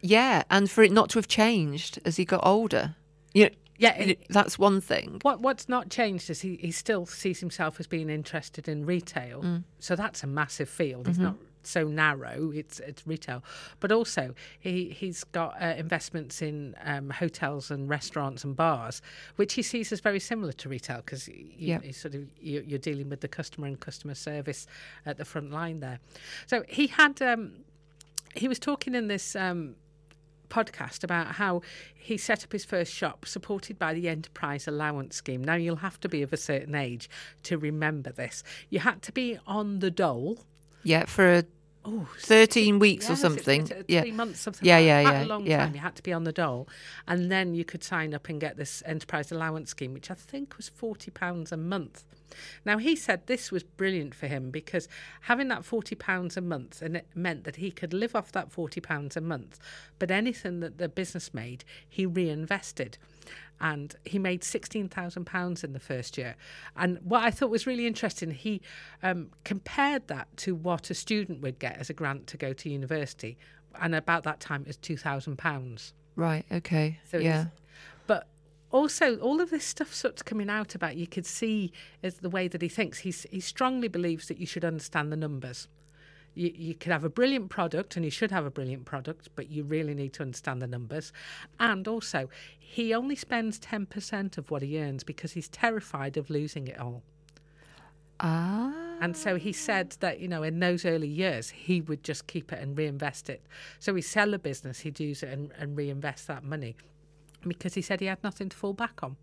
Yeah, 0.00 0.42
and 0.50 0.68
for 0.68 0.82
it 0.82 0.90
not 0.90 1.08
to 1.10 1.18
have 1.18 1.28
changed 1.28 2.00
as 2.04 2.16
he 2.16 2.24
got 2.24 2.44
older. 2.44 2.96
You 3.32 3.44
know, 3.44 3.50
Yeah, 3.76 3.94
it- 3.96 4.26
that's 4.28 4.58
one 4.58 4.80
thing. 4.80 5.18
What 5.22 5.40
what's 5.40 5.68
not 5.68 5.90
changed 5.90 6.30
is 6.30 6.40
he, 6.42 6.56
he 6.56 6.70
still 6.70 7.06
sees 7.06 7.40
himself 7.40 7.80
as 7.80 7.86
being 7.86 8.08
interested 8.10 8.68
in 8.68 8.86
retail. 8.86 9.42
Mm. 9.42 9.64
So 9.80 9.96
that's 9.96 10.22
a 10.22 10.26
massive 10.26 10.68
field. 10.68 11.08
It's 11.08 11.16
Mm-hmm. 11.18 11.24
not 11.26 11.36
so 11.66 11.88
narrow. 11.88 12.52
It's 12.54 12.78
it's 12.80 13.06
retail, 13.06 13.42
but 13.80 13.90
also 13.90 14.34
he 14.60 14.90
he's 14.90 15.24
got 15.24 15.60
uh, 15.60 15.74
investments 15.78 16.42
in 16.42 16.74
um, 16.84 17.08
hotels 17.10 17.70
and 17.70 17.88
restaurants 17.88 18.44
and 18.44 18.54
bars, 18.54 19.00
which 19.36 19.54
he 19.54 19.62
sees 19.62 19.90
as 19.90 20.00
very 20.00 20.20
similar 20.20 20.52
to 20.52 20.68
retail 20.68 20.98
because 20.98 21.26
you, 21.26 21.46
Yeah. 21.56 21.80
you 21.82 21.92
sort 21.94 22.14
of 22.14 22.22
you, 22.38 22.62
you're 22.66 22.78
dealing 22.78 23.08
with 23.08 23.22
the 23.22 23.28
customer 23.28 23.66
and 23.66 23.80
customer 23.80 24.14
service 24.14 24.66
at 25.06 25.16
the 25.16 25.24
front 25.24 25.50
line 25.52 25.80
there. 25.80 26.00
So 26.46 26.64
he 26.68 26.86
had 26.86 27.20
um, 27.22 27.64
he 28.36 28.46
was 28.46 28.58
talking 28.58 28.94
in 28.94 29.08
this. 29.08 29.34
Um, 29.34 29.76
podcast 30.54 31.02
about 31.04 31.26
how 31.42 31.52
he 31.94 32.16
set 32.16 32.44
up 32.44 32.52
his 32.52 32.64
first 32.64 32.92
shop 32.92 33.26
supported 33.26 33.78
by 33.78 33.92
the 33.94 34.08
enterprise 34.08 34.68
allowance 34.68 35.16
scheme. 35.16 35.42
Now 35.42 35.54
you'll 35.54 35.76
have 35.88 35.98
to 36.00 36.08
be 36.08 36.22
of 36.22 36.32
a 36.32 36.36
certain 36.36 36.74
age 36.74 37.08
to 37.44 37.58
remember 37.58 38.10
this. 38.12 38.42
You 38.70 38.78
had 38.80 39.02
to 39.02 39.12
be 39.12 39.38
on 39.46 39.80
the 39.80 39.90
dole. 39.90 40.38
Yeah, 40.82 41.06
for 41.06 41.42
Oh, 41.86 42.08
13 42.20 42.78
weeks 42.78 43.10
or 43.10 43.12
yes, 43.12 43.20
something. 43.20 43.70
uh, 43.70 43.82
yeah. 43.88 44.04
months, 44.06 44.40
something. 44.40 44.66
Yeah, 44.66 44.76
like 44.76 44.86
yeah, 44.86 45.02
that. 45.02 45.12
Yeah, 45.12 45.24
A 45.24 45.26
long 45.26 45.46
yeah. 45.46 45.58
time. 45.58 45.74
You 45.74 45.80
had 45.80 45.94
to 45.96 46.02
be 46.02 46.14
on 46.14 46.24
the 46.24 46.32
dole, 46.32 46.66
and 47.06 47.30
then 47.30 47.54
you 47.54 47.62
could 47.66 47.84
sign 47.84 48.14
up 48.14 48.26
and 48.30 48.40
get 48.40 48.56
this 48.56 48.82
enterprise 48.86 49.30
allowance 49.30 49.68
scheme, 49.68 49.92
which 49.92 50.10
I 50.10 50.14
think 50.14 50.56
was 50.56 50.70
forty 50.70 51.10
pounds 51.10 51.52
a 51.52 51.58
month. 51.58 52.04
Now 52.64 52.78
he 52.78 52.96
said 52.96 53.26
this 53.26 53.50
was 53.50 53.62
brilliant 53.62 54.14
for 54.14 54.26
him 54.26 54.50
because 54.50 54.88
having 55.22 55.48
that 55.48 55.64
forty 55.64 55.94
pounds 55.94 56.36
a 56.36 56.40
month, 56.40 56.82
and 56.82 56.96
it 56.96 57.06
meant 57.14 57.44
that 57.44 57.56
he 57.56 57.70
could 57.70 57.92
live 57.92 58.14
off 58.14 58.32
that 58.32 58.50
forty 58.50 58.80
pounds 58.80 59.16
a 59.16 59.20
month, 59.20 59.58
but 59.98 60.10
anything 60.10 60.60
that 60.60 60.78
the 60.78 60.88
business 60.88 61.32
made, 61.34 61.64
he 61.88 62.06
reinvested 62.06 62.98
and 63.60 63.94
he 64.04 64.18
made 64.18 64.42
sixteen 64.42 64.88
thousand 64.88 65.24
pounds 65.24 65.64
in 65.64 65.72
the 65.72 65.80
first 65.80 66.18
year. 66.18 66.36
And 66.76 66.98
what 67.02 67.22
I 67.22 67.30
thought 67.30 67.50
was 67.50 67.66
really 67.66 67.86
interesting, 67.86 68.30
he 68.30 68.60
um, 69.02 69.30
compared 69.44 70.08
that 70.08 70.28
to 70.38 70.54
what 70.54 70.90
a 70.90 70.94
student 70.94 71.40
would 71.40 71.58
get 71.58 71.78
as 71.78 71.90
a 71.90 71.94
grant 71.94 72.26
to 72.28 72.36
go 72.36 72.52
to 72.52 72.68
university, 72.68 73.38
and 73.80 73.94
about 73.94 74.24
that 74.24 74.40
time 74.40 74.62
it 74.62 74.66
was 74.66 74.76
two 74.76 74.96
thousand 74.96 75.38
pounds. 75.38 75.94
Right, 76.16 76.44
okay. 76.50 76.98
So 77.10 77.18
yeah. 77.18 77.46
but 78.06 78.28
also 78.74 79.16
all 79.18 79.40
of 79.40 79.50
this 79.50 79.64
stuff 79.64 79.94
sort 79.94 80.18
of 80.18 80.24
coming 80.24 80.50
out 80.50 80.74
about 80.74 80.96
you 80.96 81.06
could 81.06 81.24
see 81.24 81.70
is 82.02 82.16
the 82.16 82.28
way 82.28 82.48
that 82.48 82.60
he 82.60 82.68
thinks. 82.68 82.98
He's, 82.98 83.24
he 83.30 83.38
strongly 83.38 83.86
believes 83.86 84.26
that 84.26 84.38
you 84.38 84.46
should 84.46 84.64
understand 84.64 85.12
the 85.12 85.16
numbers. 85.16 85.68
You, 86.34 86.52
you 86.52 86.74
could 86.74 86.90
have 86.90 87.04
a 87.04 87.08
brilliant 87.08 87.50
product 87.50 87.94
and 87.94 88.04
you 88.04 88.10
should 88.10 88.32
have 88.32 88.44
a 88.44 88.50
brilliant 88.50 88.84
product, 88.84 89.28
but 89.36 89.48
you 89.48 89.62
really 89.62 89.94
need 89.94 90.12
to 90.14 90.22
understand 90.22 90.60
the 90.60 90.66
numbers. 90.66 91.12
And 91.60 91.86
also, 91.86 92.28
he 92.58 92.92
only 92.92 93.14
spends 93.14 93.60
10% 93.60 94.38
of 94.38 94.50
what 94.50 94.62
he 94.62 94.80
earns 94.80 95.04
because 95.04 95.32
he's 95.32 95.48
terrified 95.48 96.16
of 96.16 96.28
losing 96.28 96.66
it 96.66 96.80
all. 96.80 97.04
Ah. 98.18 98.74
And 99.00 99.16
so 99.16 99.36
he 99.36 99.52
said 99.52 99.94
that, 100.00 100.18
you 100.18 100.26
know, 100.26 100.42
in 100.42 100.58
those 100.58 100.84
early 100.84 101.06
years, 101.06 101.50
he 101.50 101.80
would 101.80 102.02
just 102.02 102.26
keep 102.26 102.52
it 102.52 102.58
and 102.60 102.76
reinvest 102.76 103.30
it. 103.30 103.46
So 103.78 103.94
he'd 103.94 104.02
sell 104.02 104.34
a 104.34 104.38
business, 104.38 104.80
he'd 104.80 104.98
use 104.98 105.22
it 105.22 105.28
and, 105.28 105.52
and 105.58 105.76
reinvest 105.76 106.26
that 106.26 106.42
money 106.42 106.74
because 107.48 107.74
he 107.74 107.82
said 107.82 108.00
he 108.00 108.06
had 108.06 108.22
nothing 108.22 108.48
to 108.48 108.56
fall 108.56 108.72
back 108.72 109.02
on. 109.02 109.16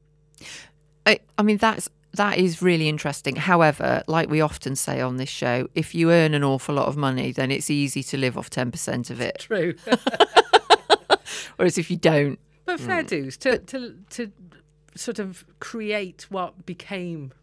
I, 1.06 1.20
I 1.38 1.44
mean 1.44 1.58
that's 1.58 1.90
that 2.14 2.38
is 2.38 2.62
really 2.62 2.90
interesting. 2.90 3.36
However, 3.36 4.04
like 4.08 4.30
we 4.30 4.42
often 4.42 4.76
say 4.76 5.02
on 5.02 5.18
this 5.18 5.30
show, 5.30 5.70
if 5.76 5.96
you 5.96 6.12
earn 6.12 6.34
an 6.34 6.44
awful 6.44 6.76
lot 6.76 6.88
of 6.88 6.98
money, 6.98 7.32
then 7.32 7.52
it's 7.52 7.70
easy 7.70 8.04
to 8.04 8.18
live 8.18 8.38
off 8.38 8.50
ten 8.50 8.72
percent 8.72 9.10
of 9.10 9.22
it. 9.22 9.40
True. 9.40 9.76
Whereas 11.56 11.78
if 11.78 11.90
you 11.90 11.98
don't, 11.98 12.40
but 12.66 12.80
fair 12.80 13.04
mm. 13.04 13.08
dues 13.08 13.38
to, 13.38 13.60
to, 13.60 13.96
to 14.12 14.32
sort 14.96 15.20
of 15.20 15.46
create 15.60 16.28
what 16.30 16.66
became 16.66 17.34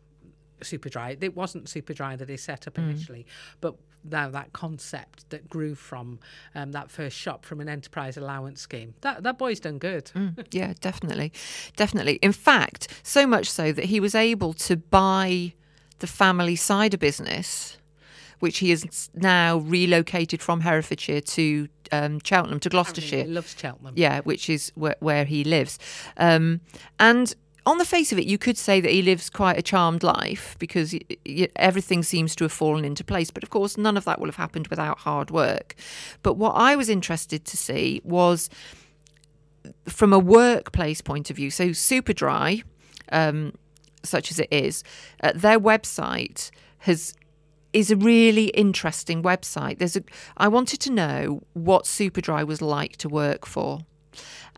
Superdry. 0.60 1.22
It 1.22 1.36
wasn't 1.36 1.64
Superdry 1.66 2.18
that 2.18 2.28
he 2.28 2.36
set 2.36 2.66
up 2.66 2.74
mm. 2.74 2.90
initially, 2.90 3.26
but 3.60 3.74
now 4.10 4.28
that 4.30 4.52
concept 4.52 5.28
that 5.30 5.48
grew 5.48 5.74
from 5.74 6.18
um, 6.54 6.72
that 6.72 6.90
first 6.90 7.16
shop 7.16 7.44
from 7.44 7.60
an 7.60 7.68
enterprise 7.68 8.16
allowance 8.16 8.60
scheme. 8.60 8.94
That, 9.02 9.22
that 9.22 9.38
boy's 9.38 9.60
done 9.60 9.78
good. 9.78 10.10
yeah, 10.50 10.74
definitely, 10.80 11.32
definitely. 11.76 12.14
In 12.22 12.32
fact, 12.32 12.88
so 13.02 13.26
much 13.26 13.50
so 13.50 13.72
that 13.72 13.86
he 13.86 14.00
was 14.00 14.14
able 14.14 14.52
to 14.54 14.76
buy 14.76 15.52
the 15.98 16.06
family 16.06 16.56
cider 16.56 16.96
business, 16.98 17.76
which 18.38 18.58
he 18.58 18.70
has 18.70 19.10
now 19.14 19.58
relocated 19.58 20.40
from 20.40 20.60
Herefordshire 20.60 21.20
to 21.22 21.68
um, 21.90 22.20
Cheltenham 22.22 22.60
to 22.60 22.68
He 22.68 22.70
Gloucestershire. 22.70 23.24
loves 23.26 23.56
Cheltenham. 23.58 23.94
Yeah, 23.96 24.20
which 24.20 24.48
is 24.48 24.70
where, 24.74 24.96
where 25.00 25.24
he 25.24 25.42
lives. 25.44 25.78
Um, 26.16 26.60
and 27.00 27.34
on 27.68 27.76
the 27.76 27.84
face 27.84 28.12
of 28.12 28.18
it, 28.18 28.24
you 28.24 28.38
could 28.38 28.56
say 28.56 28.80
that 28.80 28.90
he 28.90 29.02
lives 29.02 29.28
quite 29.28 29.58
a 29.58 29.62
charmed 29.62 30.02
life 30.02 30.56
because 30.58 30.94
everything 31.54 32.02
seems 32.02 32.34
to 32.36 32.44
have 32.44 32.52
fallen 32.52 32.82
into 32.82 33.04
place. 33.04 33.30
But 33.30 33.42
of 33.42 33.50
course, 33.50 33.76
none 33.76 33.98
of 33.98 34.06
that 34.06 34.18
will 34.18 34.28
have 34.28 34.36
happened 34.36 34.68
without 34.68 35.00
hard 35.00 35.30
work. 35.30 35.74
But 36.22 36.34
what 36.34 36.52
I 36.52 36.76
was 36.76 36.88
interested 36.88 37.44
to 37.44 37.58
see 37.58 38.00
was 38.04 38.48
from 39.86 40.14
a 40.14 40.18
workplace 40.18 41.02
point 41.02 41.28
of 41.28 41.36
view. 41.36 41.50
So 41.50 41.68
Superdry, 41.68 42.62
um, 43.12 43.52
such 44.02 44.30
as 44.30 44.38
it 44.38 44.48
is, 44.50 44.82
uh, 45.22 45.32
their 45.34 45.60
website 45.60 46.50
has 46.78 47.14
is 47.74 47.90
a 47.90 47.96
really 47.96 48.46
interesting 48.46 49.22
website. 49.22 49.78
There's 49.78 49.94
a 49.94 50.02
I 50.38 50.48
wanted 50.48 50.80
to 50.80 50.90
know 50.90 51.42
what 51.52 51.84
Superdry 51.84 52.46
was 52.46 52.62
like 52.62 52.96
to 52.96 53.10
work 53.10 53.44
for 53.44 53.80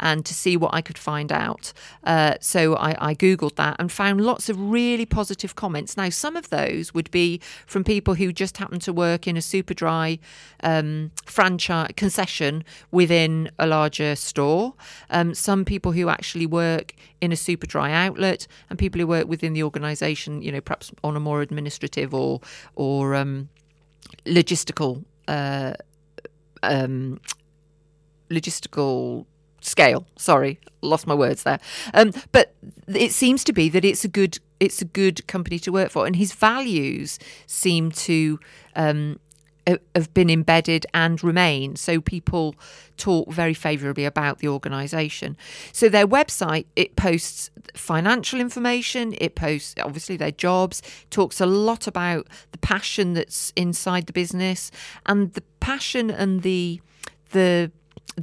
and 0.01 0.25
to 0.25 0.35
see 0.35 0.57
what 0.57 0.75
I 0.75 0.81
could 0.81 0.99
find 0.99 1.31
out. 1.31 1.73
Uh, 2.05 2.35
so 2.41 2.75
I, 2.77 3.11
I 3.11 3.15
Googled 3.15 3.57
that 3.57 3.77
and 3.79 3.93
found 3.93 4.23
lots 4.23 4.49
of 4.49 4.59
really 4.59 5.07
positive 5.07 5.55
comments. 5.55 5.97
Now, 5.97 6.09
some 6.09 6.37
of 6.37 6.51
those 6.51 6.93
would 6.93 7.11
be 7.11 7.41
from 7.67 7.85
people 7.85 8.15
who 8.15 8.33
just 8.33 8.57
happen 8.57 8.81
to 8.81 8.93
work 8.93 9.29
in 9.29 9.37
a 9.37 9.41
Superdry 9.41 10.19
um, 10.63 11.13
franchise 11.25 11.93
concession 11.97 12.65
within 12.91 13.51
a 13.59 13.67
larger 13.67 14.17
store. 14.17 14.75
Um, 15.11 15.35
some 15.35 15.65
people 15.65 15.93
who 15.93 16.09
actually 16.09 16.47
work 16.47 16.95
in 17.21 17.33
a 17.33 17.37
Superdry 17.37 17.91
outlet, 17.93 18.47
and 18.71 18.79
people 18.79 19.01
who 19.01 19.07
work 19.07 19.29
within 19.29 19.53
the 19.53 19.63
organisation. 19.63 20.43
You 20.43 20.53
know, 20.53 20.61
perhaps 20.61 20.91
on 21.05 21.17
a 21.17 21.21
more 21.21 21.43
administrative 21.43 22.15
or 22.15 22.41
or 22.75 23.15
um, 23.15 23.49
logistical. 24.25 25.05
Uh, 25.29 25.75
um, 26.63 27.21
logistical 28.31 29.27
scale. 29.61 30.07
Sorry, 30.17 30.59
lost 30.83 31.07
my 31.07 31.15
words 31.15 31.43
there. 31.43 31.61
Um, 31.95 32.13
but 32.33 32.55
it 32.89 33.13
seems 33.13 33.45
to 33.45 33.53
be 33.53 33.69
that 33.69 33.85
it's 33.85 34.05
a 34.05 34.09
good 34.09 34.39
it's 34.59 34.83
a 34.83 34.85
good 34.85 35.27
company 35.27 35.59
to 35.61 35.73
work 35.73 35.91
for, 35.91 36.07
and 36.07 36.17
his 36.17 36.33
values 36.33 37.19
seem 37.47 37.91
to 37.91 38.39
um, 38.77 39.19
have 39.67 40.13
been 40.15 40.31
embedded 40.31 40.87
and 40.93 41.23
remain. 41.23 41.77
So 41.77 42.01
people 42.01 42.55
talk 42.97 43.31
very 43.31 43.55
favourably 43.55 44.05
about 44.05 44.39
the 44.39 44.49
organisation. 44.49 45.37
So 45.73 45.89
their 45.89 46.07
website 46.07 46.67
it 46.77 46.97
posts 46.97 47.51
financial 47.75 48.41
information. 48.41 49.15
It 49.19 49.35
posts 49.35 49.75
obviously 49.83 50.17
their 50.17 50.33
jobs. 50.33 50.83
Talks 51.11 51.41
a 51.41 51.47
lot 51.47 51.87
about 51.87 52.29
the 52.53 52.59
passion 52.59 53.15
that's 53.15 53.53
inside 53.57 54.07
the 54.07 54.13
business 54.13 54.71
and 55.07 55.33
the 55.33 55.43
passion 55.61 56.11
and 56.11 56.43
the 56.43 56.81
the 57.33 57.71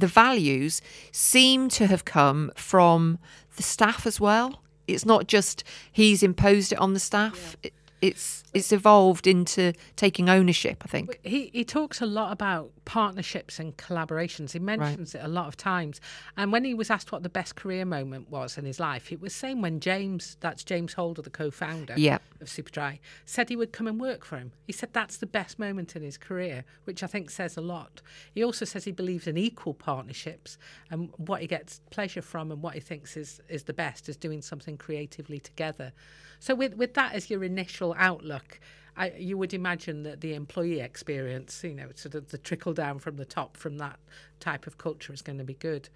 the 0.00 0.06
values 0.06 0.80
seem 1.12 1.68
to 1.70 1.86
have 1.86 2.04
come 2.04 2.50
from 2.56 3.18
the 3.56 3.62
staff 3.62 4.06
as 4.06 4.20
well. 4.20 4.62
It's 4.86 5.04
not 5.04 5.26
just 5.26 5.64
he's 5.92 6.22
imposed 6.22 6.72
it 6.72 6.78
on 6.78 6.94
the 6.94 7.00
staff. 7.00 7.56
It, 7.62 7.72
it's 8.00 8.44
it's 8.54 8.72
evolved 8.72 9.26
into 9.26 9.72
taking 9.96 10.28
ownership. 10.28 10.82
I 10.84 10.88
think. 10.88 11.18
He 11.22 11.50
he 11.52 11.64
talks 11.64 12.00
a 12.00 12.06
lot 12.06 12.32
about 12.32 12.70
partnerships 12.84 13.58
and 13.58 13.76
collaborations. 13.76 14.52
He 14.52 14.58
mentions 14.58 15.14
it 15.14 15.20
a 15.22 15.28
lot 15.28 15.46
of 15.46 15.56
times. 15.56 16.00
And 16.36 16.52
when 16.52 16.64
he 16.64 16.74
was 16.74 16.90
asked 16.90 17.12
what 17.12 17.22
the 17.22 17.28
best 17.28 17.54
career 17.56 17.84
moment 17.84 18.30
was 18.30 18.56
in 18.56 18.64
his 18.64 18.80
life, 18.80 19.12
it 19.12 19.20
was 19.20 19.34
saying 19.34 19.60
when 19.60 19.80
James, 19.80 20.36
that's 20.40 20.64
James 20.64 20.94
Holder, 20.94 21.20
the 21.22 21.30
co-founder 21.30 21.94
Yeah. 21.96 22.18
of 22.40 22.48
Superdry, 22.48 22.98
said 23.26 23.48
he 23.50 23.56
would 23.56 23.72
come 23.72 23.86
and 23.86 24.00
work 24.00 24.24
for 24.24 24.38
him. 24.38 24.52
He 24.66 24.72
said 24.72 24.90
that's 24.92 25.18
the 25.18 25.26
best 25.26 25.58
moment 25.58 25.96
in 25.96 26.02
his 26.02 26.16
career, 26.16 26.64
which 26.84 27.02
I 27.02 27.06
think 27.06 27.30
says 27.30 27.56
a 27.56 27.60
lot. 27.60 28.00
He 28.32 28.42
also 28.42 28.64
says 28.64 28.84
he 28.84 28.92
believes 28.92 29.26
in 29.26 29.36
equal 29.36 29.74
partnerships 29.74 30.56
and 30.90 31.10
what 31.16 31.40
he 31.42 31.46
gets 31.46 31.80
pleasure 31.90 32.22
from 32.22 32.50
and 32.50 32.62
what 32.62 32.74
he 32.74 32.80
thinks 32.80 33.16
is 33.16 33.40
is 33.48 33.64
the 33.64 33.72
best 33.74 34.08
is 34.08 34.16
doing 34.16 34.40
something 34.40 34.76
creatively 34.78 35.40
together. 35.40 35.92
So 36.40 36.54
with 36.54 36.74
with 36.74 36.94
that 36.94 37.14
as 37.14 37.28
your 37.30 37.44
initial 37.44 37.87
outlook, 37.96 38.60
I, 38.96 39.12
you 39.16 39.38
would 39.38 39.54
imagine 39.54 40.02
that 40.02 40.20
the 40.20 40.34
employee 40.34 40.80
experience, 40.80 41.62
you 41.62 41.74
know, 41.74 41.88
sort 41.94 42.14
of 42.14 42.30
the 42.30 42.38
trickle 42.38 42.72
down 42.72 42.98
from 42.98 43.16
the 43.16 43.24
top 43.24 43.56
from 43.56 43.78
that 43.78 43.98
type 44.40 44.66
of 44.66 44.76
culture 44.76 45.12
is 45.12 45.22
going 45.22 45.38
to 45.38 45.44
be 45.44 45.54
good. 45.54 45.88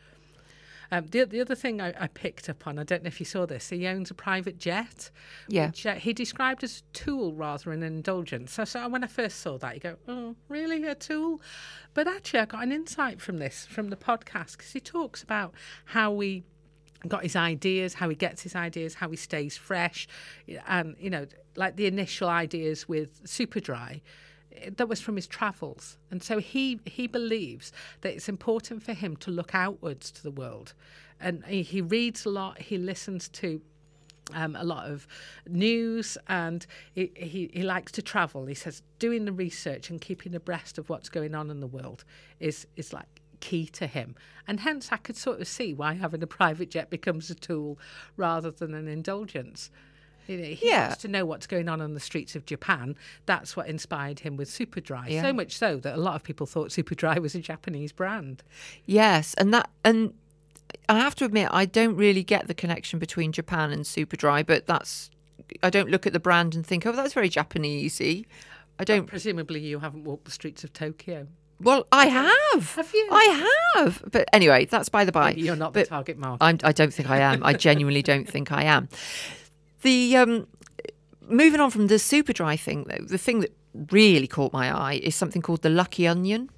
Um, 0.92 1.06
the, 1.06 1.24
the 1.24 1.40
other 1.40 1.54
thing 1.54 1.80
I, 1.80 1.94
I 1.98 2.06
picked 2.06 2.50
up 2.50 2.66
on, 2.66 2.78
I 2.78 2.84
don't 2.84 3.02
know 3.02 3.08
if 3.08 3.18
you 3.18 3.24
saw 3.24 3.46
this, 3.46 3.70
he 3.70 3.86
owns 3.86 4.10
a 4.10 4.14
private 4.14 4.58
jet, 4.58 5.10
Yeah. 5.48 5.68
which 5.68 5.86
uh, 5.86 5.94
he 5.94 6.12
described 6.12 6.62
as 6.62 6.80
a 6.80 6.92
tool 6.92 7.32
rather 7.32 7.70
than 7.70 7.82
an 7.82 7.94
indulgence. 7.94 8.52
So, 8.52 8.64
so 8.64 8.86
when 8.90 9.02
I 9.02 9.06
first 9.06 9.40
saw 9.40 9.56
that, 9.58 9.74
you 9.74 9.80
go, 9.80 9.96
oh, 10.06 10.36
really, 10.50 10.84
a 10.84 10.94
tool? 10.94 11.40
But 11.94 12.06
actually, 12.08 12.40
I 12.40 12.44
got 12.44 12.62
an 12.62 12.72
insight 12.72 13.22
from 13.22 13.38
this, 13.38 13.64
from 13.64 13.88
the 13.88 13.96
podcast, 13.96 14.58
because 14.58 14.72
he 14.72 14.80
talks 14.80 15.22
about 15.22 15.54
how 15.86 16.12
we 16.12 16.42
got 17.08 17.22
his 17.22 17.36
ideas, 17.36 17.94
how 17.94 18.08
he 18.08 18.14
gets 18.14 18.42
his 18.42 18.54
ideas, 18.54 18.94
how 18.94 19.10
he 19.10 19.16
stays 19.16 19.56
fresh, 19.56 20.06
and 20.66 20.96
you 20.98 21.10
know, 21.10 21.26
like 21.56 21.76
the 21.76 21.86
initial 21.86 22.28
ideas 22.28 22.88
with 22.88 23.22
Superdry, 23.24 24.00
eh, 24.56 24.70
that 24.76 24.88
was 24.88 25.00
from 25.00 25.16
his 25.16 25.26
travels, 25.26 25.98
and 26.10 26.22
so 26.22 26.38
he 26.38 26.80
he 26.84 27.06
believes 27.06 27.72
that 28.02 28.12
it's 28.14 28.28
important 28.28 28.82
for 28.82 28.92
him 28.92 29.16
to 29.16 29.30
look 29.30 29.54
outwards 29.54 30.10
to 30.12 30.22
the 30.22 30.30
world, 30.30 30.74
and 31.20 31.44
he, 31.46 31.62
he 31.62 31.80
reads 31.80 32.24
a 32.24 32.30
lot, 32.30 32.58
he 32.58 32.78
listens 32.78 33.28
to 33.30 33.60
um, 34.34 34.56
a 34.56 34.64
lot 34.64 34.88
of 34.88 35.06
news 35.48 36.16
and 36.28 36.66
he, 36.94 37.10
he, 37.14 37.50
he 37.52 37.62
likes 37.62 37.92
to 37.92 38.02
travel. 38.02 38.46
He 38.46 38.54
says 38.54 38.82
doing 38.98 39.24
the 39.24 39.32
research 39.32 39.90
and 39.90 40.00
keeping 40.00 40.34
abreast 40.34 40.78
of 40.78 40.88
what's 40.88 41.08
going 41.08 41.34
on 41.34 41.50
in 41.50 41.60
the 41.60 41.66
world 41.66 42.04
is, 42.40 42.66
is 42.76 42.92
like 42.92 43.21
key 43.42 43.66
to 43.66 43.86
him. 43.86 44.14
And 44.48 44.60
hence 44.60 44.88
I 44.90 44.96
could 44.96 45.16
sort 45.16 45.40
of 45.42 45.46
see 45.48 45.74
why 45.74 45.94
having 45.94 46.22
a 46.22 46.26
private 46.26 46.70
jet 46.70 46.88
becomes 46.88 47.28
a 47.28 47.34
tool 47.34 47.78
rather 48.16 48.50
than 48.50 48.72
an 48.72 48.88
indulgence. 48.88 49.70
You 50.28 50.36
know, 50.38 50.44
he 50.44 50.68
Yeah. 50.68 50.86
wants 50.86 51.02
to 51.02 51.08
know 51.08 51.26
what's 51.26 51.46
going 51.48 51.68
on 51.68 51.80
on 51.80 51.94
the 51.94 52.00
streets 52.00 52.36
of 52.36 52.46
Japan. 52.46 52.96
That's 53.26 53.56
what 53.56 53.66
inspired 53.66 54.20
him 54.20 54.36
with 54.36 54.48
Superdry. 54.48 55.10
Yeah. 55.10 55.22
So 55.22 55.32
much 55.32 55.52
so 55.58 55.76
that 55.78 55.94
a 55.94 56.00
lot 56.00 56.14
of 56.14 56.22
people 56.22 56.46
thought 56.46 56.70
Superdry 56.70 57.18
was 57.20 57.34
a 57.34 57.40
Japanese 57.40 57.92
brand. 57.92 58.42
Yes, 58.86 59.34
and 59.34 59.52
that 59.52 59.68
and 59.84 60.14
I 60.88 60.98
have 61.00 61.16
to 61.16 61.24
admit 61.24 61.48
I 61.50 61.66
don't 61.66 61.96
really 61.96 62.22
get 62.22 62.46
the 62.46 62.54
connection 62.54 62.98
between 63.00 63.32
Japan 63.32 63.72
and 63.72 63.84
Superdry, 63.84 64.46
but 64.46 64.66
that's 64.66 65.10
I 65.62 65.70
don't 65.70 65.90
look 65.90 66.06
at 66.06 66.12
the 66.12 66.20
brand 66.20 66.54
and 66.54 66.64
think, 66.64 66.86
oh, 66.86 66.92
that's 66.92 67.12
very 67.14 67.28
Japanesey. 67.28 68.24
I 68.78 68.84
don't. 68.84 69.06
Presumably 69.06 69.60
you 69.60 69.80
haven't 69.80 70.04
walked 70.04 70.24
the 70.24 70.30
streets 70.30 70.62
of 70.64 70.72
Tokyo. 70.72 71.26
Well, 71.62 71.86
I 71.92 72.06
have. 72.06 72.74
Have 72.74 72.92
you? 72.92 73.08
I 73.10 73.72
have. 73.76 74.02
But 74.10 74.28
anyway, 74.32 74.66
that's 74.66 74.88
by 74.88 75.04
the 75.04 75.12
by. 75.12 75.30
Maybe 75.30 75.42
you're 75.42 75.56
not 75.56 75.74
the 75.74 75.84
target 75.84 76.18
market. 76.18 76.44
I'm, 76.44 76.58
I 76.64 76.72
don't 76.72 76.92
think 76.92 77.10
I 77.10 77.18
am. 77.18 77.42
I 77.44 77.54
genuinely 77.54 78.02
don't 78.02 78.28
think 78.28 78.52
I 78.52 78.64
am. 78.64 78.88
The 79.82 80.16
um, 80.16 80.46
moving 81.28 81.60
on 81.60 81.70
from 81.70 81.86
the 81.86 81.96
Superdry 81.96 82.58
thing, 82.58 82.84
though, 82.84 83.04
the 83.04 83.18
thing 83.18 83.40
that 83.40 83.52
really 83.90 84.26
caught 84.26 84.52
my 84.52 84.76
eye 84.76 85.00
is 85.02 85.14
something 85.14 85.42
called 85.42 85.62
the 85.62 85.70
Lucky 85.70 86.06
Onion. 86.06 86.50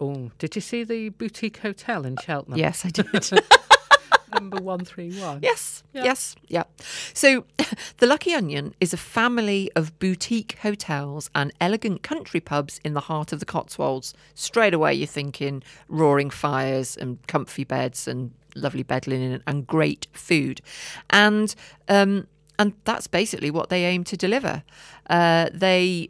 Oh, 0.00 0.30
did 0.38 0.54
you 0.54 0.60
see 0.60 0.84
the 0.84 1.10
boutique 1.10 1.58
hotel 1.58 2.04
in 2.04 2.16
Cheltenham? 2.16 2.58
Yes, 2.58 2.84
I 2.84 2.90
did. 2.90 3.08
Number 4.32 4.56
131. 4.60 5.40
Yes, 5.42 5.82
Yeah. 5.92 6.04
yes, 6.04 6.36
yeah. 6.48 6.64
So, 7.14 7.44
the 7.98 8.06
Lucky 8.06 8.34
Onion 8.34 8.74
is 8.80 8.92
a 8.92 8.96
family 8.96 9.70
of 9.76 9.96
boutique 9.98 10.58
hotels 10.62 11.30
and 11.34 11.52
elegant 11.60 12.02
country 12.02 12.40
pubs 12.40 12.80
in 12.84 12.94
the 12.94 13.00
heart 13.00 13.32
of 13.32 13.40
the 13.40 13.46
Cotswolds. 13.46 14.14
Straight 14.34 14.74
away, 14.74 14.94
you're 14.94 15.06
thinking 15.06 15.62
roaring 15.88 16.30
fires 16.30 16.96
and 16.96 17.24
comfy 17.26 17.64
beds 17.64 18.08
and 18.08 18.32
lovely 18.54 18.82
bed 18.82 19.06
linen 19.06 19.42
and 19.46 19.66
great 19.66 20.06
food, 20.12 20.60
and 21.10 21.54
um, 21.88 22.26
and 22.58 22.72
that's 22.84 23.06
basically 23.06 23.50
what 23.50 23.68
they 23.68 23.84
aim 23.84 24.02
to 24.04 24.16
deliver. 24.16 24.62
Uh, 25.08 25.48
they 25.52 26.08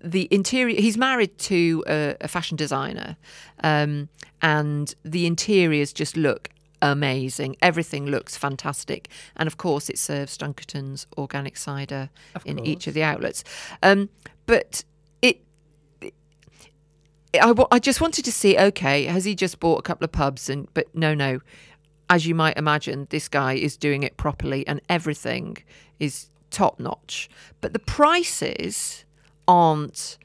the 0.00 0.28
interior 0.30 0.80
he's 0.80 0.96
married 0.96 1.36
to 1.38 1.82
a, 1.88 2.16
a 2.20 2.28
fashion 2.28 2.56
designer 2.56 3.16
um, 3.64 4.08
and 4.40 4.94
the 5.04 5.26
interiors 5.26 5.92
just 5.92 6.16
look 6.16 6.48
amazing. 6.82 7.56
Everything 7.62 8.06
looks 8.06 8.36
fantastic. 8.36 9.08
And 9.36 9.46
of 9.46 9.56
course 9.56 9.88
it 9.88 9.98
serves 9.98 10.36
dunkerton's 10.36 11.06
organic 11.16 11.56
cider 11.56 12.10
Of 12.34 12.44
in 12.44 12.58
each 12.58 12.86
of 12.86 12.94
the 12.94 13.02
outlets. 13.02 13.44
Um, 13.82 14.10
but 14.44 14.84
it 15.22 15.40
I, 17.40 17.52
wa- 17.52 17.68
just 17.78 18.02
wanted 18.02 18.26
to 18.26 18.32
see 18.32 18.58
okay 18.58 19.04
has 19.04 19.24
he 19.24 19.34
just 19.34 19.58
bought 19.58 19.78
a 19.78 19.82
couple 19.82 20.04
of 20.04 20.12
pubs 20.12 20.50
and 20.50 20.68
but 20.74 20.94
no 20.94 21.14
no. 21.14 21.40
As 22.10 22.26
you 22.26 22.34
might 22.34 22.58
imagine 22.58 23.06
this 23.08 23.26
guy 23.26 23.54
is 23.54 23.78
doing 23.78 24.02
it 24.02 24.18
properly 24.18 24.66
and 24.66 24.82
everything 24.90 25.56
is 25.98 26.28
top 26.50 26.78
notch 26.78 27.30
but 27.62 27.72
the 27.72 27.78
prices 27.78 29.06
aren't 29.48 30.18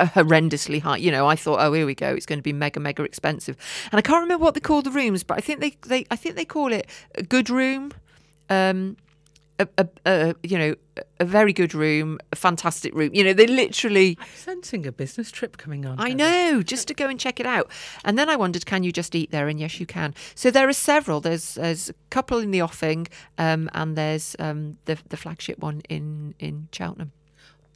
horrendously 0.00 0.80
high 0.80 0.96
you 0.96 1.10
know 1.10 1.26
i 1.26 1.34
thought 1.34 1.58
oh 1.60 1.72
here 1.72 1.86
we 1.86 1.94
go 1.94 2.14
it's 2.14 2.26
going 2.26 2.38
to 2.38 2.42
be 2.42 2.52
mega 2.52 2.78
mega 2.78 3.02
expensive 3.02 3.56
and 3.90 3.98
i 3.98 4.02
can't 4.02 4.22
remember 4.22 4.44
what 4.44 4.54
they 4.54 4.60
call 4.60 4.82
the 4.82 4.90
rooms 4.90 5.22
but 5.24 5.36
i 5.36 5.40
think 5.40 5.60
they, 5.60 5.76
they 5.86 6.06
i 6.10 6.16
think 6.16 6.36
they 6.36 6.44
call 6.44 6.72
it 6.72 6.86
a 7.16 7.22
good 7.22 7.50
room 7.50 7.92
um 8.48 8.96
a, 9.58 9.68
a, 9.76 9.88
a 10.06 10.34
you 10.42 10.58
know 10.58 10.74
a 11.20 11.24
very 11.24 11.52
good 11.52 11.74
room, 11.74 12.18
a 12.32 12.36
fantastic 12.36 12.94
room. 12.94 13.10
You 13.12 13.24
know, 13.24 13.32
they 13.32 13.46
literally. 13.46 14.16
I'm 14.20 14.26
sensing 14.34 14.86
a 14.86 14.92
business 14.92 15.30
trip 15.30 15.56
coming 15.56 15.84
on. 15.86 15.96
I 15.98 16.12
know, 16.12 16.62
just 16.62 16.88
to 16.88 16.94
go 16.94 17.08
and 17.08 17.18
check 17.18 17.40
it 17.40 17.46
out. 17.46 17.70
And 18.04 18.18
then 18.18 18.28
I 18.28 18.36
wondered, 18.36 18.66
can 18.66 18.82
you 18.82 18.92
just 18.92 19.14
eat 19.14 19.30
there? 19.30 19.48
And 19.48 19.58
yes, 19.58 19.80
you 19.80 19.86
can. 19.86 20.14
So 20.34 20.50
there 20.50 20.68
are 20.68 20.72
several. 20.72 21.20
There's 21.20 21.54
there's 21.54 21.90
a 21.90 21.94
couple 22.10 22.38
in 22.38 22.50
the 22.50 22.62
offing, 22.62 23.08
um, 23.36 23.68
and 23.74 23.96
there's 23.96 24.36
um, 24.38 24.78
the 24.84 24.98
the 25.08 25.16
flagship 25.16 25.58
one 25.58 25.82
in 25.88 26.34
in 26.38 26.68
Cheltenham. 26.72 27.12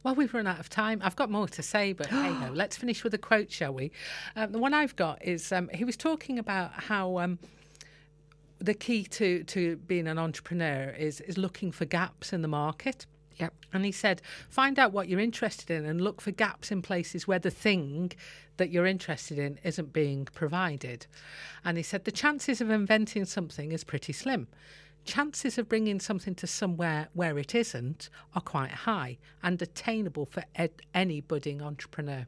Well, 0.03 0.15
we've 0.15 0.33
run 0.33 0.47
out 0.47 0.59
of 0.59 0.69
time. 0.69 0.99
I've 1.01 1.15
got 1.15 1.31
more 1.31 1.47
to 1.47 1.63
say, 1.63 1.93
but 1.93 2.07
hey 2.07 2.33
ho, 2.33 2.51
let's 2.53 2.75
finish 2.75 3.05
with 3.05 3.13
a 3.13 3.17
quote, 3.17 3.49
shall 3.49 3.73
we? 3.73 3.91
Um, 4.35 4.51
the 4.51 4.59
one 4.59 4.73
I've 4.73 4.95
got 4.97 5.25
is 5.25 5.51
um, 5.51 5.69
he 5.73 5.85
was 5.85 5.95
talking 5.95 6.37
about 6.37 6.73
how 6.73 7.19
um, 7.19 7.39
the 8.59 8.73
key 8.73 9.05
to, 9.05 9.45
to 9.45 9.77
being 9.77 10.07
an 10.07 10.19
entrepreneur 10.19 10.93
is, 10.97 11.21
is 11.21 11.37
looking 11.37 11.71
for 11.71 11.85
gaps 11.85 12.33
in 12.33 12.41
the 12.41 12.49
market. 12.49 13.05
Yep. 13.37 13.53
And 13.71 13.85
he 13.85 13.91
said, 13.93 14.21
find 14.49 14.77
out 14.77 14.91
what 14.91 15.07
you're 15.07 15.19
interested 15.21 15.71
in 15.71 15.85
and 15.85 16.01
look 16.01 16.19
for 16.19 16.31
gaps 16.31 16.69
in 16.69 16.81
places 16.81 17.27
where 17.27 17.39
the 17.39 17.49
thing 17.49 18.11
that 18.57 18.69
you're 18.69 18.85
interested 18.85 19.39
in 19.39 19.57
isn't 19.63 19.93
being 19.93 20.25
provided. 20.25 21.07
And 21.63 21.77
he 21.77 21.83
said, 21.83 22.03
the 22.03 22.11
chances 22.11 22.61
of 22.61 22.69
inventing 22.69 23.25
something 23.25 23.71
is 23.71 23.83
pretty 23.83 24.13
slim. 24.13 24.47
Chances 25.05 25.57
of 25.57 25.67
bringing 25.67 25.99
something 25.99 26.33
to 26.35 26.47
somewhere 26.47 27.09
where 27.13 27.37
it 27.37 27.53
isn't 27.53 28.09
are 28.35 28.41
quite 28.41 28.71
high 28.71 29.17
and 29.41 29.61
attainable 29.61 30.25
for 30.25 30.43
ed- 30.55 30.81
any 30.93 31.19
budding 31.19 31.61
entrepreneur. 31.61 32.25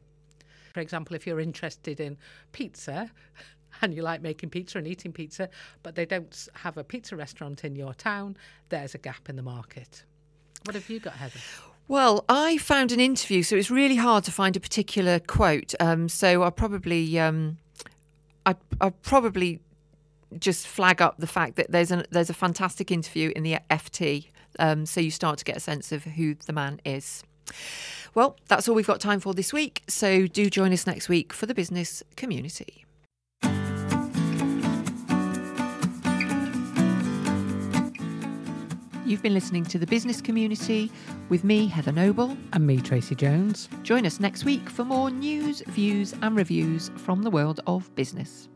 For 0.74 0.82
example, 0.82 1.16
if 1.16 1.26
you're 1.26 1.40
interested 1.40 2.02
in 2.02 2.18
pizza 2.52 3.12
and 3.82 3.94
you 3.94 4.02
like 4.02 4.22
making 4.22 4.50
pizza 4.50 4.78
and 4.78 4.88
eating 4.88 5.14
pizza, 5.14 5.50
but 5.84 5.96
they 5.96 6.06
don't 6.06 6.50
have 6.54 6.78
a 6.78 6.84
pizza 6.84 7.16
restaurant 7.16 7.64
in 7.64 7.76
your 7.76 7.94
town, 7.94 8.36
there's 8.70 8.94
a 8.94 8.98
gap 8.98 9.30
in 9.30 9.38
the 9.38 9.42
market. 9.42 10.04
What 10.66 10.76
have 10.76 10.90
you 10.90 11.00
got, 11.00 11.14
Heather? 11.14 11.40
Well, 11.88 12.26
I 12.28 12.58
found 12.58 12.92
an 12.92 13.00
interview, 13.00 13.44
so 13.44 13.56
it's 13.56 13.70
really 13.70 13.96
hard 13.96 14.24
to 14.24 14.32
find 14.32 14.58
a 14.58 14.60
particular 14.60 15.20
quote. 15.20 15.76
Um, 15.80 16.10
so 16.10 16.42
I'll 16.42 16.52
probably, 16.52 17.20
um, 17.20 17.58
I, 18.46 18.56
I'll 18.82 18.92
probably 18.92 19.62
just 20.40 20.68
flag 20.68 21.02
up 21.02 21.16
the 21.18 21.28
fact 21.28 21.56
that 21.56 21.72
there's 21.72 21.92
a 21.92 22.06
there's 22.12 22.30
a 22.30 22.34
fantastic 22.34 22.92
interview 22.92 23.32
in 23.36 23.44
the 23.44 23.58
FT, 23.70 24.28
um, 24.60 24.86
so 24.86 25.00
you 25.02 25.12
start 25.12 25.38
to 25.40 25.46
get 25.46 25.58
a 25.58 25.60
sense 25.60 25.92
of 25.92 26.04
who 26.04 26.36
the 26.46 26.54
man 26.54 26.80
is. 26.86 27.24
Well, 28.14 28.38
that's 28.48 28.68
all 28.68 28.76
we've 28.76 28.88
got 28.88 29.02
time 29.02 29.20
for 29.20 29.34
this 29.34 29.52
week. 29.52 29.84
So 29.88 30.26
do 30.28 30.50
join 30.50 30.72
us 30.72 30.88
next 30.88 31.10
week 31.10 31.34
for 31.34 31.46
the 31.46 31.54
business 31.54 32.02
community. 32.16 32.86
You've 39.06 39.22
been 39.22 39.36
listening 39.36 39.66
to 39.66 39.78
the 39.78 39.86
business 39.86 40.20
community 40.20 40.92
with 41.30 41.44
me, 41.44 41.68
Heather 41.68 41.92
Noble. 41.92 42.36
And 42.54 42.66
me, 42.66 42.82
Tracy 42.82 43.14
Jones. 43.14 43.70
Join 43.84 44.04
us 44.04 44.20
next 44.20 44.46
week 44.46 44.68
for 44.68 44.84
more 44.84 45.12
news, 45.12 45.62
views, 45.68 46.16
and 46.24 46.36
reviews 46.36 46.90
from 46.98 47.22
the 47.22 47.30
world 47.30 47.60
of 47.68 47.94
business. 47.94 48.50